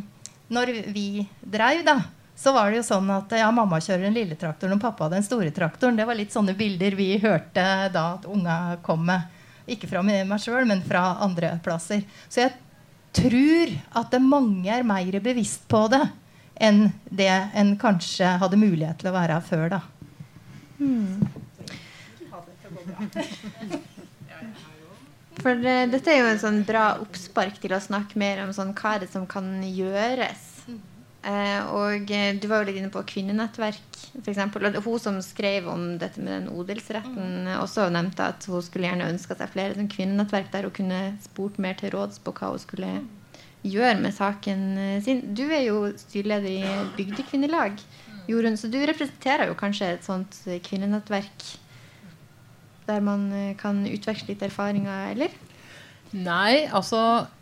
når 0.54 0.72
vi 0.94 1.26
dreiv, 1.42 1.82
da, 1.84 1.98
så 2.38 2.54
var 2.54 2.70
det 2.70 2.80
jo 2.80 2.86
sånn 2.86 3.10
at 3.12 3.34
ja, 3.36 3.50
mamma 3.54 3.82
kjører 3.82 4.06
den 4.06 4.16
lille 4.16 4.38
traktoren, 4.38 4.78
og 4.78 4.82
pappa 4.82 5.10
den 5.12 5.26
store 5.26 5.52
traktoren. 5.54 5.98
Det 5.98 6.06
var 6.08 6.16
litt 6.18 6.32
sånne 6.32 6.54
bilder 6.56 6.96
vi 6.96 7.10
hørte 7.22 7.66
da 7.92 8.06
at 8.14 8.26
unga 8.30 8.78
kom 8.86 9.04
med. 9.10 9.28
Ikke 9.70 9.90
fra 9.90 10.02
meg 10.02 10.32
sjøl, 10.42 10.64
men 10.66 10.82
fra 10.86 11.18
andre 11.22 11.56
plasser. 11.62 12.02
Så 12.26 12.42
jeg 12.42 12.54
tror 13.12 13.72
at 14.00 14.12
det 14.12 14.22
mange 14.24 14.72
er 14.72 14.86
mer 14.86 15.18
bevisst 15.24 15.66
på 15.70 15.84
det 15.92 16.02
enn 16.62 16.90
det 17.10 17.30
en 17.58 17.74
kanskje 17.80 18.36
hadde 18.42 18.60
mulighet 18.60 19.00
til 19.00 19.10
å 19.10 19.16
være 19.16 19.40
før. 19.46 19.68
da. 19.72 19.80
Hmm. 20.78 21.22
For 25.42 25.58
uh, 25.58 25.88
dette 25.90 26.12
er 26.12 26.20
jo 26.20 26.30
en 26.30 26.42
sånn 26.42 26.62
bra 26.68 26.84
oppspark 27.02 27.58
til 27.62 27.74
å 27.74 27.82
snakke 27.82 28.20
mer 28.20 28.44
om 28.44 28.52
sånn, 28.54 28.74
hva 28.76 28.96
er 28.96 29.04
det 29.04 29.12
som 29.14 29.26
kan 29.26 29.48
gjøres 29.64 30.51
og 31.22 32.10
eh, 32.10 32.34
du 32.34 32.48
var 32.50 32.62
jo 32.62 32.68
litt 32.68 32.80
inne 32.80 32.90
på 32.90 33.04
kvinnenettverk, 33.06 33.98
f.eks. 34.18 34.40
Hun 34.82 34.98
som 34.98 35.20
skrev 35.22 35.68
om 35.70 35.84
dette 36.00 36.18
med 36.18 36.32
den 36.34 36.48
odelsretten, 36.50 37.46
mm. 37.46 37.50
også 37.62 37.86
nevnte 37.94 38.26
at 38.34 38.46
hun 38.50 38.64
skulle 38.64 38.88
gjerne 38.88 39.10
ønska 39.12 39.36
seg 39.38 39.52
flere 39.52 39.76
sånn 39.76 39.90
kvinnenettverk 39.92 40.50
der 40.50 40.66
hun 40.66 40.74
kunne 40.74 41.02
spurt 41.22 41.60
mer 41.62 41.78
til 41.78 41.94
råds 41.94 42.18
på 42.24 42.34
hva 42.34 42.50
hun 42.50 42.62
skulle 42.62 42.90
gjøre 43.62 44.00
med 44.02 44.16
saken 44.16 44.64
eh, 44.82 44.96
sin. 45.04 45.22
Du 45.38 45.44
er 45.46 45.62
jo 45.68 45.84
styreleder 46.00 46.50
i 46.50 46.88
Bygdekvinnelag, 46.98 47.78
Jorunn, 48.26 48.58
så 48.58 48.70
du 48.70 48.80
representerer 48.82 49.50
jo 49.50 49.58
kanskje 49.58 49.92
et 49.94 50.06
sånt 50.06 50.42
kvinnenettverk 50.66 51.46
der 52.88 53.02
man 53.02 53.28
kan 53.60 53.84
utveksle 53.86 54.32
litt 54.32 54.42
erfaringer, 54.42 55.12
eller? 55.14 55.30
Nei, 56.12 56.66
altså 56.66 56.98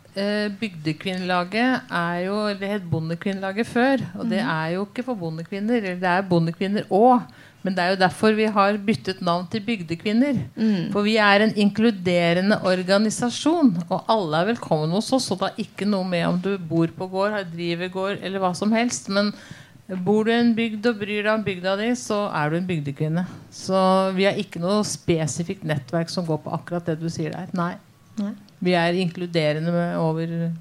bygdekvinnelaget 0.59 1.91
er 1.91 2.17
jo 2.25 2.35
Det 2.59 2.67
het 2.67 2.89
Bondekvinnelaget 2.91 3.67
før. 3.67 4.03
Og 4.19 4.25
det 4.27 4.41
mhm. 4.41 4.49
er 4.49 4.67
jo 4.75 4.85
ikke 4.85 5.05
for 5.07 5.15
bondekvinner. 5.15 5.77
Eller 5.79 6.01
det 6.01 6.11
er 6.11 6.27
bondekvinner 6.27 6.89
òg. 6.91 7.21
Men 7.61 7.75
det 7.77 7.83
er 7.83 7.93
jo 7.93 7.99
derfor 8.01 8.33
vi 8.33 8.47
har 8.49 8.77
byttet 8.81 9.21
navn 9.21 9.45
til 9.51 9.61
Bygdekvinner. 9.65 10.39
Mm. 10.55 10.89
For 10.93 11.05
vi 11.05 11.17
er 11.21 11.45
en 11.45 11.53
inkluderende 11.53 12.57
organisasjon, 12.65 13.75
og 13.87 14.09
alle 14.09 14.39
er 14.39 14.49
velkommen 14.49 14.95
hos 14.97 15.11
oss. 15.13 15.29
Og 15.29 15.41
det 15.41 15.49
har 15.49 15.65
ikke 15.65 15.89
noe 15.89 16.07
med 16.09 16.25
om 16.25 16.39
du 16.41 16.55
bor 16.57 16.89
på 16.97 17.09
gård, 17.11 17.37
driver 17.53 17.93
gård 17.93 18.25
eller 18.25 18.41
hva 18.41 18.53
som 18.57 18.73
helst. 18.73 19.11
Men 19.13 19.29
bor 20.05 20.25
du 20.25 20.33
i 20.33 20.39
en 20.39 20.55
bygd 20.57 20.89
og 20.89 21.01
bryr 21.03 21.21
deg 21.21 21.33
om 21.35 21.45
bygda 21.45 21.75
di, 21.83 21.91
så 21.99 22.23
er 22.33 22.49
du 22.49 22.57
en 22.57 22.69
bygdekvinne. 22.69 23.27
Så 23.53 23.81
vi 24.17 24.25
har 24.25 24.41
ikke 24.41 24.61
noe 24.63 24.81
spesifikt 24.87 25.67
nettverk 25.67 26.09
som 26.09 26.25
går 26.25 26.41
på 26.41 26.55
akkurat 26.57 26.89
det 26.89 26.97
du 27.01 27.11
sier 27.13 27.35
der. 27.35 27.51
Nei. 27.57 27.75
Nei. 28.17 28.33
Vi 28.61 28.75
er 28.77 28.99
inkluderende 29.01 29.87
over 29.97 30.51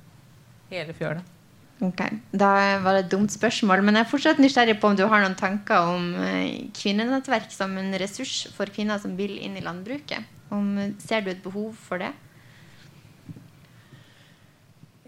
hele 0.70 0.96
fjøla. 0.96 1.20
Ok, 1.80 2.00
Da 2.36 2.48
var 2.84 2.96
det 2.96 3.06
et 3.06 3.12
dumt 3.12 3.32
spørsmål. 3.32 3.82
Men 3.84 3.96
jeg 3.96 4.04
er 4.04 4.10
fortsatt 4.10 4.40
nysgjerrig 4.42 4.76
på 4.80 4.90
om 4.90 4.96
du 4.98 5.06
har 5.08 5.22
noen 5.22 5.36
tanker 5.38 5.88
om 5.94 6.10
eh, 6.20 6.68
kvinnenettverk 6.76 7.48
som 7.54 7.72
en 7.80 7.94
ressurs 8.00 8.50
for 8.52 8.68
kvinner 8.72 9.00
som 9.00 9.14
vil 9.16 9.38
inn 9.40 9.56
i 9.56 9.64
landbruket. 9.64 10.28
Om, 10.52 10.74
ser 11.00 11.24
du 11.24 11.30
et 11.32 11.40
behov 11.44 11.72
for 11.88 12.02
det? 12.02 12.10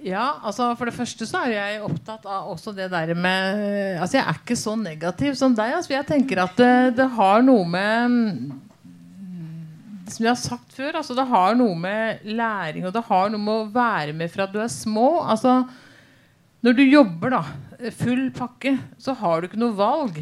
Ja, 0.02 0.38
altså 0.42 0.72
For 0.78 0.88
det 0.88 0.96
første 0.96 1.26
så 1.28 1.44
er 1.44 1.52
jeg 1.54 1.82
opptatt 1.84 2.24
av 2.26 2.48
også 2.50 2.72
det 2.74 2.88
der 2.90 3.12
med 3.14 4.00
Altså 4.02 4.18
Jeg 4.18 4.24
er 4.26 4.40
ikke 4.40 4.56
så 4.58 4.74
negativ 4.78 5.36
som 5.38 5.54
deg. 5.54 5.76
Altså, 5.76 5.92
jeg 5.94 6.08
tenker 6.08 6.42
at 6.42 6.56
det, 6.58 6.96
det 6.98 7.06
har 7.18 7.44
noe 7.46 7.68
med 7.68 8.56
som 10.12 10.26
jeg 10.26 10.32
har 10.32 10.40
sagt 10.40 10.76
før, 10.76 10.98
altså 11.00 11.16
det 11.18 11.28
har 11.30 11.56
noe 11.58 11.74
med 11.78 12.26
læring 12.28 12.86
og 12.86 12.94
det 12.94 13.04
har 13.08 13.32
noe 13.32 13.42
med 13.42 13.54
å 13.54 13.70
være 13.74 14.14
med 14.16 14.32
fra 14.32 14.46
du 14.50 14.60
er 14.62 14.70
små. 14.72 15.22
Altså, 15.24 15.62
når 16.62 16.78
du 16.78 16.84
jobber 16.86 17.34
da, 17.34 17.42
full 17.98 18.28
pakke, 18.36 18.76
så 19.00 19.16
har 19.18 19.40
du 19.40 19.48
ikke 19.48 19.60
noe 19.62 19.74
valg. 19.78 20.20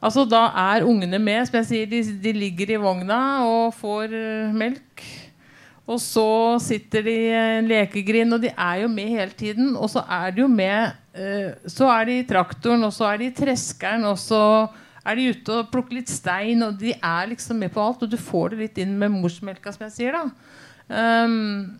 Altså, 0.00 0.24
da 0.28 0.46
er 0.72 0.86
ungene 0.88 1.20
med. 1.20 1.46
som 1.46 1.58
jeg 1.60 1.68
sier, 1.68 1.88
De, 1.88 2.00
de 2.24 2.32
ligger 2.36 2.74
i 2.74 2.80
vogna 2.80 3.20
og 3.48 3.74
får 3.76 4.12
uh, 4.12 4.54
melk. 4.56 5.04
Og 5.90 5.98
så 6.00 6.58
sitter 6.62 7.02
de 7.04 7.16
i 7.26 7.32
en 7.34 7.68
lekegrind, 7.68 8.32
og 8.36 8.44
de 8.44 8.52
er 8.54 8.84
jo 8.84 8.92
med 8.92 9.10
hele 9.10 9.34
tiden. 9.36 9.74
Og 9.76 9.90
så 9.92 10.04
er 10.08 10.30
de 10.32 10.44
jo 10.44 10.48
med 10.48 10.92
uh, 11.16 11.52
Så 11.68 11.88
er 11.90 12.08
de 12.08 12.20
i 12.20 12.28
traktoren, 12.28 12.84
og 12.84 12.94
så 12.96 13.10
er 13.10 13.20
de 13.20 13.28
i 13.28 13.34
treskeren, 13.36 14.06
og 14.08 14.18
så 14.20 14.42
er 15.10 15.18
de 15.18 15.28
ute 15.34 15.58
og 15.58 15.68
plukker 15.72 15.98
litt 15.98 16.10
stein, 16.12 16.62
og 16.66 16.80
de 16.80 16.94
er 16.96 17.30
liksom 17.34 17.60
med 17.60 17.74
på 17.74 17.82
alt. 17.84 18.06
Og 18.06 18.10
du 18.10 18.18
får 18.20 18.54
det 18.54 18.64
litt 18.64 18.82
inn 18.82 18.96
med 19.00 19.14
morsmelka, 19.18 19.74
som 19.74 19.86
jeg 19.88 19.96
sier. 19.98 20.18
da 20.18 21.26
um, 21.26 21.78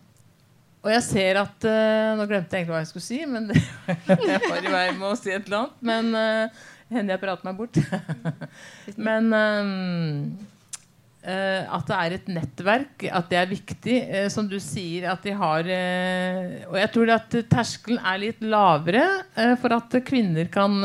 og 0.80 0.88
jeg 0.94 1.04
ser 1.04 1.40
at 1.40 1.66
uh, 1.68 2.16
Nå 2.16 2.26
glemte 2.28 2.56
jeg 2.56 2.64
egentlig 2.64 2.72
hva 2.72 2.84
jeg 2.84 2.90
skulle 2.90 3.04
si, 3.04 3.18
men 3.28 3.50
jeg 4.30 4.44
var 4.46 4.64
i 4.64 4.72
vei 4.72 4.86
med 4.96 5.08
å 5.10 5.16
si 5.18 5.32
et 5.32 5.44
eller 5.44 5.58
annet. 5.64 5.82
Men 5.90 6.14
uh, 6.16 6.62
hender 6.90 7.16
jeg 7.16 7.22
prater 7.22 7.48
meg 7.48 7.58
bort. 7.58 7.80
men 9.08 9.28
um, 9.36 10.14
uh, 11.26 11.62
at 11.76 11.90
det 11.90 11.98
er 11.98 12.16
et 12.16 12.30
nettverk, 12.32 13.04
at 13.10 13.28
det 13.32 13.40
er 13.42 13.52
viktig. 13.52 13.98
Uh, 14.08 14.28
som 14.32 14.48
du 14.48 14.56
sier, 14.62 15.10
at 15.12 15.26
de 15.26 15.36
har 15.36 15.68
uh, 15.68 16.56
Og 16.70 16.80
jeg 16.80 16.92
tror 16.96 17.14
at 17.18 17.36
terskelen 17.52 18.00
er 18.00 18.24
litt 18.24 18.40
lavere 18.40 19.04
for 19.60 19.76
at 19.76 20.00
kvinner 20.06 20.48
kan 20.52 20.80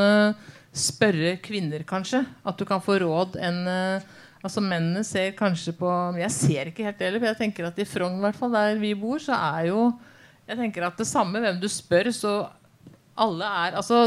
spørre 0.76 1.38
kvinner, 1.44 1.86
kanskje. 1.88 2.22
At 2.46 2.60
du 2.60 2.66
kan 2.68 2.84
få 2.84 3.00
råd 3.04 3.40
enn 3.42 3.66
Altså 4.46 4.62
Mennene 4.62 5.02
ser 5.02 5.32
kanskje 5.34 5.72
på 5.74 5.90
jeg 6.20 6.30
ser 6.30 6.70
ikke 6.70 6.86
helt 6.86 7.00
heller. 7.02 7.22
For 7.22 7.32
jeg 7.32 7.40
tenker 7.40 7.66
at 7.66 7.80
i 7.82 7.88
Frogn, 7.90 8.20
hvert 8.22 8.38
fall, 8.38 8.54
der 8.54 8.78
vi 8.78 8.92
bor, 8.94 9.18
så 9.18 9.34
er 9.34 9.72
jo 9.72 9.88
Jeg 10.46 10.60
tenker 10.60 10.86
at 10.86 11.00
det 11.02 11.08
samme 11.10 11.42
hvem 11.42 11.58
du 11.58 11.66
spør, 11.72 12.12
så 12.14 12.36
alle 13.18 13.48
er 13.66 13.80
Altså 13.80 14.04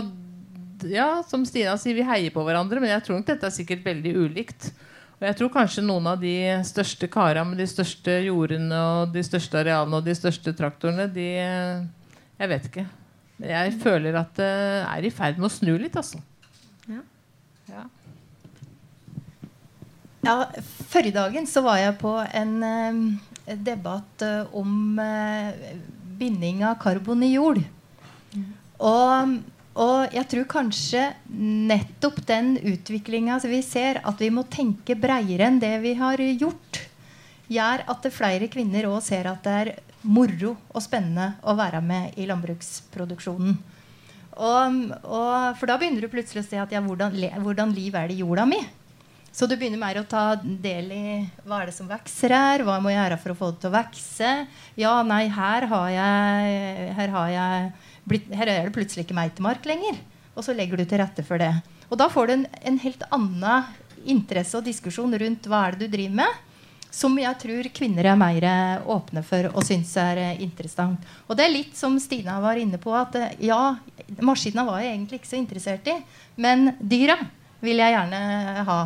ja, 0.87 1.25
som 1.27 1.43
Stina 1.43 1.75
sier, 1.75 1.97
vi 1.97 2.07
heier 2.07 2.31
på 2.31 2.45
hverandre, 2.47 2.79
men 2.79 2.93
jeg 2.93 3.03
tror 3.03 3.19
nok 3.19 3.27
dette 3.27 3.49
er 3.49 3.55
sikkert 3.55 3.83
veldig 3.83 4.13
ulikt. 4.15 4.69
Og 5.19 5.27
jeg 5.27 5.35
tror 5.41 5.51
kanskje 5.51 5.83
noen 5.83 6.07
av 6.07 6.21
de 6.23 6.37
største 6.63 7.09
kara 7.11 7.43
med 7.43 7.59
de 7.59 7.67
største 7.67 8.21
jordene 8.29 8.79
og 8.79 9.15
de 9.17 9.25
største 9.27 9.59
arealene 9.59 9.99
og 9.99 10.07
de 10.07 10.15
største 10.15 10.55
traktorene, 10.55 11.09
de 11.11 11.27
Jeg 12.39 12.51
vet 12.53 12.71
ikke. 12.71 12.87
Jeg 13.43 13.75
føler 13.83 14.15
at 14.21 14.39
det 14.39 14.53
er 14.85 15.07
i 15.07 15.11
ferd 15.11 15.41
med 15.43 15.51
å 15.51 15.57
snu 15.57 15.73
litt, 15.75 15.99
altså. 15.99 16.23
Ja. 17.69 17.85
ja. 20.21 20.37
Forrige 20.89 21.17
dagen 21.17 21.47
så 21.47 21.63
var 21.67 21.81
jeg 21.83 21.99
på 22.01 22.15
en 22.27 22.55
eh, 22.65 23.57
debatt 23.57 24.25
eh, 24.25 24.57
om 24.57 24.99
eh, 25.03 25.77
binding 26.19 26.65
av 26.67 26.79
karbon 26.83 27.23
i 27.23 27.35
jord. 27.35 27.61
Mm. 28.33 28.51
Og, 28.89 29.39
og, 29.79 30.15
jeg 30.15 30.29
tror 30.33 30.51
kanskje 30.51 31.05
nettopp 31.29 32.23
den 32.27 32.57
utviklinga 32.59 33.41
vi 33.47 33.63
ser, 33.63 34.03
at 34.05 34.21
vi 34.23 34.31
må 34.35 34.47
tenke 34.51 34.99
breiere 34.99 35.51
enn 35.51 35.61
det 35.63 35.77
vi 35.85 35.95
har 35.99 36.21
gjort, 36.21 36.85
gjør 37.49 37.85
at 37.89 38.09
flere 38.13 38.51
kvinner 38.53 38.91
òg 38.91 39.01
ser 39.05 39.29
at 39.31 39.45
det 39.45 39.59
er 39.63 39.75
moro 40.09 40.55
og 40.73 40.83
spennende 40.85 41.35
å 41.43 41.57
være 41.59 41.81
med 41.85 42.19
i 42.21 42.27
landbruksproduksjonen. 42.29 43.57
Og, 44.39 44.83
og, 45.03 45.57
for 45.59 45.67
da 45.67 45.77
begynner 45.81 46.05
du 46.05 46.13
plutselig 46.13 46.45
å 46.45 46.47
se 46.47 46.59
at 46.63 46.75
ja, 46.75 46.83
hvordan, 46.85 47.17
hvordan 47.43 47.73
liv 47.75 47.97
er 47.99 48.11
det 48.11 48.19
i 48.19 48.23
jorda 48.23 48.47
mi? 48.47 48.61
Så 49.35 49.47
du 49.47 49.55
begynner 49.59 49.81
mer 49.81 49.99
å 50.01 50.07
ta 50.09 50.33
del 50.39 50.93
i 50.95 51.03
hva 51.47 51.61
er 51.61 51.71
det 51.71 51.77
som 51.77 51.91
vokser 51.91 52.33
her, 52.35 52.65
hva 52.67 52.79
må 52.83 52.91
jeg 52.91 52.99
gjøre 52.99 53.19
for 53.23 53.35
å 53.35 53.39
få 53.39 53.51
det 53.53 53.61
til 53.63 53.71
å 53.71 53.77
vokse. 53.77 54.31
Ja, 54.81 54.95
nei, 55.07 55.25
her 55.31 55.67
har 55.71 55.91
jeg, 55.95 56.87
her 56.97 57.13
har 57.15 57.33
jeg 57.35 57.69
blitt, 58.09 58.31
her 58.35 58.51
er 58.51 58.67
det 58.67 58.75
plutselig 58.75 59.05
ikke 59.07 59.19
meitemark 59.19 59.69
lenger. 59.69 60.01
Og 60.35 60.47
så 60.47 60.55
legger 60.57 60.81
du 60.81 60.87
til 60.87 61.03
rette 61.03 61.27
for 61.27 61.43
det. 61.43 61.53
Og 61.91 61.99
da 62.01 62.09
får 62.13 62.29
du 62.29 62.35
en, 62.39 62.49
en 62.73 62.81
helt 62.83 63.05
annen 63.15 63.69
interesse 64.09 64.59
og 64.59 64.67
diskusjon 64.67 65.15
rundt 65.21 65.47
hva 65.51 65.67
er 65.67 65.77
det 65.77 65.87
du 65.89 65.97
driver 65.97 66.23
med. 66.23 66.45
Som 66.91 67.19
jeg 67.21 67.37
tror 67.43 67.69
kvinner 67.77 68.07
er 68.09 68.19
mer 68.19 68.45
åpne 68.89 69.23
for 69.27 69.51
og 69.53 69.65
syns 69.67 69.93
er 70.01 70.41
interessant. 70.41 71.03
Og 71.29 71.37
det 71.37 71.45
er 71.45 71.53
litt 71.53 71.77
som 71.77 71.99
Stina 72.01 72.39
var 72.41 72.57
inne 72.61 72.81
på, 72.81 72.95
at 72.97 73.17
ja, 73.45 73.77
maskina 74.25 74.65
var 74.65 74.81
jeg 74.83 74.95
egentlig 74.95 75.21
ikke 75.21 75.31
så 75.33 75.41
interessert 75.41 75.91
i. 75.93 75.99
Men 76.41 76.73
dyra 76.81 77.19
vil 77.61 77.83
jeg 77.83 77.95
gjerne 77.95 78.65
ha. 78.69 78.81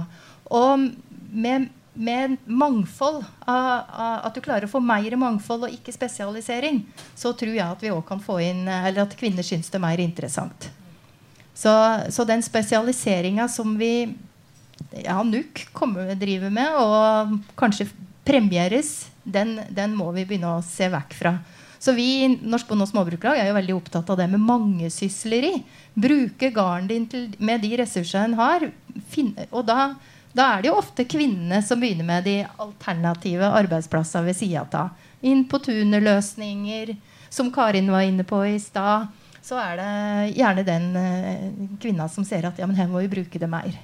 Og 0.53 0.89
med, 1.33 1.69
med 1.95 2.37
mangfold, 2.47 3.23
at 3.47 4.35
du 4.35 4.43
klarer 4.45 4.67
å 4.67 4.73
få 4.73 4.83
mer 4.83 5.17
mangfold 5.21 5.69
og 5.69 5.79
ikke 5.79 5.95
spesialisering, 5.95 6.83
så 7.15 7.35
tror 7.39 7.55
jeg 7.55 7.67
at 7.69 7.85
vi 7.85 7.95
òg 7.95 8.05
kan 8.09 8.21
få 8.23 8.41
inn 8.43 8.67
Eller 8.67 9.05
at 9.05 9.17
kvinner 9.19 9.47
syns 9.47 9.71
det 9.71 9.79
er 9.79 9.87
mer 9.87 10.03
interessant. 10.03 10.69
Så, 11.55 11.73
så 12.11 12.25
den 12.25 12.43
spesialiseringa 12.43 13.47
som 13.49 13.77
vi 13.79 14.09
kommer, 15.73 16.15
driver 16.19 16.51
med, 16.51 16.77
og 16.79 17.57
kanskje 17.59 17.89
premieres, 18.27 19.11
den, 19.25 19.59
den, 19.71 19.97
må 19.97 20.11
vi 20.13 20.25
begynne 20.27 20.59
å 20.59 20.65
se 20.67 20.89
vekk 20.93 21.15
fra. 21.19 21.37
Så 21.83 21.95
vi 21.97 22.23
i 22.23 22.29
Norsk 22.31 22.69
Bonde- 22.69 22.87
og 22.87 22.93
Småbrukerlag 22.93 23.41
er 23.43 23.49
jo 23.51 23.59
veldig 23.59 23.75
opptatt 23.75 24.11
av 24.11 24.21
det 24.21 24.29
med 24.31 24.43
mangesysleri. 24.47 25.57
Bruke 25.99 26.53
garden 26.55 26.87
din 26.91 27.07
til, 27.11 27.31
med 27.43 27.63
de 27.65 27.73
ressursene 27.81 28.31
en 28.31 28.39
har. 28.39 28.69
Finne, 29.11 29.49
og 29.51 29.67
da 29.67 29.95
da 30.33 30.47
er 30.55 30.63
det 30.63 30.71
jo 30.71 30.79
ofte 30.81 31.05
kvinnene 31.05 31.61
som 31.65 31.81
begynner 31.81 32.07
med 32.09 32.25
de 32.25 32.37
alternative 32.61 33.51
arbeidsplassene 33.53 34.31
ved 34.31 34.39
sida 34.39 34.65
av. 34.81 34.95
Inn 35.21 35.45
på 35.49 35.61
tunerløsninger, 35.63 36.95
som 37.29 37.51
Karin 37.53 37.91
var 37.93 38.07
inne 38.09 38.25
på 38.25 38.41
i 38.49 38.57
stad. 38.61 39.11
Så 39.45 39.59
er 39.61 39.77
det 39.79 40.37
gjerne 40.39 40.65
den 40.67 40.89
uh, 40.97 41.77
kvinna 41.83 42.09
som 42.09 42.25
ser 42.25 42.47
at 42.49 42.59
ja, 42.59 42.67
men 42.69 42.79
her 42.79 42.89
må 42.89 43.03
vi 43.03 43.11
bruke 43.13 43.41
det 43.43 43.51
mer. 43.51 43.75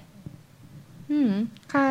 Mm. 1.09 1.47
Hva 1.73 1.83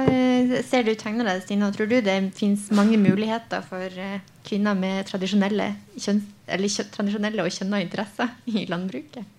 ser 0.66 0.86
du 0.86 0.94
tegner 0.98 1.26
deg, 1.26 1.42
Stina? 1.46 1.72
Tror 1.74 1.90
du 1.90 1.98
det 2.06 2.18
fins 2.38 2.68
mange 2.76 3.00
muligheter 3.02 3.64
for 3.66 4.02
uh, 4.02 4.20
kvinner 4.46 4.78
med 4.78 5.08
tradisjonelle, 5.10 5.72
kjønn, 5.98 6.22
eller, 6.54 6.86
tradisjonelle 6.94 7.46
og 7.46 7.54
kjønna 7.54 7.82
interesser 7.86 8.36
i 8.54 8.68
landbruket? 8.70 9.34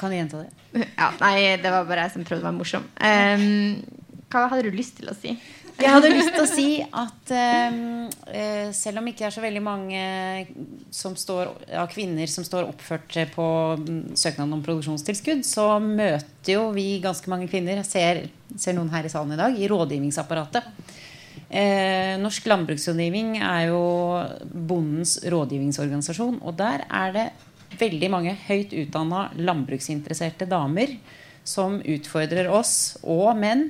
Kan 0.00 0.14
gjenta 0.14 0.44
det. 0.44 0.50
Ja, 0.98 1.12
nei, 1.22 1.56
det 1.62 1.70
var 1.72 1.86
bare 1.88 2.08
jeg 2.08 2.16
som 2.16 2.26
prøvde 2.26 2.44
å 2.44 2.50
være 2.50 2.58
morsom. 2.58 2.90
Um, 2.98 3.78
hva 4.28 4.48
hadde 4.50 4.66
du 4.68 4.76
lyst 4.76 4.98
til 4.98 5.08
å 5.08 5.16
si? 5.16 5.38
Jeg 5.78 5.94
hadde 5.94 6.10
lyst 6.10 6.32
til 6.34 6.42
å 6.42 6.48
si 6.50 6.70
at 6.82 7.30
um, 7.70 8.08
selv 8.74 8.98
om 8.98 9.06
ikke 9.06 9.28
er 9.28 9.34
så 9.34 9.42
veldig 9.44 9.60
mange 9.62 10.00
som 10.90 11.14
står, 11.16 11.52
ja, 11.70 11.84
kvinner 11.90 12.26
som 12.30 12.42
står 12.46 12.66
oppført 12.66 13.14
på 13.30 13.46
søknaden 14.18 14.56
om 14.56 14.64
produksjonstilskudd, 14.66 15.46
så 15.46 15.68
møter 15.78 16.56
jo 16.56 16.64
vi 16.74 16.98
ganske 17.04 17.30
mange 17.30 17.46
kvinner, 17.50 17.78
jeg 17.78 17.90
ser, 17.92 18.20
ser 18.56 18.76
noen 18.76 18.90
her 18.92 19.04
i 19.04 19.12
salen 19.12 19.34
i 19.34 19.40
dag, 19.40 19.58
i 19.58 19.68
rådgivningsapparatet. 19.70 20.70
Eh, 21.48 22.14
Norsk 22.20 22.48
landbruksrådgivning 22.48 23.38
er 23.40 23.68
jo 23.68 23.82
bondens 24.52 25.18
rådgivningsorganisasjon. 25.24 26.40
Og 26.42 26.56
der 26.58 26.86
er 26.88 27.14
det 27.14 27.28
veldig 27.78 28.10
mange 28.10 28.34
høyt 28.46 28.72
utdanna 28.72 29.28
landbruksinteresserte 29.36 30.48
damer 30.48 30.96
som 31.48 31.78
utfordrer 31.80 32.48
oss 32.52 32.98
og 33.04 33.32
menn 33.40 33.68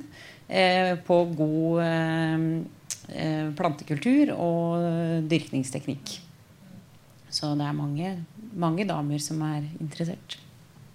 Eh, 0.48 0.96
på 1.04 1.24
god 1.36 1.82
eh, 1.84 2.44
eh, 3.12 3.48
plantekultur 3.52 4.32
og 4.32 5.26
dyrkningsteknikk. 5.28 6.14
Så 7.28 7.52
det 7.58 7.66
er 7.68 7.76
mange, 7.76 8.14
mange 8.56 8.86
damer 8.88 9.20
som 9.20 9.42
er 9.44 9.66
interessert. 9.76 10.38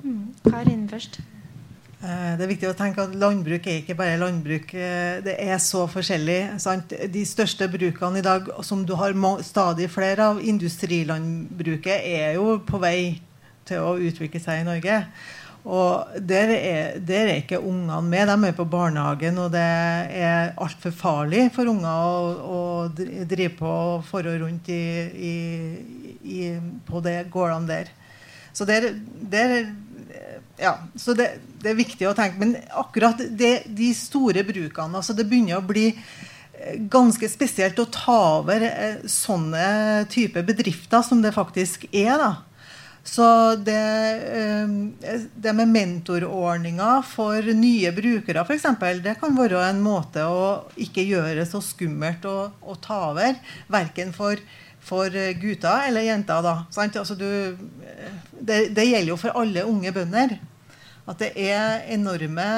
Mm. 0.01 0.33
Karin 0.47 0.87
først. 0.89 1.21
Det 2.03 2.43
er 2.43 2.49
viktig 2.49 2.67
å 2.67 2.75
tenke 2.75 3.05
at 3.05 3.13
Landbruk 3.15 3.67
er 3.71 3.77
ikke 3.79 3.95
bare 3.95 4.17
landbruk. 4.19 4.73
Det 5.23 5.35
er 5.39 5.59
så 5.63 5.85
forskjellig. 5.87 6.57
Sant? 6.59 6.91
De 6.91 7.21
største 7.23 7.69
brukene 7.71 8.19
i 8.19 8.25
dag, 8.25 8.49
som 8.67 8.81
du 8.83 8.91
har 8.99 9.15
stadig 9.39 9.87
flere 9.87 10.33
av, 10.33 10.41
industrilandbruket, 10.43 12.03
er 12.03 12.35
jo 12.35 12.57
på 12.67 12.81
vei 12.83 13.21
til 13.63 13.79
å 13.79 13.95
utvikle 13.95 14.41
seg 14.43 14.61
i 14.61 14.67
Norge. 14.67 14.97
Og 15.63 16.17
der 16.19 16.51
er, 16.51 16.97
der 16.99 17.29
er 17.29 17.37
ikke 17.39 17.61
ungene 17.63 18.01
med. 18.03 18.27
De 18.27 18.49
er 18.49 18.57
på 18.57 18.67
barnehagen, 18.67 19.39
og 19.39 19.53
det 19.53 19.63
er 19.63 20.51
altfor 20.59 20.91
farlig 20.91 21.45
for 21.55 21.71
unger 21.71 21.87
å, 21.87 22.17
å 22.43 22.61
drive 22.91 23.53
på 23.61 23.73
forhold 24.09 24.43
rundt 24.43 24.67
i, 24.75 24.83
i, 25.31 25.35
i, 26.19 26.41
på 26.83 26.99
de 27.05 27.15
gårdene 27.31 27.71
der. 27.71 27.93
Så, 28.53 28.67
der, 28.67 28.91
der, 29.31 29.71
ja, 30.59 30.75
så 30.99 31.15
det, 31.17 31.31
det, 31.63 31.71
er 31.71 31.79
viktig 31.79 32.09
å 32.09 32.15
tenke. 32.17 32.39
Men 32.41 32.55
akkurat 32.79 33.23
det, 33.31 33.55
de 33.67 33.89
store 33.97 34.45
brukene 34.47 34.99
altså 34.99 35.15
Det 35.17 35.25
begynner 35.29 35.59
å 35.59 35.65
bli 35.65 35.89
eh, 35.89 36.79
ganske 36.91 37.29
spesielt 37.31 37.79
å 37.79 37.89
ta 37.91 38.19
over 38.39 38.65
eh, 38.69 39.03
sånne 39.09 40.07
type 40.11 40.43
bedrifter 40.45 41.05
som 41.05 41.23
det 41.23 41.35
faktisk 41.35 41.87
er. 41.91 42.17
da 42.21 42.33
så 43.03 43.55
det, 43.55 43.73
eh, 44.31 45.21
det 45.35 45.53
med 45.53 45.67
mentorordninger 45.67 47.01
for 47.03 47.49
nye 47.53 47.91
brukere 47.91 48.45
f.eks., 48.47 48.69
det 49.03 49.17
kan 49.19 49.35
være 49.35 49.59
en 49.67 49.81
måte 49.83 50.23
å 50.23 50.71
ikke 50.79 51.03
gjøre 51.03 51.35
det 51.41 51.49
så 51.49 51.59
skummelt 51.61 52.23
å, 52.25 52.37
å 52.63 52.77
ta 52.79 53.09
over. 53.11 53.35
Verken 53.67 54.15
for, 54.15 54.39
for 54.79 55.11
gutter 55.11 55.89
eller 55.89 56.07
jenter. 56.07 56.39
da. 56.41 56.55
Altså 56.71 57.19
du, 57.19 57.27
det, 58.39 58.71
det, 58.71 58.87
gjelder 58.87 59.11
jo 59.11 59.19
for 59.19 59.35
alle 59.35 59.67
unge 59.67 59.91
bønder. 59.91 60.37
At 61.03 61.19
det 61.19 61.33
er 61.35 61.83
enorme, 61.91 62.49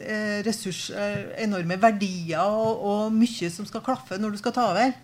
eh, 0.00 0.38
ressurs, 0.46 0.86
eh, 0.90 1.34
enorme 1.44 1.76
verdier 1.80 2.40
og, 2.40 2.84
og 2.88 3.12
mye 3.12 3.50
som 3.52 3.68
skal 3.68 3.84
klaffe 3.84 4.16
når 4.16 4.32
du 4.32 4.40
skal 4.40 4.54
ta 4.56 4.68
over. 4.70 4.94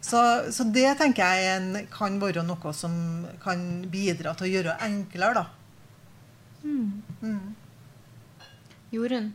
Så, 0.00 0.20
så, 0.54 0.64
det 0.74 0.88
tenker 0.98 1.22
jeg 1.22 1.56
en, 1.58 1.86
kan 1.92 2.18
være 2.22 2.42
noe 2.46 2.72
som 2.74 2.92
kan 3.42 3.62
bidra 3.92 4.32
til 4.34 4.48
å 4.48 4.50
gjøre 4.50 4.74
det 4.74 4.88
enklere, 4.88 5.42
da. 5.42 5.46
Mm. 6.64 7.02
Mm. 7.22 7.54
Jorunn? 8.94 9.30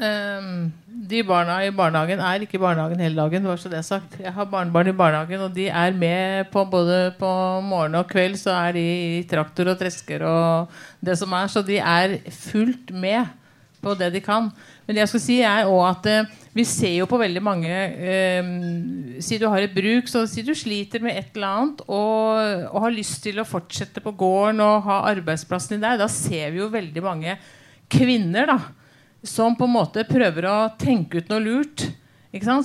Um, 0.00 0.72
de 0.88 1.20
barna 1.26 1.58
i 1.66 1.72
barnehagen 1.74 2.20
er 2.24 2.44
ikke 2.44 2.56
i 2.56 2.62
barnehagen 2.62 3.00
hele 3.02 3.18
dagen. 3.18 3.44
Bare 3.44 3.60
så 3.60 3.70
det 3.72 3.84
sagt. 3.84 4.16
Jeg 4.22 4.32
har 4.32 4.48
barnebarn 4.48 4.88
i 4.88 4.96
barnehagen, 4.96 5.44
og 5.44 5.54
de 5.54 5.68
er 5.68 5.92
med 5.92 6.48
på 6.52 6.64
både 6.64 7.12
på 7.18 7.28
morgen 7.66 7.98
og 8.00 8.08
kveld. 8.10 8.38
Så 8.40 8.54
er 8.54 8.72
de 8.76 8.84
i 9.18 9.22
traktor 9.28 9.72
og 9.72 9.78
tresker 9.80 10.24
og 10.26 10.72
det 11.04 11.18
som 11.20 11.32
er. 11.36 11.52
Så 11.52 11.64
de 11.66 11.78
er 11.78 12.18
fullt 12.30 12.94
med 12.94 13.28
på 13.82 13.94
det 13.98 14.12
de 14.14 14.22
kan. 14.24 14.48
Men 14.86 15.00
jeg 15.02 15.10
skal 15.10 15.22
si 15.22 15.40
er 15.44 15.68
også 15.68 16.10
at 16.10 16.26
uh, 16.26 16.34
vi 16.54 16.64
ser 16.68 16.96
jo 16.96 17.06
på 17.10 17.18
veldig 17.18 17.42
mange 17.42 17.70
uh, 17.72 18.50
Si 19.22 19.38
du 19.38 19.48
har 19.50 19.62
et 19.62 19.74
bruk, 19.74 20.08
så 20.10 20.24
si 20.26 20.44
du 20.46 20.54
sliter 20.54 21.02
med 21.02 21.18
et 21.18 21.34
eller 21.34 21.48
annet 21.48 21.82
og, 21.86 22.68
og 22.72 22.84
har 22.86 22.94
lyst 22.94 23.22
til 23.26 23.40
å 23.40 23.46
fortsette 23.48 24.02
på 24.02 24.14
gården 24.18 24.62
og 24.64 24.86
ha 24.86 25.02
arbeidsplassen 25.12 25.76
din 25.76 25.84
der. 25.84 26.00
Da 26.00 26.08
ser 26.10 26.54
vi 26.54 26.62
jo 26.62 26.70
veldig 26.72 27.04
mange 27.04 27.36
kvinner 27.92 28.48
da 28.48 28.62
som 29.22 29.56
på 29.56 29.68
en 29.68 29.76
måte 29.76 30.04
prøver 30.08 30.46
å 30.50 30.56
tenke 30.78 31.22
ut 31.22 31.30
noe 31.30 31.42
lurt. 31.42 31.86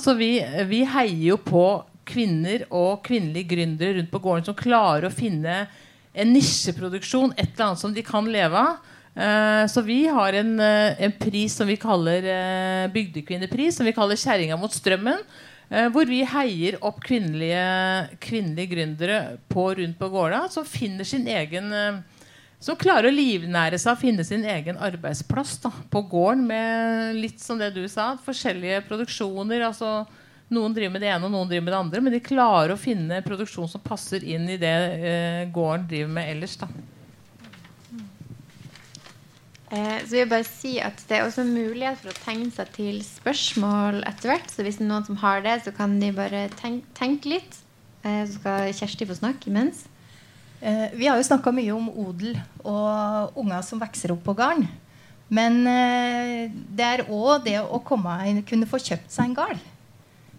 Så 0.01 0.13
vi, 0.17 0.37
vi, 0.69 0.83
heier 0.87 1.33
jo 1.33 1.37
på 1.43 1.65
kvinner 2.07 2.63
og 2.71 3.03
kvinnelige 3.05 3.51
gründere 3.51 3.97
rundt 3.97 4.13
på 4.13 4.21
gården 4.23 4.47
som 4.47 4.57
klarer 4.57 5.09
å 5.09 5.13
finne 5.13 5.65
en 6.17 6.31
nisjeproduksjon, 6.33 7.35
et 7.35 7.51
eller 7.51 7.65
annet 7.67 7.81
som 7.81 7.93
de 7.93 8.03
kan 8.05 8.29
leve 8.31 8.57
av. 8.57 8.93
Uh, 9.17 9.65
så 9.65 9.81
vi 9.81 10.03
har 10.13 10.35
en, 10.37 10.51
uh, 10.61 10.93
en, 11.01 11.13
pris 11.17 11.53
som 11.57 11.67
vi 11.67 11.77
kaller 11.81 12.25
uh, 12.25 12.89
bygdekvinnepris, 12.93 13.79
som 13.79 13.87
vi 13.89 13.95
kaller 13.97 14.17
'Kjerringa 14.17 14.57
mot 14.57 14.73
strømmen'. 14.73 15.23
hvor 15.91 16.07
vi 16.07 16.21
heier 16.23 16.77
opp 16.79 17.01
kvinnelige, 17.03 17.63
kvinnelige 18.23 18.71
gründere 18.71 19.17
på 19.51 19.65
rundt 19.75 19.97
på 19.99 20.07
gårda 20.07 20.45
som 20.47 20.63
finner 20.63 21.03
sin 21.03 21.27
egen 21.27 21.67
som 22.59 22.77
klarer 22.79 23.11
å 23.11 23.13
livnære 23.13 23.77
seg 23.77 23.93
og 23.93 24.01
finne 24.01 24.25
sin 24.25 24.45
egen 24.49 24.79
arbeidsplass 24.81 25.57
da, 25.61 25.71
på 25.93 26.01
gården 26.09 26.47
med 26.49 27.19
litt 27.21 27.41
som 27.43 27.59
det 27.61 27.69
du 27.75 27.83
sa, 27.91 28.15
forskjellige 28.25 28.81
produksjoner. 28.87 29.67
altså 29.69 30.07
Noen 30.49 30.73
driver 30.73 30.95
med 30.95 31.03
det 31.03 31.11
ene, 31.11 31.27
og 31.27 31.33
noen 31.33 31.49
driver 31.49 31.65
med 31.65 31.73
det 31.73 31.79
andre. 31.79 32.01
Men 32.01 32.15
de 32.15 32.23
klarer 32.23 32.73
å 32.73 32.79
finne 32.79 33.21
produksjon 33.25 33.69
som 33.69 33.83
passer 33.83 34.23
inn 34.25 34.47
i 34.49 34.59
det 34.61 34.75
eh, 34.95 35.41
gården 35.53 35.89
driver 35.91 36.13
med 36.17 36.31
ellers. 36.31 36.55
da. 36.61 36.69
Eh, 39.67 39.97
så 39.99 40.13
vil 40.13 40.21
jeg 40.21 40.29
bare 40.31 40.47
si 40.47 40.77
at 40.79 41.01
Det 41.09 41.17
er 41.17 41.25
også 41.25 41.43
mulighet 41.43 41.99
for 41.99 42.13
å 42.13 42.19
tegne 42.23 42.47
seg 42.55 42.71
til 42.77 43.01
spørsmål 43.03 43.99
etter 44.07 44.31
hvert. 44.31 44.49
Så 44.49 44.63
hvis 44.63 44.79
det 44.79 44.87
er 44.87 44.91
noen 44.93 45.07
som 45.09 45.19
har 45.19 45.43
det, 45.43 45.59
så 45.65 45.75
kan 45.75 45.99
de 45.99 46.13
bare 46.15 46.47
tenke, 46.55 46.87
tenke 46.97 47.35
litt. 47.35 47.59
Eh, 48.07 48.23
så 48.23 48.39
skal 48.39 48.71
Kjersti 48.71 49.09
få 49.09 49.19
snakke 49.19 49.51
imens. 49.51 49.83
Eh, 50.59 50.89
vi 50.93 51.07
har 51.07 51.17
jo 51.17 51.25
snakka 51.25 51.53
mye 51.53 51.73
om 51.75 51.89
odel 52.01 52.37
og 52.65 53.37
unger 53.37 53.61
som 53.65 53.81
vokser 53.81 54.13
opp 54.13 54.23
på 54.25 54.35
gården. 54.37 54.65
Men 55.29 55.59
eh, 55.69 56.47
det 56.49 56.87
er 56.87 57.05
òg 57.11 57.45
det 57.45 57.59
å 57.61 57.81
komme 57.85 58.15
kunne 58.47 58.69
få 58.69 58.79
kjøpt 58.81 59.11
seg 59.13 59.29
en 59.29 59.37
gard. 59.37 59.61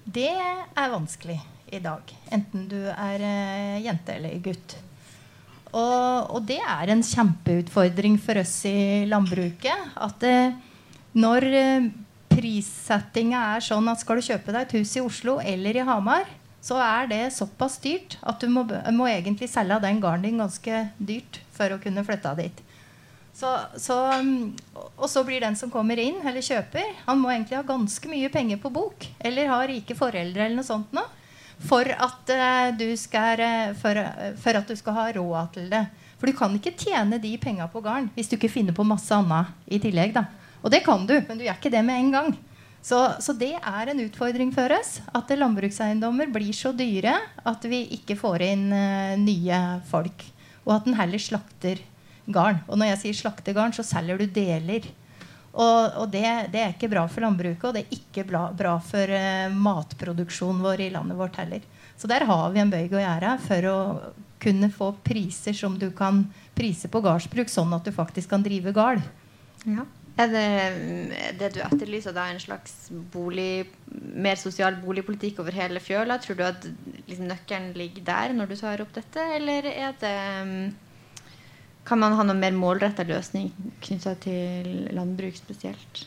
Det 0.08 0.32
er 0.32 0.90
vanskelig 0.94 1.38
i 1.70 1.80
dag. 1.84 2.02
Enten 2.32 2.66
du 2.70 2.80
er 2.90 3.22
eh, 3.22 3.78
jente 3.84 4.16
eller 4.16 4.42
gutt. 4.42 4.78
Og, 5.68 6.32
og, 6.32 6.40
det 6.48 6.62
er 6.64 6.90
en 6.90 7.04
kjempeutfordring 7.04 8.16
for 8.24 8.40
oss 8.40 8.54
i 8.66 9.04
landbruket. 9.06 9.90
At 10.00 10.24
når 11.12 11.44
prissettinga 12.32 13.42
er 13.52 13.66
sånn 13.66 13.90
at 13.92 14.00
skal 14.00 14.16
du 14.16 14.24
kjøpe 14.24 14.54
deg 14.54 14.64
et 14.64 14.74
hus 14.78 14.94
i 14.96 15.04
Oslo 15.04 15.36
eller 15.44 15.76
i 15.76 15.84
Hamar, 15.84 16.24
så 16.61 16.78
er 16.82 17.11
det 17.11 17.20
såpass 17.36 17.78
dyrt 17.82 18.16
at 18.26 18.40
du 18.42 18.50
må, 18.50 18.64
må 18.94 19.06
egentlig 19.11 19.50
selge 19.50 19.78
den 19.84 20.00
garden 20.02 20.26
din 20.26 20.42
ganske 20.42 20.88
dyrt 20.98 21.40
for 21.54 21.74
å 21.74 21.78
kunne 21.82 22.04
flytte 22.06 22.34
dit. 22.40 22.64
Så, 23.38 23.52
så, 23.78 23.96
og 24.96 25.06
så 25.06 25.22
blir 25.22 25.44
den 25.44 25.54
som 25.54 25.70
kommer 25.70 26.00
inn, 26.02 26.16
eller 26.26 26.42
kjøper, 26.42 26.88
han 27.04 27.20
må 27.22 27.30
egentlig 27.30 27.61
ha 27.61 27.62
ganske 27.66 28.11
mye 28.11 28.30
penger 28.34 28.59
på 28.59 28.72
bok. 28.74 29.06
Eller 29.22 29.52
ha 29.52 29.61
rike 29.68 29.94
foreldre 29.94 30.48
eller 30.48 30.59
noe 30.59 30.66
sånt 30.66 30.90
noe, 30.96 31.06
for, 31.68 31.86
at, 31.86 32.32
uh, 32.34 32.82
skal, 32.98 33.42
uh, 33.42 33.70
for, 33.78 33.98
uh, 33.98 34.32
for, 34.38 34.59
at 34.59 34.66
du 34.66 34.74
skal 34.78 34.96
ha 34.98 35.06
råd 35.14 35.54
til 35.54 35.70
det. 35.70 35.84
For 36.18 36.26
du 36.26 36.34
kan 36.34 36.54
ikke 36.59 36.74
tjene 36.74 37.20
de 37.22 37.30
penga 37.38 37.68
på 37.70 37.82
garn 37.82 38.11
hvis 38.16 38.30
du 38.30 38.34
ikke 38.34 38.50
finner 38.50 38.74
på 38.74 38.86
masse 38.86 39.14
annet 39.14 39.54
i 39.70 39.78
tillegg. 39.82 40.16
da. 40.18 40.26
Og 40.62 40.74
det 40.74 40.82
kan 40.86 41.06
du, 41.06 41.14
men 41.28 41.38
du 41.38 41.46
gjør 41.46 41.61
ikke 41.61 41.74
det 41.74 41.84
med 41.86 42.02
en 42.02 42.14
gang. 42.16 42.32
Så, 42.83 42.99
så, 43.20 43.35
det 43.37 43.55
er 43.59 43.91
en 43.91 44.01
utfordring 44.05 44.53
for 44.55 44.72
oss. 44.76 44.99
At 45.16 45.33
landbrukseiendommer 45.35 46.31
blir 46.33 46.55
så 46.57 46.72
dyre 46.76 47.16
at 47.49 47.64
vi 47.68 47.85
ikke 47.99 48.16
får 48.18 48.45
inn 48.47 48.68
uh, 48.72 49.18
nye 49.20 49.62
folk. 49.91 50.24
Og 50.66 50.76
at 50.76 50.89
en 50.89 50.99
heller 50.99 51.22
slakter 51.22 51.83
garn. 52.29 52.62
Og 52.68 52.79
når 52.79 52.93
jeg 52.93 53.03
sier 53.03 53.20
slakter 53.24 53.57
garn, 53.57 53.74
så 53.76 53.85
selger 53.87 54.20
du 54.20 54.29
deler. 54.31 54.87
Og, 55.59 55.99
og 55.99 56.07
det, 56.12 56.24
det, 56.53 56.62
er 56.62 56.74
ikke 56.76 56.91
bra 56.93 57.07
for 57.11 57.24
landbruket, 57.24 57.64
og 57.66 57.74
det 57.74 57.83
er 57.83 57.99
ikke 57.99 58.24
bra, 58.29 58.45
bra 58.55 58.76
for 58.85 59.11
uh, 59.11 59.51
matproduksjonen 59.53 60.62
vår 60.64 60.87
i 60.87 60.93
landet 60.95 61.18
vårt 61.18 61.41
heller. 61.41 61.66
Så 61.99 62.07
der 62.07 62.29
har 62.29 62.51
vi 62.55 62.62
en 62.62 62.70
bøyg 62.70 62.95
å 62.95 63.03
gjøre 63.03 63.35
for 63.43 63.68
å 63.72 63.79
kunne 64.39 64.70
få 64.70 64.93
priser 65.03 65.57
som 65.57 65.74
du 65.81 65.89
kan 65.91 66.22
prise 66.55 66.87
på 66.91 67.03
gardsbruk, 67.03 67.51
sånn 67.51 67.74
at 67.74 67.89
du 67.89 67.91
faktisk 67.95 68.31
kan 68.31 68.45
drive 68.45 68.70
gard. 68.76 69.03
Ja. 69.66 69.83
Er 70.18 70.30
det 70.32 70.46
det 71.38 71.52
du 71.54 71.60
etterlyser, 71.62 72.14
da 72.16 72.26
en 72.26 72.40
slags 72.42 72.88
bolig, 73.12 73.68
mer 73.94 74.38
sosial 74.40 74.74
boligpolitikk 74.82 75.38
over 75.44 75.54
hele 75.54 75.82
fjøla? 75.82 76.18
Tror 76.22 76.38
du 76.38 76.44
at 76.46 76.66
liksom, 77.06 77.28
nøkkelen 77.30 77.70
ligger 77.78 78.06
der 78.08 78.34
når 78.34 78.50
du 78.50 78.58
tar 78.58 78.82
opp 78.82 78.92
dette, 78.96 79.24
eller 79.38 79.70
er 79.70 79.96
det 80.02 80.14
Kan 81.88 82.02
man 82.02 82.18
ha 82.18 82.26
noen 82.26 82.42
mer 82.42 82.52
målretta 82.52 83.06
løsning 83.06 83.52
knytta 83.80 84.16
til 84.20 84.88
landbruk 84.92 85.38
spesielt? 85.38 86.02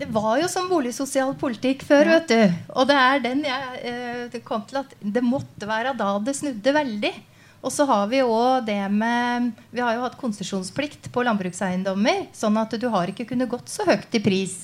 Det 0.00 0.08
var 0.08 0.38
jo 0.40 0.48
som 0.48 0.68
boligsosial 0.68 1.34
politikk 1.38 1.84
før, 1.84 2.08
ja. 2.08 2.18
vet 2.18 2.30
du. 2.32 2.60
Og 2.80 2.86
det 2.88 2.96
er 2.96 3.24
den 3.24 3.42
jeg 3.44 3.80
eh, 3.90 4.38
kom 4.44 4.64
til 4.68 4.80
at 4.80 4.94
det 5.00 5.22
måtte 5.22 5.68
være 5.68 5.92
da 5.96 6.14
det 6.24 6.34
snudde 6.38 6.72
veldig. 6.72 7.12
Og 7.60 7.72
så 7.72 7.84
har 7.84 8.06
vi 8.08 8.22
òg 8.24 8.64
det 8.64 8.80
med 8.92 9.50
Vi 9.70 9.82
har 9.84 9.96
jo 9.96 10.04
hatt 10.06 10.16
konsesjonsplikt 10.20 11.10
på 11.12 11.24
landbrukseiendommer. 11.26 12.30
Sånn 12.32 12.56
at 12.60 12.72
du 12.80 12.88
har 12.92 13.12
ikke 13.12 13.28
kunnet 13.28 13.50
gått 13.52 13.68
så 13.68 13.84
høyt 13.88 14.16
i 14.16 14.22
pris. 14.24 14.62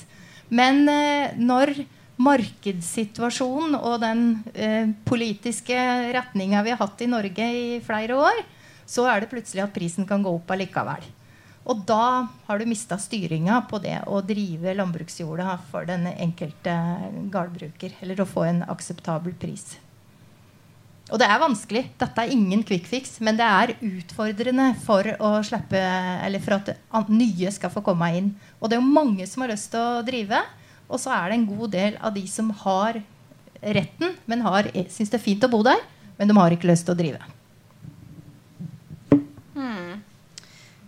Men 0.49 0.87
eh, 0.89 1.37
når 1.37 1.75
markedssituasjonen 2.17 3.77
og 3.77 3.99
den 4.01 4.23
eh, 4.57 4.89
politiske 5.05 5.77
retninga 6.15 6.63
vi 6.65 6.73
har 6.73 6.81
hatt 6.81 7.03
i 7.05 7.09
Norge 7.11 7.51
i 7.53 7.67
flere 7.85 8.17
år, 8.17 8.41
så 8.87 9.05
er 9.11 9.21
det 9.21 9.29
plutselig 9.29 9.65
at 9.67 9.75
prisen 9.75 10.07
kan 10.09 10.23
gå 10.25 10.33
opp 10.33 10.49
allikevel. 10.55 11.05
Og 11.67 11.83
da 11.85 12.27
har 12.47 12.59
du 12.59 12.65
mista 12.65 12.95
styringa 12.97 13.59
på 13.69 13.81
det 13.83 13.99
å 14.07 14.21
drive 14.23 14.73
landbruksjorda 14.79 15.57
for 15.67 15.85
den 15.85 16.07
enkelte 16.13 16.73
gårdbruker. 17.33 17.97
Eller 18.01 18.23
å 18.23 18.29
få 18.29 18.45
en 18.47 18.63
akseptabel 18.71 19.35
pris. 19.37 19.75
Og 21.07 21.21
det 21.21 21.27
er 21.29 21.39
vanskelig. 21.39 21.83
Dette 21.99 22.23
er 22.23 22.33
ingen 22.35 22.63
quick 22.67 22.87
fix, 22.89 23.15
men 23.23 23.37
det 23.39 23.47
er 23.47 23.75
utfordrende 23.79 24.73
for 24.83 25.07
slippe 25.47 25.83
for 26.43 26.57
at 26.99 27.11
nye 27.11 27.51
skal 27.55 27.71
få 27.71 27.83
komme 27.85 28.09
inn. 28.17 28.33
Og 28.59 28.67
det 28.67 28.75
er 28.77 28.83
jo 28.83 28.97
mange 28.97 29.27
som 29.29 29.45
har 29.45 29.53
lyst 29.53 29.71
til 29.71 29.79
å 29.79 30.03
drive. 30.07 30.41
Og 30.91 30.99
så 30.99 31.13
er 31.15 31.29
det 31.29 31.37
en 31.37 31.47
god 31.47 31.71
del 31.75 31.95
av 32.03 32.15
de 32.15 32.25
som 32.27 32.51
har 32.63 32.99
retten, 33.63 34.17
men 34.27 34.43
har, 34.45 34.67
syns 34.91 35.11
det 35.11 35.19
er 35.19 35.23
fint 35.23 35.47
å 35.47 35.51
bo 35.51 35.63
der, 35.65 35.79
men 36.19 36.29
de 36.29 36.35
har 36.37 36.53
ikke 36.53 36.69
lyst 36.69 36.87
til 36.87 36.95
å 36.95 36.99
drive. 36.99 37.31
Hmm. 39.55 40.03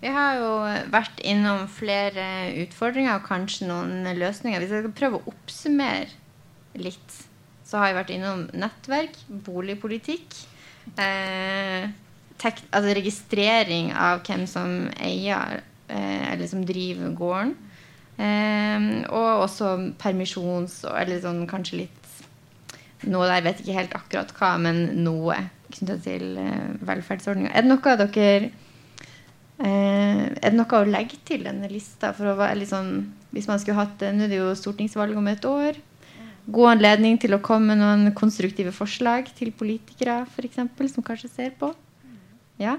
Vi 0.03 0.11
har 0.15 0.35
jo 0.39 0.51
vært 0.91 1.23
innom 1.27 1.65
flere 1.71 2.27
utfordringer 2.65 3.17
og 3.17 3.27
kanskje 3.27 3.71
noen 3.71 4.03
løsninger. 4.19 4.59
Hvis 4.59 4.75
jeg 4.75 4.85
skal 4.85 4.95
prøve 4.99 5.19
å 5.19 5.31
oppsummere 5.33 6.11
litt 6.79 7.23
så 7.69 7.77
har 7.77 7.91
jeg 7.91 7.99
vært 7.99 8.13
innom 8.15 8.45
nettverk, 8.57 9.17
boligpolitikk, 9.45 10.37
eh, 10.97 11.89
altså 12.41 12.95
registrering 12.97 13.91
av 13.93 14.23
hvem 14.25 14.47
som 14.49 14.87
eier 14.97 15.59
eh, 15.87 16.31
eller 16.31 16.49
som 16.49 16.63
driver 16.65 17.13
gården. 17.19 17.53
Eh, 18.19 18.87
og 19.15 19.45
også 19.45 19.69
permisjons 19.95 20.81
Eller 20.91 21.21
sånn 21.23 21.45
kanskje 21.47 21.77
litt 21.85 21.99
noe 23.07 23.29
der, 23.29 23.45
vet 23.45 23.61
ikke 23.61 23.77
helt 23.77 23.93
akkurat 23.95 24.33
hva, 24.35 24.49
men 24.59 24.81
noe 25.05 25.37
knytta 25.71 25.95
til 26.03 26.33
eh, 26.41 26.73
velferdsordninger. 26.83 27.53
Er 27.53 27.63
det 27.63 27.69
noe 27.71 27.93
dere 28.01 28.49
eh, 29.61 30.25
er 30.25 30.49
det 30.49 30.57
noe 30.57 30.81
å 30.81 30.89
legge 30.89 31.21
til 31.27 31.45
denne 31.47 31.69
lista? 31.71 32.11
For 32.17 32.33
å 32.33 32.35
være 32.39 32.59
litt 32.59 32.73
sånn, 32.73 33.13
hvis 33.31 33.47
man 33.47 33.61
skulle 33.61 33.79
hatt, 33.79 34.01
Nå 34.01 34.25
er 34.25 34.33
det 34.33 34.41
jo 34.41 34.49
stortingsvalg 34.57 35.15
om 35.15 35.31
et 35.31 35.47
år 35.47 35.79
god 36.47 36.73
anledning 36.75 37.17
til 37.21 37.35
å 37.35 37.41
komme 37.43 37.73
med 37.73 37.81
noen 37.81 38.13
konstruktive 38.17 38.71
forslag 38.75 39.29
til 39.37 39.51
politikere 39.55 40.21
for 40.33 40.47
eksempel, 40.47 40.89
som 40.91 41.05
kanskje 41.05 41.31
ser 41.31 41.53
på. 41.59 41.71
Ja? 42.59 42.77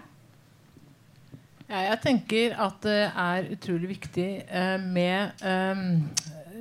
ja 1.68 1.84
jeg 1.88 2.00
tenker 2.04 2.56
at 2.60 2.80
det 2.86 3.02
er 3.08 3.50
utrolig 3.54 3.94
viktig 3.96 4.28
eh, 4.44 4.76
med 4.82 5.44
eh, 5.44 5.84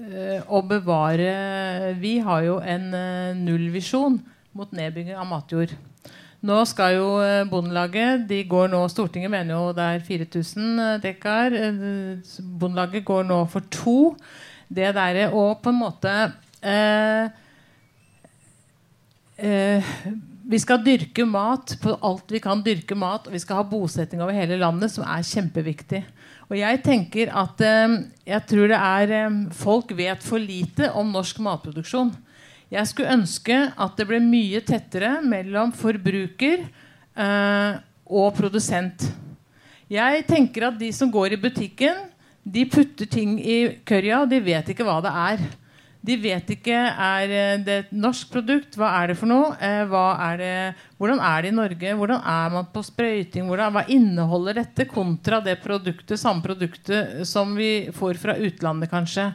eh, 0.09 0.41
å 0.47 0.63
bevare 0.65 1.93
Vi 1.99 2.17
har 2.25 2.45
jo 2.47 2.59
en 2.63 2.89
eh, 2.93 3.37
nullvisjon 3.37 4.19
mot 4.57 4.71
nedbygging 4.73 5.17
av 5.19 5.29
matjord. 5.29 5.75
Nå 6.39 6.59
skal 6.69 6.95
jo 6.95 7.07
eh, 7.19 7.45
Bondelaget 7.51 8.23
de 8.29 8.43
går 8.47 8.69
nå, 8.71 8.85
Stortinget 8.91 9.31
mener 9.31 9.57
jo 9.57 9.73
det 9.75 9.87
er 9.95 10.05
4000 10.07 10.83
eh, 10.85 10.93
dekar. 11.03 11.55
Bondelaget 12.39 13.03
går 13.07 13.27
nå 13.27 13.41
for 13.51 13.67
to. 13.73 13.97
Det 14.69 14.93
derre 14.95 15.31
å 15.35 15.49
på 15.59 15.73
en 15.73 15.81
måte 15.81 16.13
Vi 20.49 20.59
skal 20.59 20.81
dyrke 20.83 21.23
mat 21.29 21.75
på 21.79 21.93
alt 22.03 22.31
vi 22.33 22.41
kan 22.43 22.63
dyrke 22.65 22.97
mat, 22.97 23.27
og 23.27 23.35
vi 23.35 23.39
skal 23.39 23.61
ha 23.61 23.67
bosetting 23.69 24.19
over 24.23 24.35
hele 24.35 24.57
landet, 24.59 24.91
som 24.91 25.05
er 25.05 25.23
kjempeviktig. 25.23 26.01
Og 26.49 26.57
jeg 26.57 26.81
tenker 26.81 27.29
at 27.37 27.61
eh, 27.61 27.99
jeg 28.31 28.45
tror 28.49 28.71
det 28.71 28.79
er 28.79 29.37
Folk 29.53 29.93
vet 29.93 30.25
for 30.25 30.41
lite 30.41 30.89
om 30.97 31.11
norsk 31.13 31.37
matproduksjon. 31.45 32.09
Jeg 32.69 32.89
skulle 32.89 33.13
ønske 33.13 33.55
at 33.77 33.95
det 33.97 34.05
ble 34.09 34.19
mye 34.21 34.61
tettere 34.65 35.19
mellom 35.25 35.71
forbruker 35.73 36.65
eh, 36.65 37.71
og 38.05 38.33
produsent. 38.37 39.07
Jeg 39.89 40.25
tenker 40.29 40.67
at 40.67 40.77
de 40.77 40.91
som 40.93 41.09
går 41.09 41.33
i 41.33 41.41
butikken, 41.41 42.05
de 42.45 42.65
putter 42.69 43.09
ting 43.09 43.37
i 43.41 43.57
kørja, 43.85 44.21
og 44.21 44.29
de 44.29 44.41
vet 44.41 44.69
ikke 44.69 44.85
hva 44.85 44.99
det 45.05 45.13
er. 45.13 45.41
De 45.99 46.15
vet 46.15 46.51
ikke 46.53 46.75
er 46.79 47.31
det 47.59 47.73
et 47.75 47.89
norsk 47.91 48.29
produkt. 48.31 48.77
Hva 48.79 48.93
er 49.01 49.11
det 49.11 49.17
for 49.19 49.27
noe? 49.27 49.51
Eh, 49.59 49.91
er 49.91 50.37
det, 50.39 50.51
hvordan 50.95 51.19
er 51.19 51.43
det 51.43 51.51
i 51.51 51.57
Norge? 51.57 51.95
Hvordan 51.99 52.21
er 52.23 52.53
man 52.53 52.69
på 52.71 52.83
sprøyting? 52.87 53.49
Hvordan, 53.49 53.73
hva 53.75 53.83
inneholder 53.91 54.61
dette 54.61 54.87
kontra 54.87 55.41
det 55.43 55.57
produktet, 55.63 56.21
samme 56.21 56.45
produktet 56.45 57.27
som 57.27 57.51
vi 57.57 57.89
får 57.95 58.21
fra 58.21 58.37
utlandet, 58.39 58.91
kanskje? 58.91 59.27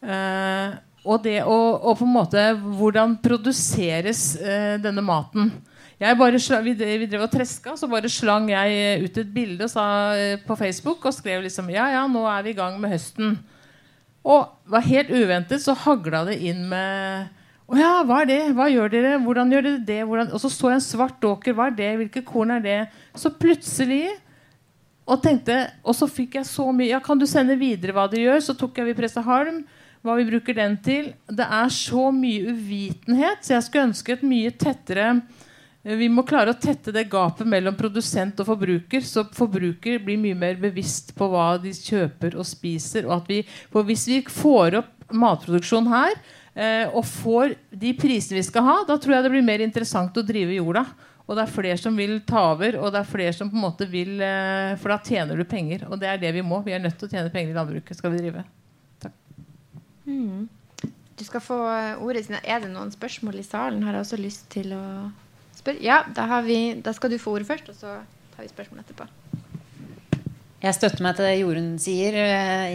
Eh, 0.00 0.78
og 1.04 1.20
det 1.24 1.38
og, 1.44 1.84
og 1.84 1.96
på 1.96 2.04
en 2.04 2.12
måte 2.12 2.42
Hvordan 2.76 3.14
produseres 3.24 4.34
eh, 4.40 4.76
denne 4.80 5.04
maten? 5.04 5.50
Slang, 6.00 6.64
vi, 6.64 6.72
drev 6.80 7.26
og 7.26 7.32
treska, 7.32 7.74
så 7.76 7.84
bare 7.84 8.08
slang 8.08 8.46
jeg 8.48 9.02
ut 9.04 9.18
et 9.20 9.32
bilde 9.34 9.66
sa, 9.68 10.16
eh, 10.16 10.38
på 10.40 10.56
Facebook 10.56 11.04
og 11.04 11.12
skrev 11.12 11.44
liksom 11.44 11.68
Ja, 11.68 11.90
ja, 11.92 12.06
nå 12.08 12.24
er 12.24 12.46
vi 12.46 12.54
i 12.54 12.56
gang 12.56 12.80
med 12.80 12.94
høsten. 12.94 13.36
Og 14.30 14.70
var 14.70 14.86
helt 14.86 15.10
uventet 15.10 15.62
så 15.62 15.74
hagla 15.74 16.24
det 16.28 16.38
inn 16.46 16.62
med 16.70 17.36
Å 17.70 17.78
ja, 17.78 17.92
hva 18.06 18.22
er 18.22 18.30
det? 18.30 18.40
Hva 18.54 18.66
gjør 18.70 18.90
dere? 18.92 19.12
Hvordan 19.22 19.52
gjør 19.54 19.66
dere 19.66 19.84
det? 19.86 20.00
Hvordan? 20.06 20.32
Og 20.34 20.42
så 20.42 20.50
så 20.50 20.72
jeg 20.72 20.80
en 20.80 20.84
svart 20.84 21.26
åker. 21.26 21.54
Hva 21.54 21.68
er 21.70 21.76
det? 21.78 21.90
Hvilke 22.00 22.24
korn 22.26 22.56
er 22.56 22.64
det? 22.64 22.80
Så 23.18 23.30
plutselig 23.34 24.08
og 25.10 25.18
tenkte, 25.24 25.56
og 25.82 25.94
så 25.96 26.06
fikk 26.06 26.36
jeg 26.38 26.46
så 26.46 26.68
mye 26.74 26.92
Ja, 26.92 27.00
kan 27.02 27.18
du 27.18 27.26
sende 27.26 27.56
videre 27.58 27.94
hva 27.96 28.06
de 28.10 28.20
gjør? 28.22 28.42
Så 28.46 28.54
tok 28.58 28.78
jeg 28.78 28.92
Vipressa 28.92 29.22
Halm 29.26 29.64
hva 30.06 30.14
vi 30.16 30.26
bruker 30.30 30.56
den 30.56 30.78
til. 30.80 31.10
Det 31.28 31.44
er 31.44 31.72
så 31.74 32.06
mye 32.14 32.54
uvitenhet, 32.54 33.42
så 33.44 33.56
jeg 33.56 33.66
skulle 33.66 33.88
ønske 33.90 34.14
et 34.14 34.22
mye 34.24 34.52
tettere 34.56 35.08
Vi 35.82 36.10
må 36.12 36.26
klare 36.28 36.52
å 36.52 36.58
tette 36.60 36.92
det 36.92 37.06
gapet 37.08 37.48
mellom 37.48 37.76
produsent 37.76 38.40
og 38.42 38.50
forbruker, 38.50 39.04
så 39.06 39.24
forbruker 39.32 40.02
blir 40.04 40.18
mye 40.20 40.36
mer 40.36 40.58
bevisst 40.60 41.14
på 41.16 41.28
hva 41.32 41.54
de 41.62 41.72
kjøper 41.72 42.36
og 42.36 42.44
spiser. 42.44 43.06
Og 43.08 43.30
vi, 43.30 43.40
for 43.72 43.88
hvis 43.88 44.04
vi 44.10 44.18
får 44.28 44.76
opp 44.82 45.14
matproduksjon 45.16 45.88
her, 45.88 46.18
eh, 46.52 46.84
og 46.92 47.06
får 47.08 47.56
de 47.72 47.94
prisene 47.96 48.36
vi 48.36 48.44
skal 48.44 48.66
ha, 48.66 48.76
da 48.84 48.98
tror 49.00 49.16
jeg 49.16 49.24
det 49.24 49.32
blir 49.32 49.46
mer 49.46 49.64
interessant 49.64 50.20
å 50.20 50.26
drive 50.26 50.58
jorda. 50.58 50.84
Og 51.24 51.38
det 51.38 51.46
er 51.46 51.54
flere 51.54 51.78
som 51.80 51.96
vil 51.96 52.18
ta 52.28 52.42
over, 52.50 52.76
og 52.76 52.92
det 52.92 53.00
er 53.00 53.08
flere 53.08 53.32
som 53.32 53.48
på 53.48 53.56
en 53.56 53.64
måte 53.64 53.86
vil 53.88 54.20
eh, 54.20 54.76
For 54.82 54.92
da 54.92 54.98
tjener 54.98 55.38
du 55.38 55.46
penger. 55.48 55.86
Og 55.88 55.96
det 56.02 56.10
er 56.10 56.20
det 56.20 56.34
vi 56.36 56.44
må. 56.44 56.60
Vi 56.66 56.76
er 56.76 56.82
nødt 56.82 56.98
til 57.00 57.08
å 57.08 57.14
tjene 57.14 57.32
penger 57.32 57.54
i 57.54 57.56
landbruket. 57.56 57.96
skal 57.96 58.12
vi 58.12 58.20
drive. 58.20 58.44
Mm. 60.04 60.48
Du 61.16 61.24
skal 61.24 61.40
få 61.40 61.56
ordet. 62.04 62.26
Er 62.44 62.60
det 62.60 62.68
noen 62.74 62.92
spørsmål 62.92 63.40
i 63.40 63.46
salen? 63.46 63.84
Har 63.86 63.96
jeg 63.96 64.08
også 64.08 64.20
lyst 64.20 64.48
til 64.52 64.74
å 64.76 64.84
spørre? 65.60 65.82
Ja, 65.84 66.02
da, 66.16 66.26
vi, 66.44 66.60
da 66.82 66.94
skal 66.96 67.12
du 67.12 67.18
få 67.20 67.36
ordet 67.36 67.48
først, 67.48 67.70
og 67.72 67.78
så 67.78 67.98
tar 68.34 68.44
vi 68.44 68.50
spørsmål 68.52 68.82
etterpå. 68.82 69.06
Jeg 70.60 70.76
støtter 70.76 71.00
meg 71.00 71.14
til 71.16 71.24
det 71.24 71.36
Jorunn 71.38 71.70
sier. 71.80 72.18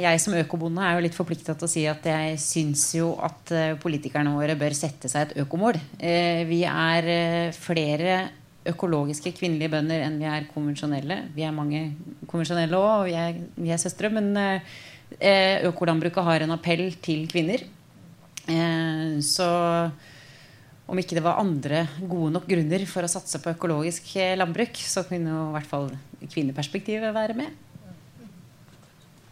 Jeg 0.02 0.22
som 0.24 0.34
økobonde 0.40 0.82
er 0.82 0.96
jo 0.96 1.04
litt 1.06 1.18
forplikta 1.18 1.54
til 1.54 1.68
å 1.68 1.70
si 1.70 1.84
at 1.90 2.08
jeg 2.10 2.40
syns 2.42 2.88
jo 2.98 3.12
at 3.22 3.54
eh, 3.54 3.76
politikerne 3.78 4.34
våre 4.34 4.56
bør 4.58 4.74
sette 4.74 5.12
seg 5.12 5.28
et 5.28 5.44
økomål. 5.44 5.78
Eh, 6.00 6.42
vi 6.50 6.64
er 6.66 7.12
eh, 7.14 7.54
flere 7.54 8.18
økologiske 8.66 9.36
kvinnelige 9.38 9.70
bønder 9.76 10.02
enn 10.08 10.18
vi 10.18 10.26
er 10.26 10.50
konvensjonelle. 10.50 11.20
Vi 11.36 11.46
er 11.46 11.54
mange 11.54 11.84
konvensjonelle 12.26 12.80
òg, 12.80 13.04
og 13.04 13.06
vi 13.12 13.14
er, 13.22 13.38
vi 13.54 13.70
er 13.76 13.82
søstre. 13.84 14.10
Men 14.10 14.34
Eh, 15.20 15.64
økolandbruket 15.70 16.26
har 16.26 16.44
en 16.44 16.56
appell 16.56 16.90
til 17.04 17.28
kvinner. 17.32 17.62
Eh, 18.50 19.22
så 19.24 19.48
om 20.86 21.00
ikke 21.02 21.18
det 21.18 21.24
var 21.26 21.40
andre 21.42 21.86
gode 22.02 22.32
nok 22.36 22.46
grunner 22.50 22.84
for 22.90 23.06
å 23.06 23.10
satse 23.10 23.42
på 23.42 23.54
økologisk 23.56 24.12
eh, 24.22 24.36
landbruk, 24.38 24.78
så 24.78 25.06
kunne 25.08 25.34
jo 25.34 25.48
i 25.50 25.56
hvert 25.56 25.72
fall 25.72 25.90
kvinneperspektivet 26.22 27.16
være 27.16 27.38
med. 27.40 27.64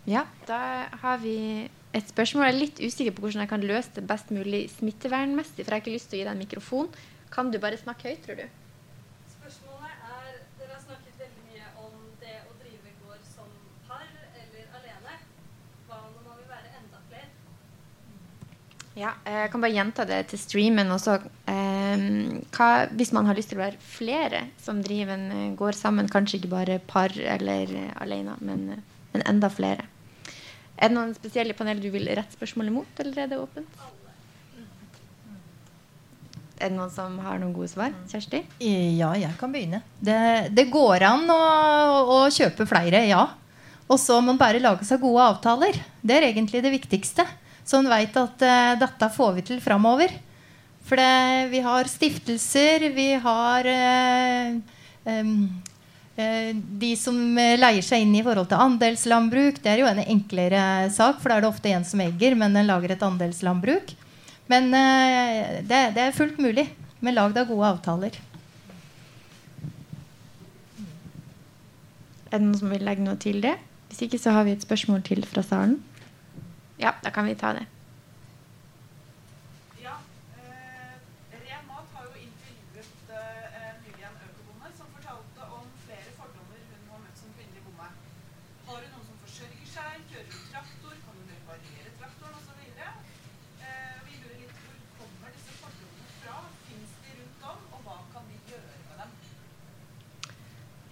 Ja, 0.10 0.26
da 0.48 0.90
har 1.04 1.22
vi 1.22 1.70
et 1.94 2.10
spørsmål. 2.10 2.48
Jeg 2.48 2.54
er 2.54 2.60
litt 2.60 2.82
usikker 2.82 3.14
på 3.16 3.24
hvordan 3.24 3.46
jeg 3.46 3.52
kan 3.54 3.64
løse 3.64 3.94
det 3.96 4.04
best 4.10 4.34
mulig 4.34 4.66
smittevernmessig. 4.74 5.62
For 5.62 5.70
jeg 5.70 5.78
har 5.78 5.86
ikke 5.86 5.94
lyst 5.96 6.10
til 6.12 6.18
å 6.18 6.22
gi 6.22 6.26
deg 6.26 6.34
en 6.34 6.44
mikrofon. 6.44 6.92
Kan 7.34 7.54
du 7.54 7.62
bare 7.62 7.80
snakke 7.80 8.10
høyt, 8.10 8.26
tror 8.26 8.42
du? 8.42 8.46
Ja, 18.94 19.16
eh, 19.26 19.40
jeg 19.46 19.52
kan 19.54 19.64
bare 19.64 19.74
gjenta 19.74 20.06
det 20.06 20.20
til 20.30 20.42
streamen 20.42 20.92
også. 20.94 21.16
Eh, 21.50 22.04
hva, 22.54 22.68
hvis 22.94 23.14
man 23.16 23.26
har 23.26 23.38
lyst 23.38 23.50
til 23.50 23.58
å 23.58 23.64
være 23.64 23.82
flere 23.82 24.44
som 24.62 24.84
driver 24.86 25.18
en 25.18 25.56
gård 25.58 25.74
går 25.74 25.80
sammen, 25.80 26.12
kanskje 26.12 26.42
ikke 26.42 26.52
bare 26.54 26.78
par 26.80 27.14
eller 27.18 27.74
alene, 28.04 28.38
men, 28.42 28.68
men, 29.14 29.26
enda 29.26 29.50
flere. 29.50 29.88
Er 30.78 30.90
det 30.90 30.98
noen 30.98 31.14
spesielle 31.18 31.56
panel 31.58 31.82
du 31.82 31.90
vil 31.94 32.10
rette 32.10 32.38
spørsmålet 32.38 32.74
mot, 32.76 33.02
eller 33.02 33.24
er 33.24 33.30
det 33.32 33.42
åpent? 33.42 33.84
Er 36.60 36.70
det 36.70 36.78
noen 36.78 36.92
som 36.94 37.16
har 37.24 37.40
noen 37.42 37.54
gode 37.56 37.72
svar? 37.72 37.94
Kjersti? 38.12 38.44
Ja, 38.62 39.14
jeg 39.18 39.34
kan 39.40 39.54
begynne. 39.54 39.82
Det, 40.00 40.54
det 40.54 40.70
går 40.72 41.06
an 41.10 41.26
å, 41.34 41.40
å, 42.04 42.20
kjøpe 42.32 42.68
flere, 42.70 43.02
ja. 43.10 43.26
Og 43.90 43.98
så 44.00 44.20
må 44.22 44.32
man 44.32 44.42
bare 44.42 44.62
lage 44.64 44.86
seg 44.88 45.02
gode 45.02 45.26
avtaler. 45.34 45.80
Det 46.02 46.20
er 46.20 46.30
egentlig 46.30 46.62
det 46.64 46.72
viktigste. 46.78 47.26
Så 47.64 47.80
en 47.80 47.90
veit 47.92 48.16
at 48.20 48.46
uh, 48.46 48.74
dette 48.80 49.10
får 49.16 49.36
vi 49.38 49.44
til 49.48 49.62
framover. 49.64 50.14
For 50.84 51.00
det, 51.00 51.52
vi 51.54 51.62
har 51.64 51.88
stiftelser, 51.88 52.90
vi 52.96 53.14
har 53.24 53.70
uh, 53.72 54.58
um, 55.08 55.38
de 56.14 56.92
som 57.00 57.16
leier 57.34 57.82
seg 57.82 58.04
inn 58.04 58.12
i 58.20 58.26
forhold 58.26 58.52
til 58.52 58.60
andelslandbruk. 58.62 59.64
Det 59.64 59.72
er 59.72 59.82
jo 59.82 59.88
en 59.90 60.04
enklere 60.04 60.92
sak, 60.94 61.18
for 61.22 61.32
da 61.32 61.40
er 61.40 61.46
det 61.46 61.50
ofte 61.50 61.72
en 61.74 61.88
som 61.88 62.04
egger, 62.04 62.36
men 62.38 62.54
den 62.54 62.70
lager 62.70 62.94
et 62.94 63.06
andelslandbruk. 63.08 63.96
Men 64.52 64.70
det, 64.70 65.80
det, 65.96 66.04
er 66.04 66.14
fullt 66.14 66.38
mulig 66.44 66.68
med 67.02 67.16
lagd 67.16 67.40
av 67.42 67.50
gode 67.50 67.72
avtaler. 67.72 68.20
Er 72.34 72.42
det 72.42 72.48
noen 72.48 72.58
som 72.58 72.72
vil 72.74 72.82
legge 72.82 73.06
noe 73.06 73.18
til 73.22 73.42
det? 73.42 73.56
Hvis 73.90 74.08
ikke 74.08 74.18
så 74.18 74.32
har 74.34 74.48
vi 74.48 74.56
et 74.56 74.64
spørsmål 74.66 75.04
til 75.06 75.26
fra 75.30 75.44
salen. 75.46 75.76
Ja, 76.84 76.92
da 77.02 77.12
kan 77.12 77.26
vi 77.26 77.36
ta 77.36 77.54
det. 77.54 77.66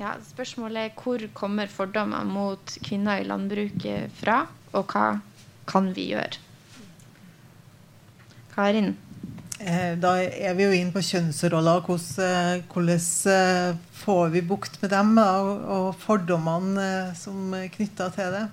Ja, 0.01 0.15
Spørsmålet 0.25 0.77
er 0.81 0.95
hvor 0.97 1.21
kommer 1.37 1.69
fordommer 1.69 2.23
mot 2.25 2.71
kvinner 2.81 3.19
i 3.21 3.25
landbruket 3.27 4.09
fra, 4.17 4.47
og 4.73 4.87
hva 4.89 5.19
kan 5.71 5.93
vi 5.95 6.11
gjøre? 6.11 6.41
Karin? 8.51 8.93
Eh, 9.61 9.93
da 10.01 10.15
er 10.25 10.55
vi 10.57 10.65
jo 10.65 10.73
inn 10.73 10.89
på 10.93 11.03
kjønnsroller. 11.05 11.83
Hvordan, 11.85 12.63
hvordan 12.71 13.03
eh, 13.33 13.75
får 14.01 14.31
vi 14.33 14.41
bukt 14.49 14.79
med 14.81 14.89
dem 14.93 15.13
og 15.21 15.91
fordommene 16.01 16.85
eh, 16.85 17.13
som 17.17 17.53
er 17.57 17.69
knytta 17.73 18.09
til 18.15 18.33
det? 18.37 18.47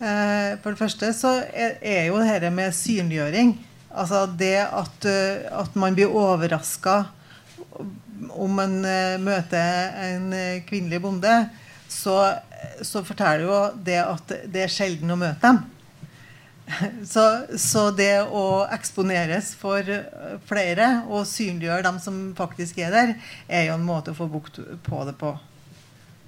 For 0.00 0.72
det 0.72 0.80
første 0.80 1.10
så 1.12 1.30
er 1.52 2.06
jo 2.06 2.22
dette 2.22 2.48
med 2.56 2.72
synliggjøring. 2.72 3.50
Altså 3.92 4.22
det 4.32 4.62
at, 4.64 5.04
at 5.04 5.74
man 5.76 5.92
blir 5.92 6.14
overraska 6.16 7.02
om 8.32 8.54
man 8.56 8.78
møter 9.20 9.92
en 10.06 10.32
kvinnelig 10.64 11.02
bonde, 11.04 11.34
så, 11.84 12.16
så 12.80 13.04
forteller 13.04 13.44
jo 13.44 13.60
det 13.90 13.98
at 14.00 14.32
det 14.48 14.64
er 14.64 14.72
sjelden 14.72 15.12
å 15.12 15.20
møte 15.20 15.44
dem. 15.44 15.60
Så, 17.12 17.22
så 17.58 17.88
det 17.96 18.22
å 18.30 18.64
eksponeres 18.70 19.52
for 19.58 19.86
flere 20.46 20.88
og 21.08 21.26
synliggjøre 21.28 21.86
dem 21.86 22.00
som 22.02 22.18
faktisk 22.38 22.78
er 22.84 22.94
der, 22.94 23.14
er 23.48 23.68
jo 23.68 23.76
en 23.76 23.86
måte 23.86 24.12
å 24.12 24.18
få 24.18 24.28
bukt 24.30 24.60
på 24.86 25.04
det 25.08 25.16
på. 25.18 25.32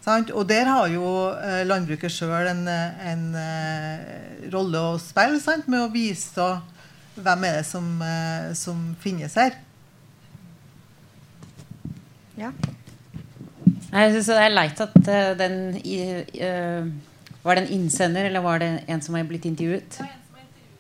Sant? 0.03 0.33
Og 0.35 0.49
der 0.51 0.67
har 0.67 0.89
jo 0.91 1.07
eh, 1.37 1.63
landbruket 1.69 2.11
sjøl 2.11 2.49
en, 2.51 2.65
en 2.67 3.27
eh, 3.39 4.49
rolle 4.51 4.81
å 4.83 4.97
spille 4.99 5.39
sant? 5.43 5.69
med 5.71 5.85
å 5.85 5.93
vise 5.93 6.49
hvem 7.15 7.47
er 7.47 7.61
det 7.61 7.67
som, 7.69 7.87
eh, 8.03 8.51
som 8.59 8.81
finnes 9.03 9.37
her. 9.39 9.55
Ja. 12.39 12.51
Jeg 13.93 14.15
synes 14.17 14.31
det 14.33 14.41
er 14.41 14.55
leit 14.57 14.81
at 14.81 14.99
den 15.39 15.57
i, 15.85 16.01
eh, 16.41 16.91
Var 17.43 17.59
det 17.59 17.63
en 17.65 17.73
innsender, 17.75 18.25
eller 18.25 18.41
var 18.41 18.59
det 18.59 18.85
en 18.87 19.01
som 19.03 19.15
har 19.15 19.25
blitt 19.27 19.45
intervjuet? 19.45 19.99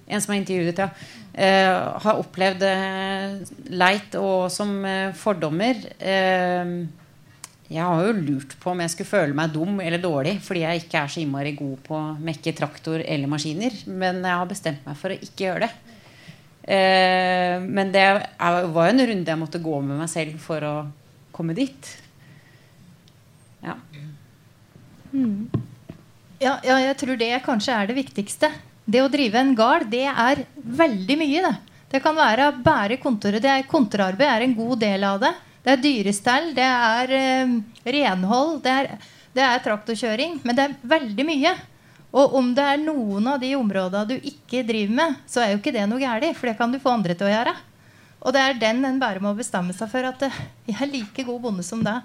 En 0.09 0.22
som 0.22 0.32
er 0.34 0.40
intervjuet, 0.40 0.80
ja. 0.82 0.88
uh, 0.90 2.00
har 2.05 2.18
opplevd 2.20 2.64
uh, 2.66 3.53
leit 3.72 4.16
og 4.18 4.48
som 4.53 4.74
uh, 4.84 5.14
fordommer. 5.16 5.78
Jeg 7.72 7.86
har 7.88 8.03
jo 8.05 8.16
lurt 8.18 8.53
på 8.61 8.72
om 8.74 8.82
jeg 8.84 8.92
skulle 8.92 9.09
føle 9.09 9.36
meg 9.36 9.55
dum 9.55 9.78
eller 9.80 10.03
dårlig 10.03 10.34
fordi 10.44 10.61
jeg 10.66 10.82
ikke 10.82 10.98
er 11.00 11.12
så 11.14 11.22
innmari 11.22 11.55
god 11.57 11.78
på 11.86 11.96
å 11.96 12.16
mekke 12.20 12.53
traktor 12.59 13.00
eller 13.00 13.30
maskiner. 13.32 13.78
Men 13.88 14.20
jeg 14.20 14.40
har 14.42 14.50
bestemt 14.50 14.84
meg 14.84 14.98
for 15.00 15.14
å 15.14 15.16
ikke 15.16 15.46
gjøre 15.46 15.64
det. 15.64 15.70
Men 17.64 17.88
det 17.94 18.03
er, 18.05 18.20
var 18.36 18.90
jo 18.90 18.92
en 18.92 19.05
runde 19.09 19.32
jeg 19.32 19.40
måtte 19.40 19.62
gå 19.64 19.78
med 19.88 20.03
meg 20.03 20.11
selv 20.12 20.36
for 20.44 20.68
å 20.68 20.74
komme 21.32 21.57
dit. 21.57 21.88
Ja. 23.64 23.78
Ja, 26.42 26.59
ja, 26.66 26.76
jeg 26.82 26.98
tror 27.00 27.18
det 27.24 27.32
kanskje 27.46 27.78
er 27.78 27.88
det 27.88 27.96
viktigste. 27.96 28.53
Det 28.84 29.02
å 29.02 29.10
drive 29.10 29.38
en 29.38 29.54
gard, 29.54 29.86
det 29.90 30.06
er 30.10 30.44
veldig 30.56 31.16
mye, 31.20 31.42
det. 31.46 31.54
Det 31.92 32.00
kan 32.02 32.16
være 32.16 32.48
å 32.48 32.54
bære 32.64 32.96
kontoret. 33.02 33.42
Det 33.44 33.50
er, 33.52 33.66
kontorarbeid 33.68 34.28
er 34.28 34.46
en 34.46 34.54
god 34.56 34.78
del 34.80 35.04
av 35.04 35.18
det. 35.22 35.32
Det 35.62 35.74
er 35.74 35.82
dyrestell, 35.82 36.48
det 36.56 36.66
er 36.66 37.12
eh, 37.14 37.52
renhold, 37.94 38.56
det 38.64 38.72
er, 38.72 38.88
det 39.36 39.44
er 39.44 39.60
traktorkjøring. 39.62 40.40
Men 40.42 40.58
det 40.58 40.64
er 40.64 40.78
veldig 40.94 41.26
mye. 41.28 41.52
Og 42.12 42.34
om 42.40 42.48
det 42.56 42.64
er 42.64 42.80
noen 42.80 43.28
av 43.34 43.38
de 43.40 43.52
områdene 43.56 44.08
du 44.08 44.16
ikke 44.28 44.64
driver 44.68 44.96
med, 44.98 45.20
så 45.28 45.44
er 45.44 45.52
jo 45.52 45.60
ikke 45.60 45.74
det 45.76 45.84
noe 45.88 46.00
galt, 46.00 46.26
for 46.36 46.50
det 46.50 46.56
kan 46.58 46.72
du 46.72 46.80
få 46.80 46.92
andre 46.92 47.16
til 47.16 47.28
å 47.28 47.32
gjøre. 47.32 47.54
Og 48.22 48.34
det 48.34 48.42
er 48.42 48.58
den 48.60 48.84
en 48.86 49.00
bare 49.02 49.22
må 49.22 49.32
bestemme 49.36 49.74
seg 49.76 49.90
for 49.92 50.08
at 50.08 50.26
eh, 50.26 50.40
jeg 50.70 50.80
er 50.80 50.90
like 50.90 51.26
god 51.28 51.44
bonde 51.44 51.64
som 51.66 51.84
deg. 51.84 52.02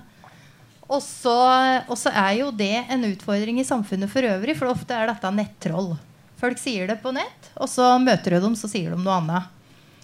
Og 0.87 1.01
så 1.03 2.11
er 2.13 2.33
jo 2.37 2.51
det 2.55 2.85
en 2.87 3.07
utfordring 3.09 3.59
i 3.59 3.67
samfunnet 3.67 4.11
for 4.11 4.23
øvrig, 4.23 4.55
for 4.55 4.71
ofte 4.71 4.95
er 4.95 5.09
dette 5.09 5.31
nettroll. 5.35 5.95
Folk 6.37 6.59
sier 6.61 6.89
det 6.89 6.99
på 7.01 7.13
nett, 7.15 7.51
og 7.57 7.69
så 7.71 7.95
møter 8.01 8.35
du 8.35 8.43
dem, 8.43 8.55
så 8.57 8.69
sier 8.69 8.93
de 8.93 9.01
noe 9.01 9.17
annet. 9.17 9.53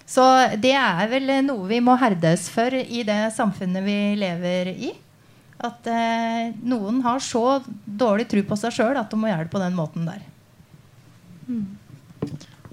Så 0.10 0.24
det 0.60 0.74
er 0.76 1.08
vel 1.12 1.30
noe 1.46 1.68
vi 1.70 1.80
må 1.84 1.96
herdes 2.02 2.50
for 2.52 2.74
i 2.74 3.04
det 3.08 3.22
samfunnet 3.36 3.86
vi 3.86 3.98
lever 4.20 4.74
i. 4.74 4.92
At 5.64 5.86
eh, 5.88 6.52
noen 6.66 7.00
har 7.06 7.22
så 7.24 7.62
dårlig 7.86 8.28
tro 8.32 8.42
på 8.50 8.58
seg 8.60 8.74
sjøl 8.76 9.00
at 9.00 9.14
de 9.14 9.20
må 9.20 9.30
gjøre 9.30 9.46
det 9.46 9.54
på 9.54 9.62
den 9.62 9.78
måten 9.78 10.10
der. 10.10 10.26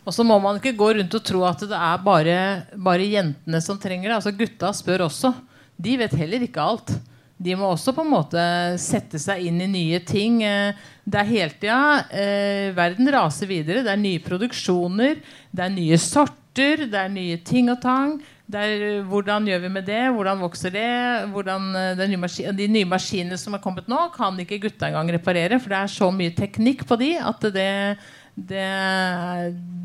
Og 0.01 0.15
så 0.17 0.25
må 0.27 0.41
man 0.43 0.59
ikke 0.59 0.75
gå 0.79 0.89
rundt 0.97 1.15
og 1.15 1.25
tro 1.27 1.45
at 1.47 1.63
det 1.71 1.77
er 1.77 2.03
bare, 2.03 2.39
bare 2.75 3.07
jentene 3.07 3.61
som 3.63 3.79
trenger 3.79 4.09
det. 4.09 4.17
Altså 4.17 4.35
Gutta 4.35 4.73
spør 4.75 5.07
også. 5.07 5.35
De 5.81 5.97
vet 6.01 6.17
heller 6.19 6.43
ikke 6.49 6.65
alt. 6.65 6.97
De 7.41 7.55
må 7.57 7.71
også 7.73 7.95
på 7.97 8.05
en 8.05 8.13
måte 8.13 8.41
sette 8.81 9.17
seg 9.21 9.47
inn 9.49 9.63
i 9.65 9.69
nye 9.71 10.01
ting. 10.05 10.43
Eh, 10.45 10.75
Det 11.11 11.19
er 11.19 11.31
hele 11.31 11.55
tida 11.57 11.79
eh, 12.13 12.69
Verden 12.77 13.09
raser 13.11 13.49
videre. 13.49 13.83
Det 13.83 13.91
er 13.91 14.03
nye 14.03 14.21
produksjoner, 14.21 15.23
det 15.51 15.65
er 15.65 15.73
nye 15.73 15.97
sorter, 15.99 16.85
det 16.87 17.01
er 17.01 17.09
nye 17.09 17.39
ting 17.43 17.71
og 17.73 17.81
tang. 17.83 18.19
Det 18.51 18.61
er, 18.61 18.85
eh, 18.99 19.03
hvordan 19.09 19.47
gjør 19.49 19.65
vi 19.65 19.73
med 19.73 19.87
det? 19.89 20.03
Hvordan 20.13 20.41
vokser 20.45 20.71
det? 20.75 20.87
Hvordan, 21.33 21.69
eh, 21.81 21.99
er 22.05 22.13
nye 22.13 22.53
de 22.61 22.69
nye 22.69 22.89
maskinene 22.93 23.39
som 23.39 23.55
er 23.55 23.63
kommet 23.65 23.89
nå, 23.89 24.13
kan 24.15 24.37
ikke 24.39 24.61
gutta 24.69 24.91
engang 24.91 25.11
reparere. 25.17 25.59
For 25.59 25.73
det 25.73 25.81
er 25.81 25.93
så 25.97 26.11
mye 26.13 26.35
teknikk 26.37 26.85
på 26.87 26.99
de 27.01 27.15
at 27.17 27.41
det, 27.55 27.99
det, 28.37 28.67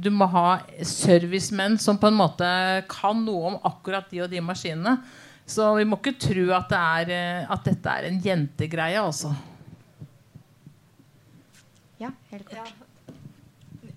du 0.01 0.10
må 0.12 0.28
ha 0.30 0.60
servicemenn 0.82 1.80
som 1.80 1.97
på 1.97 2.12
en 2.12 2.20
måte 2.20 2.49
kan 2.91 3.24
noe 3.26 3.53
om 3.53 3.62
akkurat 3.64 4.10
de 4.12 4.26
og 4.26 4.30
de 4.30 4.41
maskinene. 4.41 4.99
Så 5.46 5.68
vi 5.78 5.86
må 5.86 6.00
ikke 6.02 6.16
tro 6.18 6.46
at, 6.58 6.70
det 6.72 6.80
er, 6.80 7.12
eh, 7.14 7.52
at 7.54 7.68
dette 7.68 7.91
er 7.91 8.08
en 8.10 8.22
jentegreie, 8.22 9.02
altså. 9.02 9.34
ja, 12.02 12.10
helt 12.32 12.50
kort. 12.50 12.74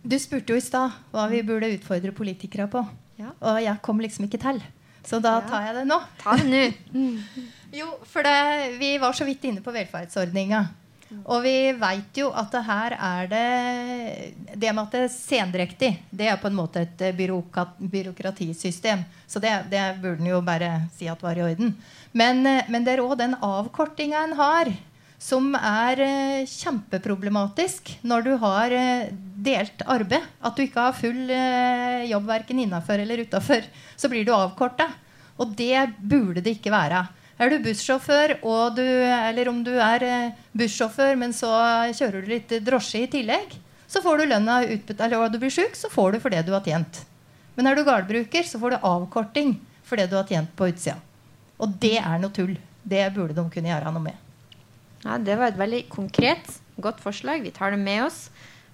Du 0.09 0.17
spurte 0.21 0.55
jo 0.55 0.61
i 0.61 0.65
stad 0.65 0.93
hva 1.13 1.27
vi 1.29 1.43
burde 1.45 1.69
utfordre 1.75 2.13
politikere 2.17 2.69
på. 2.71 2.85
Ja. 3.19 3.33
Og 3.45 3.59
jeg 3.61 3.81
kom 3.85 4.01
liksom 4.01 4.29
ikke 4.29 4.41
til. 4.41 4.61
Så 5.09 5.21
da 5.25 5.39
tar 5.45 5.67
jeg 5.67 5.81
det 5.81 5.87
nå. 5.89 5.99
Ta 6.21 6.37
det 6.39 6.49
nå. 6.49 7.07
Jo, 7.79 7.85
for 8.09 8.25
det, 8.25 8.79
vi 8.81 8.95
var 8.97 9.13
så 9.13 9.27
vidt 9.29 9.43
inne 9.45 9.61
på 9.61 9.73
velferdsordninga. 9.75 10.63
Og 11.29 11.43
vi 11.45 11.73
veit 11.77 12.17
jo 12.17 12.31
at 12.37 12.49
det 12.53 12.63
her 12.65 12.95
er 12.97 13.29
det 13.29 14.48
Det 14.59 14.73
med 14.75 14.89
at 14.89 14.95
det 14.95 15.01
er 15.05 15.13
sendrektig, 15.13 15.91
det 16.11 16.27
er 16.27 16.39
på 16.41 16.49
en 16.49 16.57
måte 16.59 16.83
et 16.83 17.03
eh, 17.07 17.15
byråkratisystem. 17.15 19.05
Så 19.31 19.39
det, 19.43 19.53
det 19.71 19.83
burde 20.03 20.25
en 20.25 20.33
jo 20.33 20.41
bare 20.43 20.73
si 20.97 21.07
at 21.07 21.23
var 21.23 21.39
i 21.39 21.45
orden. 21.47 21.77
Men, 22.11 22.43
eh, 22.47 22.67
men 22.67 22.87
det 22.87 22.97
er 22.97 23.03
òg 23.05 23.15
den 23.21 23.37
avkortinga 23.39 24.25
en 24.27 24.35
har, 24.41 24.71
som 25.23 25.53
er 25.55 26.03
eh, 26.03 26.49
kjempeproblematisk 26.51 27.93
når 28.03 28.27
du 28.27 28.33
har 28.43 28.75
delt 29.47 29.87
arbeid. 29.87 30.27
At 30.43 30.59
du 30.59 30.65
ikke 30.65 30.89
har 30.89 30.99
full 30.99 31.31
jobb 32.11 32.27
verken 32.27 32.65
innafor 32.65 32.99
eller 32.99 33.23
utafor. 33.23 33.63
Så 33.95 34.11
blir 34.11 34.27
du 34.27 34.35
avkorta. 34.35 34.91
Og 35.39 35.55
det 35.55 35.87
burde 36.03 36.43
det 36.43 36.57
ikke 36.57 36.75
være. 36.75 37.05
Er 37.39 37.53
du 37.53 37.61
bussjåfør, 37.63 38.41
du, 38.75 38.83
eller 38.83 39.53
om 39.53 39.63
du 39.63 39.77
er 39.79 40.03
bussjåfør, 40.51 41.15
men 41.15 41.31
så 41.31 41.53
kjører 41.95 42.25
du 42.25 42.33
litt 42.35 42.59
drosje 42.67 43.05
i 43.05 43.11
tillegg, 43.13 43.55
så 43.89 44.03
får 44.05 44.19
du 44.21 44.25
lønna 44.29 44.61
utbetalt. 44.69 45.07
Eller 45.09 45.25
og 45.25 45.33
du 45.33 45.39
blir 45.43 45.53
sjuk, 45.55 45.75
så 45.79 45.89
får 45.93 46.13
du 46.13 46.21
for 46.21 46.35
det 46.35 46.45
du 46.47 46.53
har 46.53 46.65
tjent. 46.67 47.03
Men 47.57 47.67
er 47.67 47.75
du 47.79 47.85
gardbruker, 47.89 48.45
så 48.47 48.61
får 48.63 48.77
du 48.77 48.85
avkorting 48.87 49.57
for 49.89 49.97
det 49.99 50.11
du 50.13 50.17
har 50.19 50.29
tjent 50.29 50.53
på 50.57 50.69
utsida. 50.71 50.99
Og 51.59 51.73
det 51.83 51.97
er 51.99 52.19
noe 52.23 52.31
tull. 52.37 52.55
Det 52.89 53.03
burde 53.17 53.35
de 53.37 53.45
kunne 53.51 53.73
gjøre 53.73 53.91
noe 53.93 54.05
med. 54.05 54.17
Ja, 55.05 55.17
det 55.19 55.35
var 55.39 55.51
et 55.53 55.59
veldig 55.59 55.81
konkret, 55.91 56.53
godt 56.81 57.01
forslag. 57.03 57.43
Vi 57.43 57.51
tar 57.55 57.75
det 57.75 57.81
med 57.83 58.05
oss. 58.05 58.29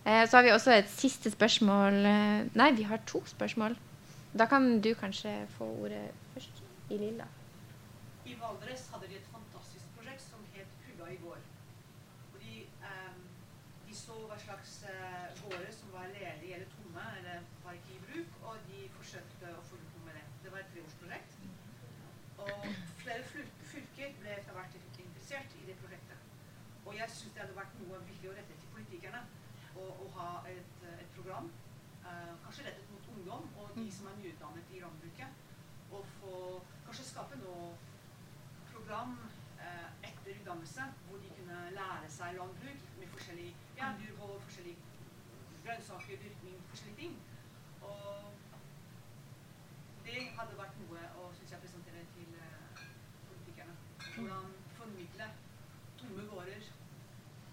Eh, 0.04 0.26
så 0.28 0.36
har 0.36 0.44
vi 0.44 0.52
også 0.52 0.74
et 0.74 0.90
siste 0.92 1.30
spørsmål. 1.32 1.96
eh, 2.06 2.44
Nei, 2.58 2.70
vi 2.76 2.82
har 2.90 3.00
to 3.08 3.22
spørsmål. 3.26 3.76
Da 4.36 4.46
kan 4.50 4.80
du 4.82 4.90
kanskje 4.98 5.32
få 5.56 5.64
ordet 5.84 6.10
først. 6.34 6.60
I 6.90 6.98
lilla. 7.00 7.24
I 8.26 8.34
Valdres 8.40 8.82
hadde 8.92 9.08
de 9.08 9.16
et 9.16 9.28
fantastisk 9.32 9.84
prosjekt 9.96 10.20
som 10.28 10.40
het 10.52 10.68
Kua 10.84 11.08
i 11.12 11.16
går. 11.22 11.38
Hvor 12.30 12.40
de, 12.44 12.66
eh, 12.84 13.14
de 13.88 13.94
så 13.96 14.12
hva 14.28 14.36
slags 14.44 14.82
eh, 14.84 15.28
gårder 15.40 15.72
som 15.72 15.92
var 15.96 16.06
ledige 16.12 16.54
eller 16.58 16.68
tomme, 16.76 17.04
eller 17.20 17.40
var 17.64 17.72
ikke 17.78 17.96
i 17.96 18.02
bruk, 18.08 18.36
og 18.44 18.56
de 18.68 18.88
forsøkte 18.98 19.48
å 19.56 19.62
få 19.68 19.76
gjort 19.80 19.94
noe 19.96 20.06
med 20.10 20.14
det. 20.20 20.24
Det 20.44 20.52
var 20.52 20.58
et 20.64 20.70
treårsprosjekt. 20.74 21.30
Og 22.44 22.66
flere 23.04 23.22
flyl- 23.30 23.54
fylker 23.72 24.12
ble 24.20 24.30
etter 24.36 24.52
hvert 24.52 24.74
interessert 24.76 25.56
i 25.62 25.66
det 25.70 25.76
prosjektet. 25.80 26.18
Og 26.84 26.92
jeg 26.98 27.08
syns 27.08 27.32
det 27.32 27.42
hadde 27.46 27.56
vært 27.56 27.78
noe 27.80 28.02
viktig 28.10 28.28
å 28.28 28.36
rette 28.36 28.58
til 28.60 28.72
politikerne. 28.76 29.22
Å, 29.74 29.84
å 30.04 30.06
ha 30.18 30.28
et, 30.52 30.74
eh, 30.84 31.00
et 31.00 31.14
program, 31.16 31.48
eh, 32.04 32.34
kanskje 32.44 32.66
rettet 32.68 32.90
mot 32.92 33.08
ungdom 33.16 33.48
og 33.62 33.72
de 33.78 33.88
som 33.90 34.06
er 34.12 34.20
nyutdannet 34.20 34.68
i 34.76 34.80
landbruket. 34.84 35.40
Og 35.94 36.04
få 36.20 36.60
kanskje 36.86 37.04
skape 37.08 37.36
noe 37.40 37.72
program 38.72 39.16
eh, 39.62 39.88
etter 40.10 40.34
utdannelse 40.34 40.86
hvor 41.08 41.18
de 41.22 41.30
kunne 41.38 41.58
lære 41.78 42.08
seg 42.10 42.34
landbruk 42.38 42.80
med 43.00 43.08
forskjellig 43.16 43.50
ja, 43.78 43.92
dyrhold, 44.00 44.40
forskjellige 44.46 44.76
grønnsaker, 45.64 46.18
dyrkning, 46.22 46.56
forskjellige 46.70 46.98
ting. 47.02 47.14
Og 47.82 48.32
det 50.04 50.20
hadde 50.36 50.58
vært 50.58 50.76
noe 50.82 51.02
å 51.22 51.30
synes 51.38 51.54
jeg, 51.54 51.62
presentere 51.64 52.04
til 52.14 52.34
eh, 52.38 52.82
politikerne. 53.30 53.74
Hvordan 54.14 54.50
formidle 54.78 55.28
tomme 56.00 56.26
gårder 56.30 56.68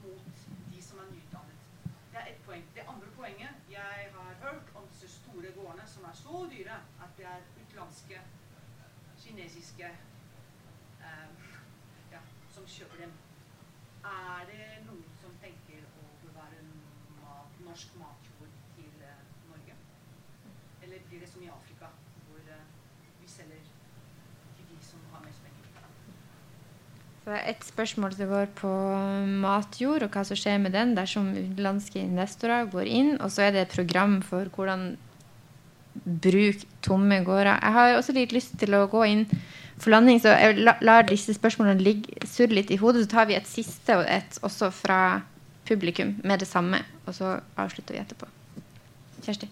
mot 0.03 0.41
de 0.73 0.81
som 0.83 0.99
er 1.03 1.11
nyutdannet. 1.13 1.57
Det 2.11 2.19
er 2.19 2.27
ett 2.33 2.41
poeng. 2.45 2.63
Det 2.75 2.83
andre 2.91 3.07
poenget 3.15 3.69
jeg 3.71 4.09
har 4.17 4.33
hørt 4.43 4.71
om 4.75 4.87
disse 4.91 5.07
store 5.13 5.53
gårdene 5.55 5.85
som 5.87 6.00
er 6.11 6.15
så 6.19 6.45
dyre 6.51 6.77
at 7.03 7.11
det 7.17 7.25
er 7.25 7.43
utenlandske, 7.61 8.19
kinesiske 9.23 9.87
eh, 11.07 11.51
ja, 12.11 12.19
som 12.51 12.65
kjøper 12.67 13.05
dem. 13.05 13.11
Er 14.03 14.47
det 14.49 14.65
noen 14.87 15.05
som 15.21 15.35
tenker 15.43 15.85
å 16.01 16.07
bevare 16.25 16.63
mat, 17.21 17.61
norsk 17.63 17.93
matjord 18.01 18.57
til 18.75 19.05
eh, 19.07 19.21
Norge? 19.47 19.77
Eller 20.83 21.05
blir 21.07 21.23
det 21.23 21.29
som 21.31 21.45
i 21.45 21.51
Afrika, 21.53 21.93
hvor 22.25 22.41
eh, 22.43 22.65
vi 23.21 23.29
selger 23.31 23.69
til 24.57 24.67
de 24.73 24.79
som 24.83 25.05
har 25.13 25.23
mest 25.23 25.45
penger? 25.45 25.69
Så 27.21 27.37
Et 27.53 27.63
spørsmål 27.63 28.17
som 28.17 28.33
går 28.33 28.51
på 28.59 28.73
matjord 29.45 30.03
og 30.03 30.11
hva 30.11 30.25
som 30.27 30.41
skjer 30.43 30.59
med 30.59 30.75
den 30.75 30.91
dersom 30.97 31.31
utenlandske 31.37 32.03
investorer 32.03 32.67
går 32.73 32.91
inn. 32.99 33.13
Og 33.21 33.31
så 33.31 33.47
er 33.47 33.55
det 33.55 33.63
et 33.63 33.77
program 33.77 34.19
for 34.25 34.51
hvordan 34.51 34.97
bruke 35.93 36.67
tomme 36.85 37.23
gårder. 37.25 37.55
Jeg 37.57 37.75
har 37.77 37.95
også 37.97 38.15
litt 38.15 38.35
lyst 38.35 38.57
til 38.59 38.75
å 38.77 38.87
gå 38.91 39.03
inn 39.09 39.25
for 39.81 39.89
landing, 39.93 40.19
så 40.21 40.35
jeg 40.37 40.61
lar 40.85 41.07
disse 41.09 41.33
spørsmålene 41.33 41.81
ligge, 41.81 42.27
surre 42.29 42.53
litt 42.57 42.71
i 42.71 42.79
hodet. 42.81 43.05
Så 43.05 43.13
tar 43.15 43.29
vi 43.29 43.37
et 43.37 43.49
siste 43.49 43.97
og 43.97 44.05
et 44.07 44.37
også 44.45 44.69
fra 44.73 45.21
publikum 45.67 46.15
med 46.23 46.39
det 46.39 46.47
samme, 46.47 46.83
og 47.05 47.15
så 47.17 47.39
avslutter 47.57 47.97
vi 47.97 48.03
etterpå. 48.03 48.29
Kjersti? 49.21 49.49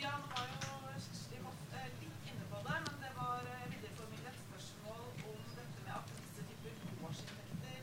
Ja, 0.00 0.12
nå 0.16 0.26
var 0.32 0.46
jo 0.48 0.56
Kjersti 0.64 1.40
Hoff 1.44 1.74
eh, 1.76 1.88
litt 2.00 2.30
inne 2.32 2.44
på 2.48 2.60
det, 2.64 2.76
men 2.86 2.94
det 3.04 3.10
var 3.18 3.40
eh, 3.44 3.66
videreformidlet 3.68 4.32
et 4.32 4.40
spørsmål 4.48 5.00
om 5.28 5.42
dette 5.58 5.84
med 5.84 5.92
at 5.98 6.08
disse 6.16 6.46
typer 6.48 6.72
gårdsinntekter 7.02 7.76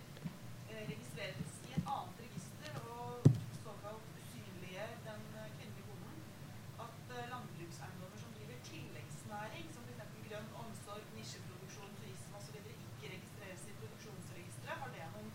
eh, 0.73 0.82
registreres 0.89 1.61
i 1.69 1.75
et 1.78 1.86
annet 1.86 2.17
register 2.25 2.73
og 2.89 3.30
såkalt 3.61 4.17
usynlige 4.17 4.89
den 5.05 5.21
eh, 5.38 5.49
kvinnelige 5.59 5.86
bonden. 5.91 6.17
At 6.88 7.13
eh, 7.13 7.30
landbrukseiendommer 7.34 8.19
som 8.23 8.34
driver 8.39 8.57
tilleggsnæring, 8.71 9.69
som 9.78 9.86
f.eks. 9.86 10.17
grønn 10.28 10.49
omsorg, 10.63 11.05
nisjeproduksjon, 11.19 11.93
turisme 12.01 12.41
osv., 12.41 12.57
ikke 12.65 13.13
registreres 13.13 13.69
i 13.69 13.78
produksjonsregisteret. 13.78 14.82
Har 14.82 14.89
det 14.97 15.05
noen 15.13 15.30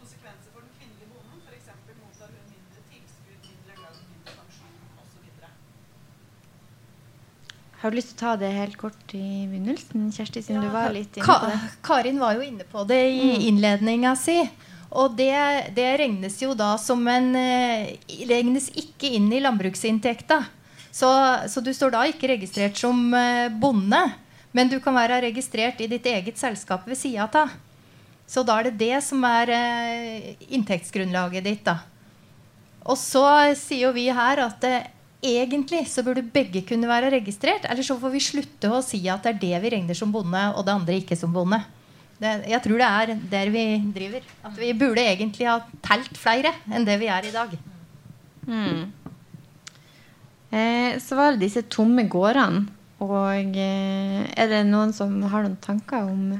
konsekvenser 0.00 0.48
for 0.56 0.64
den 0.64 0.72
kvinnelige 0.80 1.12
bonden? 1.12 1.44
F.eks. 1.44 1.68
mottar 2.00 2.32
hun 2.32 2.48
mindre 2.48 2.80
tilskudd, 2.90 3.44
mindre 3.50 3.76
lønn, 3.82 4.00
mindre 4.12 4.32
pensjon 4.40 4.76
osv. 5.04 5.28
Har 7.82 7.90
du 7.90 7.98
lyst 7.98 8.12
til 8.12 8.20
å 8.20 8.22
ta 8.22 8.32
det 8.38 8.52
helt 8.54 8.76
kort 8.78 9.14
i 9.18 9.42
begynnelsen, 9.50 10.04
Kjersti, 10.14 10.38
siden 10.46 10.60
Ja, 10.60 10.68
du 10.68 10.74
var 10.76 10.92
litt 10.94 11.16
inne 11.18 11.26
på 11.26 11.48
det? 11.50 11.56
Karin 11.82 12.20
var 12.22 12.36
jo 12.38 12.44
inne 12.46 12.66
på 12.70 12.84
det 12.86 13.00
i 13.10 13.30
innledninga 13.48 14.12
si. 14.14 14.36
Og 14.92 15.16
det, 15.18 15.34
det 15.74 15.88
regnes 15.98 16.36
jo 16.44 16.52
da 16.54 16.76
som 16.78 17.02
en 17.10 17.32
eh, 17.34 17.96
Regnes 18.28 18.68
ikke 18.78 19.10
inn 19.16 19.26
i 19.34 19.40
landbruksinntekta. 19.42 20.38
Så, 20.92 21.10
så 21.48 21.64
du 21.64 21.72
står 21.74 21.96
da 21.96 22.04
ikke 22.06 22.30
registrert 22.30 22.78
som 22.78 23.02
eh, 23.18 23.50
bonde, 23.50 24.04
men 24.54 24.70
du 24.70 24.78
kan 24.84 24.94
være 24.94 25.22
registrert 25.26 25.82
i 25.82 25.90
ditt 25.90 26.06
eget 26.06 26.38
selskap 26.38 26.86
ved 26.86 27.00
sida 27.00 27.26
av. 27.40 27.50
Så 28.30 28.46
da 28.46 28.60
er 28.60 28.70
det 28.70 28.78
det 28.78 29.02
som 29.02 29.26
er 29.26 29.50
eh, 29.58 30.32
inntektsgrunnlaget 30.54 31.50
ditt, 31.50 31.66
da. 31.66 31.80
Og 32.86 32.94
så 33.00 33.26
sier 33.58 33.88
jo 33.88 33.96
vi 33.96 34.06
her 34.12 34.46
at 34.46 34.70
egentlig 35.22 35.84
så 35.88 36.02
burde 36.04 36.24
begge 36.34 36.64
kunne 36.66 36.90
være 36.90 37.12
registrert. 37.14 37.66
Eller 37.70 37.86
så 37.86 37.96
får 38.00 38.12
vi 38.14 38.24
slutte 38.24 38.70
å 38.72 38.82
si 38.84 39.00
at 39.10 39.24
det 39.24 39.34
er 39.34 39.42
det 39.42 39.62
vi 39.64 39.72
regner 39.76 39.98
som 39.98 40.12
bonde, 40.14 40.42
og 40.56 40.66
det 40.66 40.74
andre 40.74 40.98
ikke 41.00 41.18
som 41.18 41.32
bonde. 41.34 41.62
Det, 42.22 42.32
jeg 42.52 42.62
tror 42.62 42.78
det 42.78 42.88
er 42.88 43.14
der 43.30 43.52
vi 43.54 43.64
driver. 43.94 44.26
At 44.46 44.58
vi 44.58 44.72
burde 44.78 45.06
egentlig 45.06 45.48
ha 45.50 45.58
telt 45.84 46.18
flere 46.18 46.54
enn 46.70 46.86
det 46.86 46.98
vi 47.02 47.10
er 47.10 47.26
i 47.26 47.34
dag. 47.34 47.54
Mm. 48.46 48.84
Eh, 50.52 50.98
så 51.02 51.18
var 51.18 51.32
det 51.32 51.46
disse 51.46 51.64
tomme 51.70 52.06
gårdene. 52.10 52.66
Og 53.02 53.56
eh, 53.58 54.20
er 54.38 54.50
det 54.50 54.60
noen 54.68 54.92
som 54.94 55.16
har 55.32 55.42
noen 55.42 55.58
tanker 55.62 56.06
om, 56.06 56.36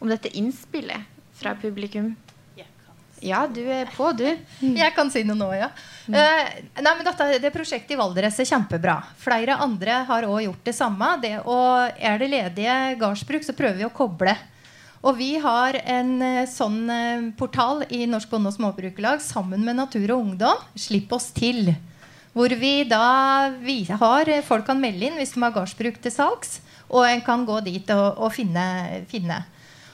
om 0.00 0.10
dette 0.10 0.32
innspillet 0.36 1.08
fra 1.40 1.54
publikum? 1.56 2.12
Ja, 3.20 3.42
du 3.46 3.60
er 3.68 3.88
på, 3.92 4.10
du. 4.16 4.24
Jeg 4.64 4.94
kan 4.96 5.10
si 5.12 5.22
noe 5.28 5.36
nå, 5.36 5.50
ja. 5.52 5.68
Eh, 6.08 6.60
nei, 6.80 6.92
men 6.96 7.04
dette, 7.04 7.26
det 7.42 7.52
prosjektet 7.52 7.92
i 7.94 7.98
Valdres 8.00 8.38
er 8.40 8.48
kjempebra. 8.48 8.96
Flere 9.20 9.58
andre 9.60 10.00
har 10.08 10.26
òg 10.28 10.46
gjort 10.46 10.70
det 10.70 10.74
samme. 10.76 11.10
Det, 11.22 11.34
og 11.44 12.00
er 12.00 12.22
det 12.22 12.30
ledige 12.32 12.78
gardsbruk, 13.00 13.44
så 13.44 13.56
prøver 13.56 13.82
vi 13.82 13.88
å 13.88 13.92
koble. 13.92 14.34
Og 15.04 15.16
vi 15.16 15.34
har 15.40 15.78
en 15.84 16.16
eh, 16.24 16.48
sånn 16.48 16.80
eh, 16.92 17.28
portal 17.36 17.84
i 17.88 18.06
Norsk 18.08 18.32
Bonde- 18.32 18.52
og 18.52 18.56
Småbrukerlag 18.56 19.22
sammen 19.24 19.64
med 19.64 19.78
Natur 19.80 20.16
og 20.16 20.26
Ungdom. 20.26 20.66
Slipp 20.76 21.12
oss 21.16 21.30
til. 21.36 21.74
Hvor 22.32 22.52
vi 22.56 22.84
da 22.86 23.50
vi 23.58 23.82
har 23.90 24.28
Folk 24.46 24.68
kan 24.68 24.78
melde 24.80 25.08
inn 25.08 25.16
hvis 25.18 25.32
de 25.34 25.42
har 25.42 25.54
gardsbruk 25.54 26.00
til 26.00 26.12
salgs. 26.14 26.60
Og 26.90 27.04
en 27.06 27.22
kan 27.24 27.44
gå 27.46 27.60
dit 27.68 27.90
og, 27.94 28.06
og 28.18 28.32
finne. 28.34 29.04
finne. 29.10 29.42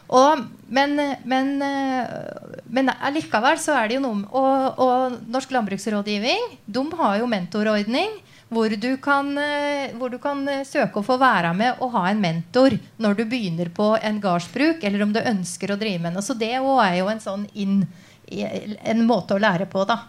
Og, 0.07 0.45
men, 0.71 0.95
men, 1.27 1.49
eh, 1.63 2.61
men 2.71 2.91
allikevel 2.95 3.59
så 3.59 3.75
er 3.75 3.89
det 3.89 3.97
jo 3.97 4.05
noe 4.05 4.23
Og, 4.39 4.79
og 4.83 5.17
Norsk 5.33 5.51
landbruksrådgivning 5.55 6.57
de 6.67 6.87
har 7.01 7.19
jo 7.21 7.31
mentorordning. 7.31 8.23
Hvor 8.47 8.71
du, 8.71 8.93
kan, 9.03 9.33
eh, 9.43 9.95
hvor 9.99 10.13
du 10.13 10.21
kan 10.23 10.45
eh, 10.47 10.63
søke 10.63 11.01
å 11.01 11.07
få 11.07 11.17
være 11.19 11.51
med 11.59 11.81
og 11.83 11.97
ha 11.97 12.05
en 12.13 12.21
mentor 12.23 12.77
når 13.03 13.17
du 13.19 13.25
begynner 13.27 13.73
på 13.75 13.97
en 13.99 14.21
gardsbruk, 14.23 14.85
eller 14.87 15.03
om 15.03 15.15
du 15.15 15.19
ønsker 15.19 15.73
å 15.75 15.79
drive 15.81 16.05
med 16.05 16.15
noe. 16.15 16.23
Så 16.23 16.37
det 16.39 16.53
òg 16.61 16.79
er 16.85 17.01
jo 17.01 17.09
en 17.11 17.23
sånn 17.25 17.49
inn, 17.59 17.81
en 18.31 19.03
måte 19.09 19.35
å 19.35 19.43
lære 19.43 19.67
på, 19.67 19.83
da. 19.91 20.05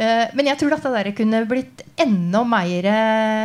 Men 0.00 0.48
jeg 0.48 0.58
tror 0.62 0.72
at 0.74 0.86
det 0.86 0.94
der 0.94 1.10
kunne 1.14 1.42
blitt 1.46 1.84
enda 2.00 2.40
mer 2.48 2.88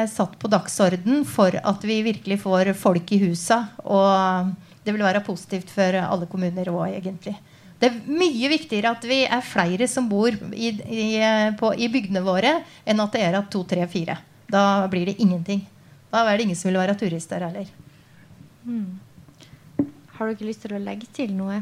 satt 0.07 0.39
på 0.39 0.49
dagsorden 0.49 1.25
for 1.27 1.59
at 1.59 1.83
vi 1.85 1.99
virkelig 2.07 2.39
får 2.45 2.71
folk 2.79 3.11
i 3.11 3.19
husa. 3.27 3.59
Og 3.83 4.55
det 4.87 4.95
vil 4.95 5.03
være 5.03 5.25
positivt 5.25 5.71
for 5.73 5.99
alle 5.99 6.27
kommuner 6.31 6.71
òg, 6.71 6.95
egentlig. 6.95 7.35
Det 7.77 7.91
er 7.91 7.97
mye 8.09 8.49
viktigere 8.49 8.95
at 8.95 9.03
vi 9.05 9.19
er 9.27 9.43
flere 9.45 9.85
som 9.91 10.07
bor 10.09 10.33
i, 10.33 10.71
i, 10.71 11.01
på, 11.59 11.73
i 11.77 11.89
bygdene 11.93 12.23
våre, 12.25 12.55
enn 12.87 13.03
at 13.03 13.13
det 13.13 13.25
er 13.27 13.37
at 13.37 13.51
to, 13.53 13.61
tre, 13.69 13.83
fire. 13.91 14.17
Da 14.49 14.87
blir 14.89 15.11
det 15.11 15.19
ingenting. 15.21 15.61
Da 16.09 16.23
er 16.25 16.39
det 16.39 16.47
ingen 16.47 16.57
som 16.57 16.71
vil 16.71 16.79
være 16.79 16.95
turister 16.97 17.43
heller. 17.43 17.67
Har 20.17 20.25
du 20.25 20.33
ikke 20.33 20.47
lyst 20.47 20.63
til 20.65 20.73
å 20.73 20.81
legge 20.81 21.09
til 21.13 21.35
noe? 21.37 21.59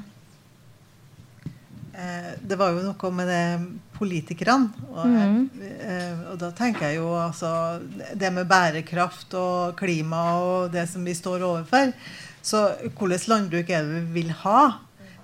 Eh, 1.96 2.32
det 2.40 2.58
var 2.60 2.72
jo 2.72 2.86
noe 2.86 3.12
med 3.16 3.30
det 3.32 3.44
politikerne. 3.98 4.72
Og, 4.94 5.60
eh, 5.64 6.24
og 6.32 6.40
da 6.40 6.52
tenker 6.56 6.90
jeg 6.90 7.00
jo 7.00 7.10
altså 7.16 7.80
Det 8.16 8.32
med 8.32 8.48
bærekraft 8.48 9.36
og 9.40 9.76
klima 9.80 10.24
og 10.44 10.72
det 10.72 10.88
som 10.92 11.04
vi 11.04 11.16
står 11.16 11.44
overfor. 11.44 11.92
Så 12.46 12.62
hvilket 12.84 13.30
landbruk 13.32 13.72
er 13.74 13.86
det 13.86 14.02
vi 14.04 14.22
vil 14.22 14.34
ha? 14.44 14.60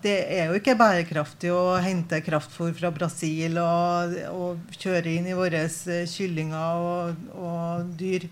Det 0.02 0.16
er 0.34 0.50
jo 0.50 0.58
ikke 0.58 0.74
bærekraftig 0.80 1.52
å 1.54 1.76
hente 1.78 2.18
kraftfôr 2.26 2.72
fra 2.74 2.90
Brasil 2.94 3.60
og, 3.62 4.16
og 4.34 4.78
kjøre 4.82 5.14
inn 5.14 5.28
i 5.30 5.36
våre 5.38 5.68
eh, 5.68 6.08
kyllinger 6.10 6.82
og, 6.82 7.28
og 7.38 7.92
dyr. 8.00 8.26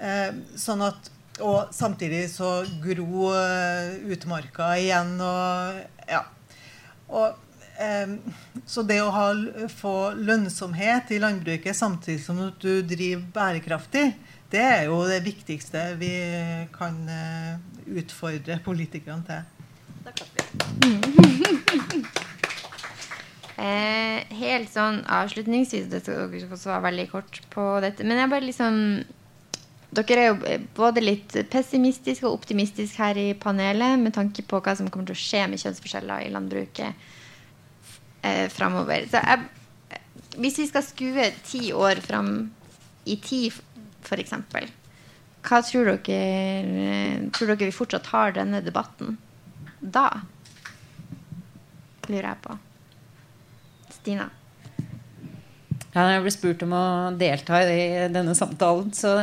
Eh, 0.00 0.30
sånn 0.56 0.86
at, 0.86 1.10
og 1.44 1.74
samtidig 1.76 2.22
så 2.32 2.62
gro 2.80 3.28
eh, 3.36 3.98
utmarka 4.16 4.70
igjen 4.80 5.12
og 5.20 6.08
ja. 6.08 6.22
Og, 7.12 7.36
eh, 7.76 8.16
så 8.64 8.86
det 8.88 9.02
å 9.04 9.12
ha, 9.12 9.28
få 9.68 9.94
lønnsomhet 10.16 11.12
i 11.12 11.20
landbruket 11.20 11.76
samtidig 11.76 12.24
som 12.24 12.40
du 12.56 12.72
driver 12.80 13.28
bærekraftig, 13.36 14.06
det 14.52 14.60
er 14.64 14.82
jo 14.88 15.02
det 15.08 15.20
viktigste 15.26 15.80
vi 16.00 16.12
kan 16.72 16.96
eh, 17.12 17.58
utfordre 18.00 18.58
politikerne 18.64 19.24
til. 19.28 19.42
Eh, 23.58 24.22
helt 24.38 24.70
sånn 24.70 25.00
avslutningsvis 25.10 25.88
Det 25.90 25.98
skal 26.04 26.28
dere 26.30 26.46
få 26.46 26.54
svare 26.60 26.84
veldig 26.84 27.06
kort 27.10 27.40
på 27.50 27.62
dette. 27.82 28.04
Men 28.06 28.20
jeg 28.20 28.30
bare 28.30 28.46
liksom 28.46 28.76
Dere 29.98 30.22
er 30.22 30.28
jo 30.28 30.36
både 30.76 31.02
litt 31.02 31.34
pessimistiske 31.50 32.22
og 32.28 32.36
optimistiske 32.36 33.02
her 33.02 33.18
i 33.18 33.34
panelet 33.34 33.98
med 33.98 34.14
tanke 34.14 34.44
på 34.46 34.60
hva 34.62 34.76
som 34.78 34.86
kommer 34.92 35.10
til 35.10 35.16
å 35.16 35.24
skje 35.24 35.42
med 35.50 35.58
kjønnsforskjeller 35.58 36.28
i 36.28 36.30
landbruket 36.36 37.10
eh, 38.22 38.46
framover. 38.52 39.08
Så 39.10 39.18
jeg, 39.24 39.38
hvis 40.36 40.60
vi 40.62 40.68
skal 40.70 40.86
skue 40.86 41.26
ti 41.48 41.72
år 41.74 41.98
fram 42.04 42.30
i 43.08 43.16
tid, 43.24 43.56
f.eks., 44.08 44.34
hva 45.48 45.60
tror 45.62 45.86
dere, 45.86 47.28
tror 47.32 47.52
dere 47.52 47.68
vi 47.68 47.74
fortsatt 47.74 48.10
har 48.10 48.34
denne 48.36 48.60
debatten 48.64 49.16
da? 49.78 50.08
Lurer 52.08 52.26
jeg 52.30 52.40
på. 52.42 52.56
Stina? 53.94 54.26
Ja, 55.92 56.02
når 56.02 56.12
jeg 56.16 56.24
ble 56.24 56.32
spurt 56.34 56.64
om 56.66 56.74
å 56.76 56.84
delta 57.18 57.60
i 57.68 58.08
denne 58.12 58.34
samtalen, 58.36 58.90
så 58.96 59.14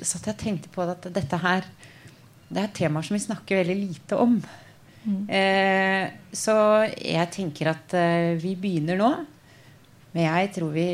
satt 0.00 0.28
jeg 0.28 0.34
og 0.34 0.42
tenkte 0.42 0.72
på 0.72 0.84
at 0.84 1.06
dette 1.14 1.38
her 1.40 1.66
Det 2.48 2.60
er 2.60 2.72
temaer 2.76 3.06
som 3.06 3.16
vi 3.16 3.22
snakker 3.22 3.62
veldig 3.62 3.76
lite 3.78 4.18
om. 4.20 4.36
Eh, 5.04 6.04
så 6.32 6.56
jeg 6.86 7.30
tenker 7.34 7.70
at 7.72 7.94
eh, 7.98 8.34
vi 8.40 8.52
begynner 8.60 9.00
nå. 9.00 9.10
Men 10.14 10.28
jeg 10.28 10.52
tror 10.54 10.70
vi 10.74 10.86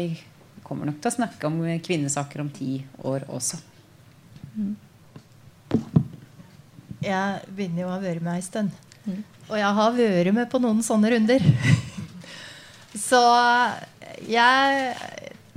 kommer 0.71 0.87
nok 0.87 1.01
til 1.03 1.11
å 1.11 1.17
snakke 1.19 1.49
om 1.51 1.59
kvinnesaker 1.83 2.45
om 2.45 2.51
ti 2.55 2.77
år 3.03 3.27
også. 3.27 3.59
Jeg 7.01 7.51
begynner 7.51 7.83
jo 7.83 7.89
å 7.89 7.95
ha 7.97 8.03
vært 8.03 8.23
med 8.23 8.39
ei 8.39 8.45
stund. 8.45 8.71
Og 9.51 9.57
jeg 9.59 9.77
har 9.81 9.97
vært 9.97 10.37
med 10.37 10.51
på 10.53 10.61
noen 10.63 10.85
sånne 10.87 11.11
runder. 11.17 11.43
Så 13.09 13.19
jeg 14.31 14.95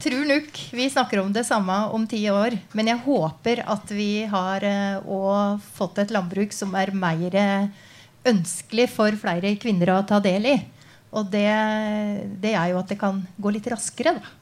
tror 0.04 0.28
nok 0.30 0.60
vi 0.74 0.90
snakker 0.90 1.22
om 1.22 1.32
det 1.36 1.46
samme 1.46 1.76
om 1.94 2.08
ti 2.10 2.24
år. 2.34 2.58
Men 2.74 2.90
jeg 2.90 3.04
håper 3.06 3.64
at 3.70 3.94
vi 3.94 4.26
har 4.30 4.66
òg 5.04 5.62
fått 5.78 6.02
et 6.02 6.14
landbruk 6.16 6.56
som 6.56 6.74
er 6.80 6.94
mer 6.96 7.38
ønskelig 8.26 8.88
for 8.96 9.14
flere 9.20 9.54
kvinner 9.62 9.94
å 9.94 10.04
ta 10.08 10.22
del 10.24 10.56
i. 10.56 10.58
Og 11.14 11.28
det, 11.30 11.50
det 12.42 12.56
er 12.58 12.72
jo 12.72 12.80
at 12.82 12.90
det 12.90 12.98
kan 12.98 13.20
gå 13.38 13.52
litt 13.54 13.70
raskere, 13.70 14.16
da. 14.18 14.40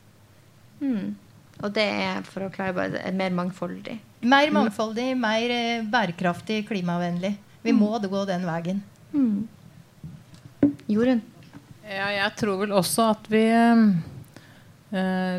Mm. 0.81 1.13
Og 1.61 1.73
det 1.75 1.85
er 1.85 2.23
for 2.25 2.47
å 2.47 2.51
klare 2.53 2.73
bare 2.75 3.11
mer 3.13 3.33
mangfoldig. 3.37 3.97
Mer 4.21 4.53
mangfoldig, 4.53 5.11
mer 5.17 5.53
eh, 5.53 5.87
bærekraftig, 5.89 6.63
klimavennlig. 6.69 7.35
Vi 7.61 7.73
må 7.77 7.93
det 8.01 8.09
gå 8.09 8.23
den 8.25 8.45
veien. 8.47 8.81
Mm. 9.13 9.43
Jorunn? 10.89 11.21
Ja, 11.85 12.07
jeg 12.13 12.33
tror 12.39 12.61
vel 12.61 12.73
også 12.77 13.09
at 13.11 13.25
vi 13.29 13.43
eh, 13.51 13.83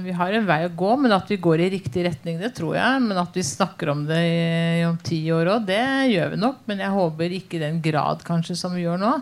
Vi 0.05 0.15
har 0.17 0.35
en 0.37 0.47
vei 0.49 0.61
å 0.67 0.73
gå, 0.77 0.95
men 1.01 1.15
at 1.15 1.31
vi 1.31 1.41
går 1.43 1.65
i 1.65 1.71
riktig 1.75 2.07
retning, 2.07 2.39
det 2.43 2.53
tror 2.59 2.77
jeg. 2.79 3.03
Men 3.05 3.23
at 3.23 3.35
vi 3.37 3.45
snakker 3.47 3.93
om 3.95 4.07
det 4.07 4.23
i, 4.23 4.85
om 4.87 4.99
ti 5.03 5.25
år 5.35 5.57
òg, 5.57 5.67
det 5.71 5.83
gjør 6.13 6.35
vi 6.35 6.43
nok. 6.43 6.63
Men 6.71 6.87
jeg 6.87 6.97
håper 6.99 7.39
ikke 7.39 7.59
i 7.59 7.65
den 7.67 7.83
grad 7.85 8.23
kanskje 8.27 8.59
som 8.59 8.75
vi 8.77 8.87
gjør 8.87 9.03
nå. 9.03 9.17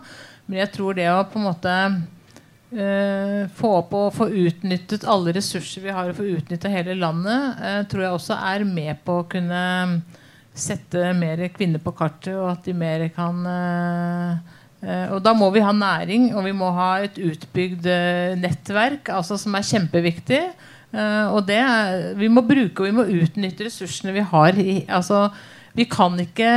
Men 0.51 0.65
jeg 0.65 0.75
tror 0.77 0.97
det 0.99 1.09
å 1.13 1.23
på 1.31 1.41
en 1.41 1.49
måte 1.49 1.75
eh, 2.75 3.49
få 3.57 3.73
opp 3.81 3.97
og 3.99 4.15
få 4.17 4.29
utnyttet 4.47 5.07
alle 5.09 5.35
ressurser 5.37 5.85
vi 5.85 5.95
har, 5.95 6.11
og 6.11 6.19
få 6.19 6.29
utnytta 6.37 6.73
hele 6.73 6.97
landet, 6.99 7.61
eh, 7.61 7.83
tror 7.91 8.07
jeg 8.07 8.17
også 8.17 8.39
er 8.53 8.67
med 8.69 9.03
på 9.05 9.21
å 9.21 9.29
kunne 9.31 9.65
sette 10.55 11.13
mer 11.17 11.47
kvinner 11.55 11.83
på 11.83 11.95
kartet, 11.97 12.35
og 12.37 12.51
at 12.53 12.65
de 12.67 12.75
mer 12.77 13.07
kan 13.15 13.45
eh, 13.47 14.57
Uh, 14.81 15.13
og 15.13 15.19
da 15.21 15.35
må 15.37 15.51
vi 15.53 15.61
ha 15.61 15.73
næring, 15.77 16.31
og 16.33 16.47
vi 16.47 16.55
må 16.57 16.71
ha 16.73 17.03
et 17.05 17.19
utbygd 17.21 17.85
uh, 17.85 18.33
nettverk 18.41 19.11
altså 19.13 19.37
som 19.41 19.57
er 19.57 19.67
kjempeviktig. 19.69 20.41
Uh, 20.91 21.37
og 21.37 21.45
det 21.51 21.61
vi 22.19 22.31
må 22.33 22.43
bruke 22.49 22.81
og 22.81 22.89
vi 22.89 22.97
må 22.97 23.05
utnytte 23.21 23.67
ressursene 23.69 24.15
vi 24.17 24.25
har. 24.33 24.57
Altså, 24.89 25.27
vi 25.77 25.85
kan 25.85 26.17
ikke 26.25 26.53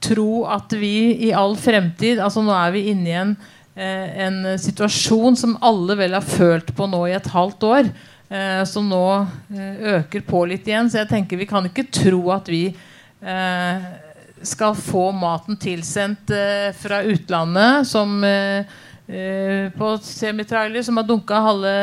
tro 0.00 0.44
at 0.48 0.72
vi 0.78 1.10
i 1.26 1.32
all 1.36 1.58
fremtid 1.60 2.22
altså 2.22 2.40
Nå 2.40 2.54
er 2.56 2.70
vi 2.72 2.86
inne 2.94 3.10
i 3.10 3.18
en, 3.18 3.34
en 3.74 4.58
situasjon 4.58 5.36
som 5.38 5.52
alle 5.64 5.94
vel 5.96 6.16
har 6.16 6.24
følt 6.26 6.72
på 6.76 6.88
nå 6.90 7.04
i 7.08 7.14
et 7.16 7.28
halvt 7.32 7.66
år. 7.68 7.90
som 8.66 8.88
nå 8.88 9.26
øker 9.94 10.22
på 10.26 10.44
litt 10.46 10.66
igjen. 10.68 10.90
Så 10.90 11.00
jeg 11.00 11.08
tenker 11.08 11.38
vi 11.38 11.46
kan 11.48 11.64
ikke 11.66 11.86
tro 11.90 12.20
at 12.34 12.50
vi 12.50 12.74
skal 14.42 14.76
få 14.76 15.10
maten 15.12 15.56
tilsendt 15.60 16.30
eh, 16.30 16.70
fra 16.76 17.02
utlandet 17.02 17.88
som 17.88 18.22
eh, 18.24 18.64
eh, 19.06 19.68
på 19.76 19.92
semitrailer 20.04 20.82
som 20.82 20.96
har 20.96 21.08
dunka 21.08 21.40
halve 21.44 21.74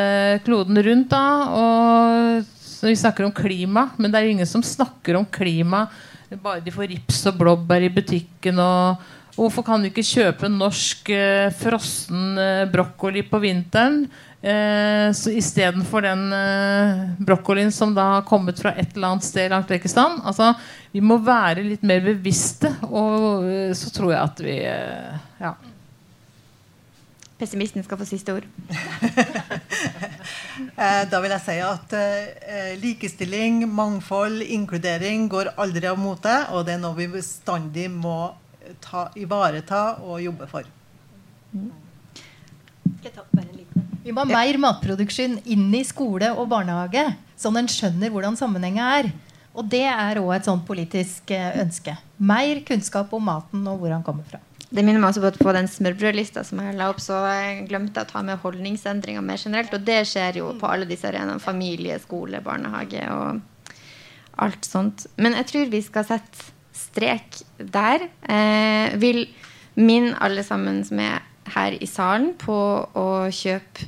kloden 0.46 0.82
rundt. 0.84 1.14
Da, 1.14 1.24
og 1.54 2.88
vi 2.88 2.96
snakker 2.98 3.28
om 3.28 3.36
klima, 3.36 3.90
men 3.98 4.12
det 4.12 4.22
er 4.22 4.32
ingen 4.32 4.50
som 4.50 4.66
snakker 4.66 5.20
om 5.20 5.26
klima. 5.26 5.88
Bare 6.42 6.64
de 6.64 6.74
får 6.74 6.92
rips 6.92 7.24
og 7.30 7.38
blåbær 7.40 7.86
i 7.86 7.94
butikken. 7.94 8.60
og 8.60 9.14
Hvorfor 9.38 9.62
kan 9.62 9.84
du 9.84 9.92
ikke 9.92 10.02
kjøpe 10.02 10.50
norsk 10.50 11.12
eh, 11.14 11.52
frossen 11.54 12.40
eh, 12.42 12.64
brokkoli 12.74 13.22
på 13.30 13.38
vinteren? 13.44 14.08
Eh, 14.42 15.12
så 15.14 15.30
Istedenfor 15.30 16.02
den 16.02 16.24
eh, 16.34 17.04
brokkolien 17.22 17.70
som 17.74 17.94
da 17.94 18.08
har 18.16 18.26
kommet 18.26 18.58
fra 18.58 18.74
et 18.74 18.96
eller 18.96 19.14
annet 19.14 19.28
sted 19.28 19.54
langt 19.54 19.70
vekk 19.70 19.86
i 19.86 19.92
stand. 19.94 20.24
Altså, 20.26 20.56
vi 20.94 21.04
må 21.06 21.20
være 21.22 21.66
litt 21.68 21.86
mer 21.86 22.02
bevisste, 22.06 22.72
og 22.90 23.46
eh, 23.46 23.74
så 23.78 23.94
tror 23.94 24.16
jeg 24.16 24.22
at 24.24 24.42
vi 24.48 24.58
eh, 24.72 25.20
ja. 25.44 25.54
Pessimisten 27.38 27.86
skal 27.86 28.02
få 28.02 28.10
siste 28.10 28.40
ord. 28.40 28.50
Eh, 30.78 31.04
da 31.10 31.20
vil 31.22 31.32
jeg 31.32 31.42
si 31.42 31.56
at 31.62 31.94
eh, 31.98 32.72
likestilling, 32.82 33.64
mangfold, 33.70 34.42
inkludering 34.42 35.28
går 35.30 35.52
aldri 35.62 35.90
av 35.90 35.98
mote. 36.02 36.34
Og 36.54 36.66
det 36.66 36.76
er 36.76 36.82
noe 36.82 36.98
vi 36.98 37.08
bestandig 37.14 37.88
må 37.94 38.32
ta, 38.84 39.08
ivareta 39.20 39.84
og 40.04 40.22
jobbe 40.24 40.48
for. 40.52 40.68
Vi 44.04 44.14
må 44.16 44.24
ha 44.24 44.28
mer 44.30 44.60
matproduksjon 44.64 45.40
inn 45.52 45.70
i 45.76 45.84
skole 45.88 46.32
og 46.34 46.48
barnehage, 46.52 47.04
sånn 47.40 47.60
en 47.60 47.72
skjønner 47.72 48.14
hvordan 48.14 48.38
sammenhengen 48.40 48.84
er. 48.84 49.10
Og 49.58 49.66
det 49.68 49.86
er 49.90 50.20
òg 50.22 50.36
et 50.36 50.48
sånt 50.48 50.68
politisk 50.68 51.32
eh, 51.34 51.58
ønske. 51.64 51.96
Mer 52.22 52.62
kunnskap 52.68 53.14
om 53.18 53.26
maten 53.26 53.66
og 53.68 53.82
hvor 53.82 53.96
han 53.96 54.06
kommer 54.06 54.28
fra. 54.30 54.40
Det 54.68 54.84
minner 54.84 55.00
meg 55.00 55.14
også 55.14 55.24
på, 55.24 55.48
på 55.48 55.54
den 55.56 55.70
smørbrødlista 55.72 56.44
som 56.46 56.60
jeg 56.62 56.76
la 56.78 56.90
opp, 56.92 57.00
så 57.02 57.22
jeg 57.26 57.64
glemte 57.70 58.02
jeg 58.02 58.10
å 58.10 58.12
ta 58.12 58.24
med 58.28 58.42
holdningsendringer 58.44 59.24
mer 59.26 59.40
generelt. 59.42 59.74
Og 59.74 59.86
det 59.88 60.02
skjer 60.12 60.42
jo 60.42 60.52
på 60.60 60.70
alle 60.70 60.88
disse 60.90 61.08
arenaene. 61.10 61.42
Familie, 61.42 61.98
skole, 62.04 62.44
barnehage 62.44 63.06
og 63.16 63.74
alt 64.44 64.68
sånt. 64.68 65.08
Men 65.18 65.38
jeg 65.40 65.50
tror 65.52 65.72
vi 65.72 65.82
skal 65.86 66.06
sette 66.06 66.52
strek 66.98 67.42
der. 67.58 68.10
Eh, 68.26 68.98
vil 68.98 69.26
min 69.78 70.14
alle 70.18 70.44
sammen 70.44 70.82
som 70.88 71.00
er 71.00 71.22
her 71.54 71.78
i 71.78 71.88
salen, 71.88 72.34
på 72.36 72.58
å 72.98 73.08
kjøpe 73.32 73.86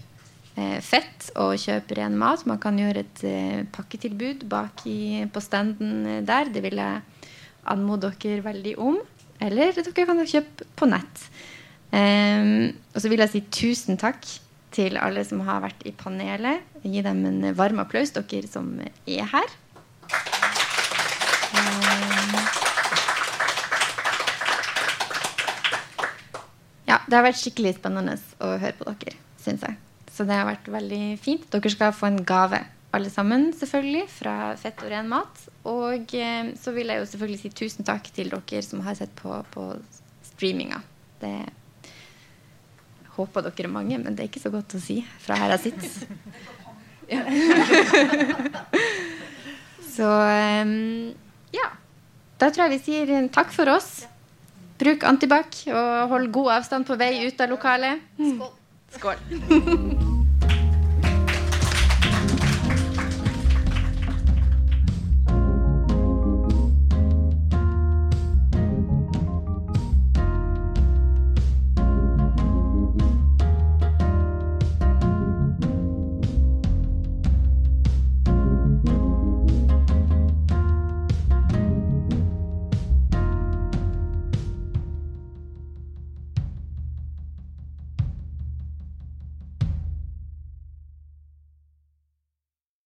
eh, 0.56 0.77
fett 0.86 1.31
og 1.36 1.57
kjøpe 1.60 1.98
ren 1.98 2.18
mat. 2.19 2.45
Man 2.48 2.61
kan 2.61 2.77
gjøre 2.80 3.03
et 3.03 3.23
eh, 3.27 3.61
pakketilbud 3.73 4.45
bak 4.49 4.86
i, 4.88 5.26
på 5.27 5.44
standen 5.44 6.23
der. 6.27 6.53
Det 6.53 6.64
vil 6.64 6.80
jeg 6.80 7.02
anmode 7.69 8.14
dere 8.22 8.45
veldig 8.45 8.76
om. 8.80 8.99
Eller 9.41 9.73
dere 9.76 10.06
kan 10.07 10.22
kjøpe 10.27 10.68
på 10.77 10.90
nett. 10.90 11.26
Um, 11.90 12.69
og 12.94 13.02
så 13.02 13.10
vil 13.10 13.23
jeg 13.23 13.31
si 13.31 13.40
tusen 13.49 13.98
takk 13.98 14.22
til 14.76 14.99
alle 15.02 15.23
som 15.26 15.41
har 15.48 15.64
vært 15.64 15.88
i 15.90 15.94
panelet. 15.98 16.61
Gi 16.84 17.02
dem 17.06 17.23
en 17.26 17.41
varm 17.57 17.81
applaus, 17.81 18.14
dere 18.14 18.45
som 18.52 18.76
er 18.84 19.26
her. 19.34 19.57
Ja, 26.89 26.97
det 27.05 27.17
har 27.17 27.25
vært 27.27 27.37
skikkelig 27.37 27.75
spennende 27.77 28.17
å 28.41 28.55
høre 28.57 28.73
på 28.79 28.89
dere, 28.89 29.15
syns 29.43 29.61
jeg. 29.65 29.77
Så 30.09 30.25
det 30.25 30.35
har 30.35 30.47
vært 30.49 30.67
veldig 30.73 31.03
fint. 31.21 31.45
Dere 31.53 31.71
skal 31.71 31.93
få 31.95 32.09
en 32.09 32.23
gave, 32.27 32.63
alle 32.97 33.11
sammen, 33.13 33.51
selvfølgelig, 33.53 34.07
fra 34.09 34.35
Fett 34.57 34.81
og 34.81 34.89
ren 34.89 35.11
mat. 35.11 35.43
Og 35.69 36.15
eh, 36.17 36.49
så 36.57 36.73
vil 36.73 36.89
jeg 36.89 37.03
jo 37.03 37.07
selvfølgelig 37.11 37.41
si 37.43 37.53
tusen 37.61 37.87
takk 37.87 38.09
til 38.15 38.33
dere 38.33 38.63
som 38.65 38.81
har 38.87 38.97
sett 38.97 39.13
på, 39.19 39.37
på 39.53 39.69
streaminga. 40.31 40.81
Det 41.21 41.35
håper 43.19 43.45
dere 43.45 43.67
er 43.67 43.73
mange, 43.77 44.01
men 44.01 44.17
det 44.17 44.25
er 44.25 44.31
ikke 44.31 44.43
så 44.47 44.53
godt 44.53 44.77
å 44.79 44.81
si 44.81 45.01
fra 45.21 45.37
her 45.37 45.53
jeg 45.57 45.69
sitter. 45.69 45.89
Ja. 47.09 47.21
så 49.95 50.09
eh, 50.25 50.77
ja. 51.53 51.73
Da 52.39 52.47
tror 52.49 52.65
jeg 52.65 52.79
vi 52.79 52.85
sier 52.85 53.27
takk 53.35 53.51
for 53.53 53.69
oss. 53.77 54.07
Bruk 54.80 55.03
antibac 55.03 55.65
og 55.68 56.14
hold 56.14 56.30
god 56.31 56.51
avstand 56.60 56.88
på 56.88 56.95
vei 56.99 57.11
ut 57.27 57.41
av 57.43 57.51
lokalet. 57.51 58.06
Skål. 58.15 58.53
Skål. 58.95 60.09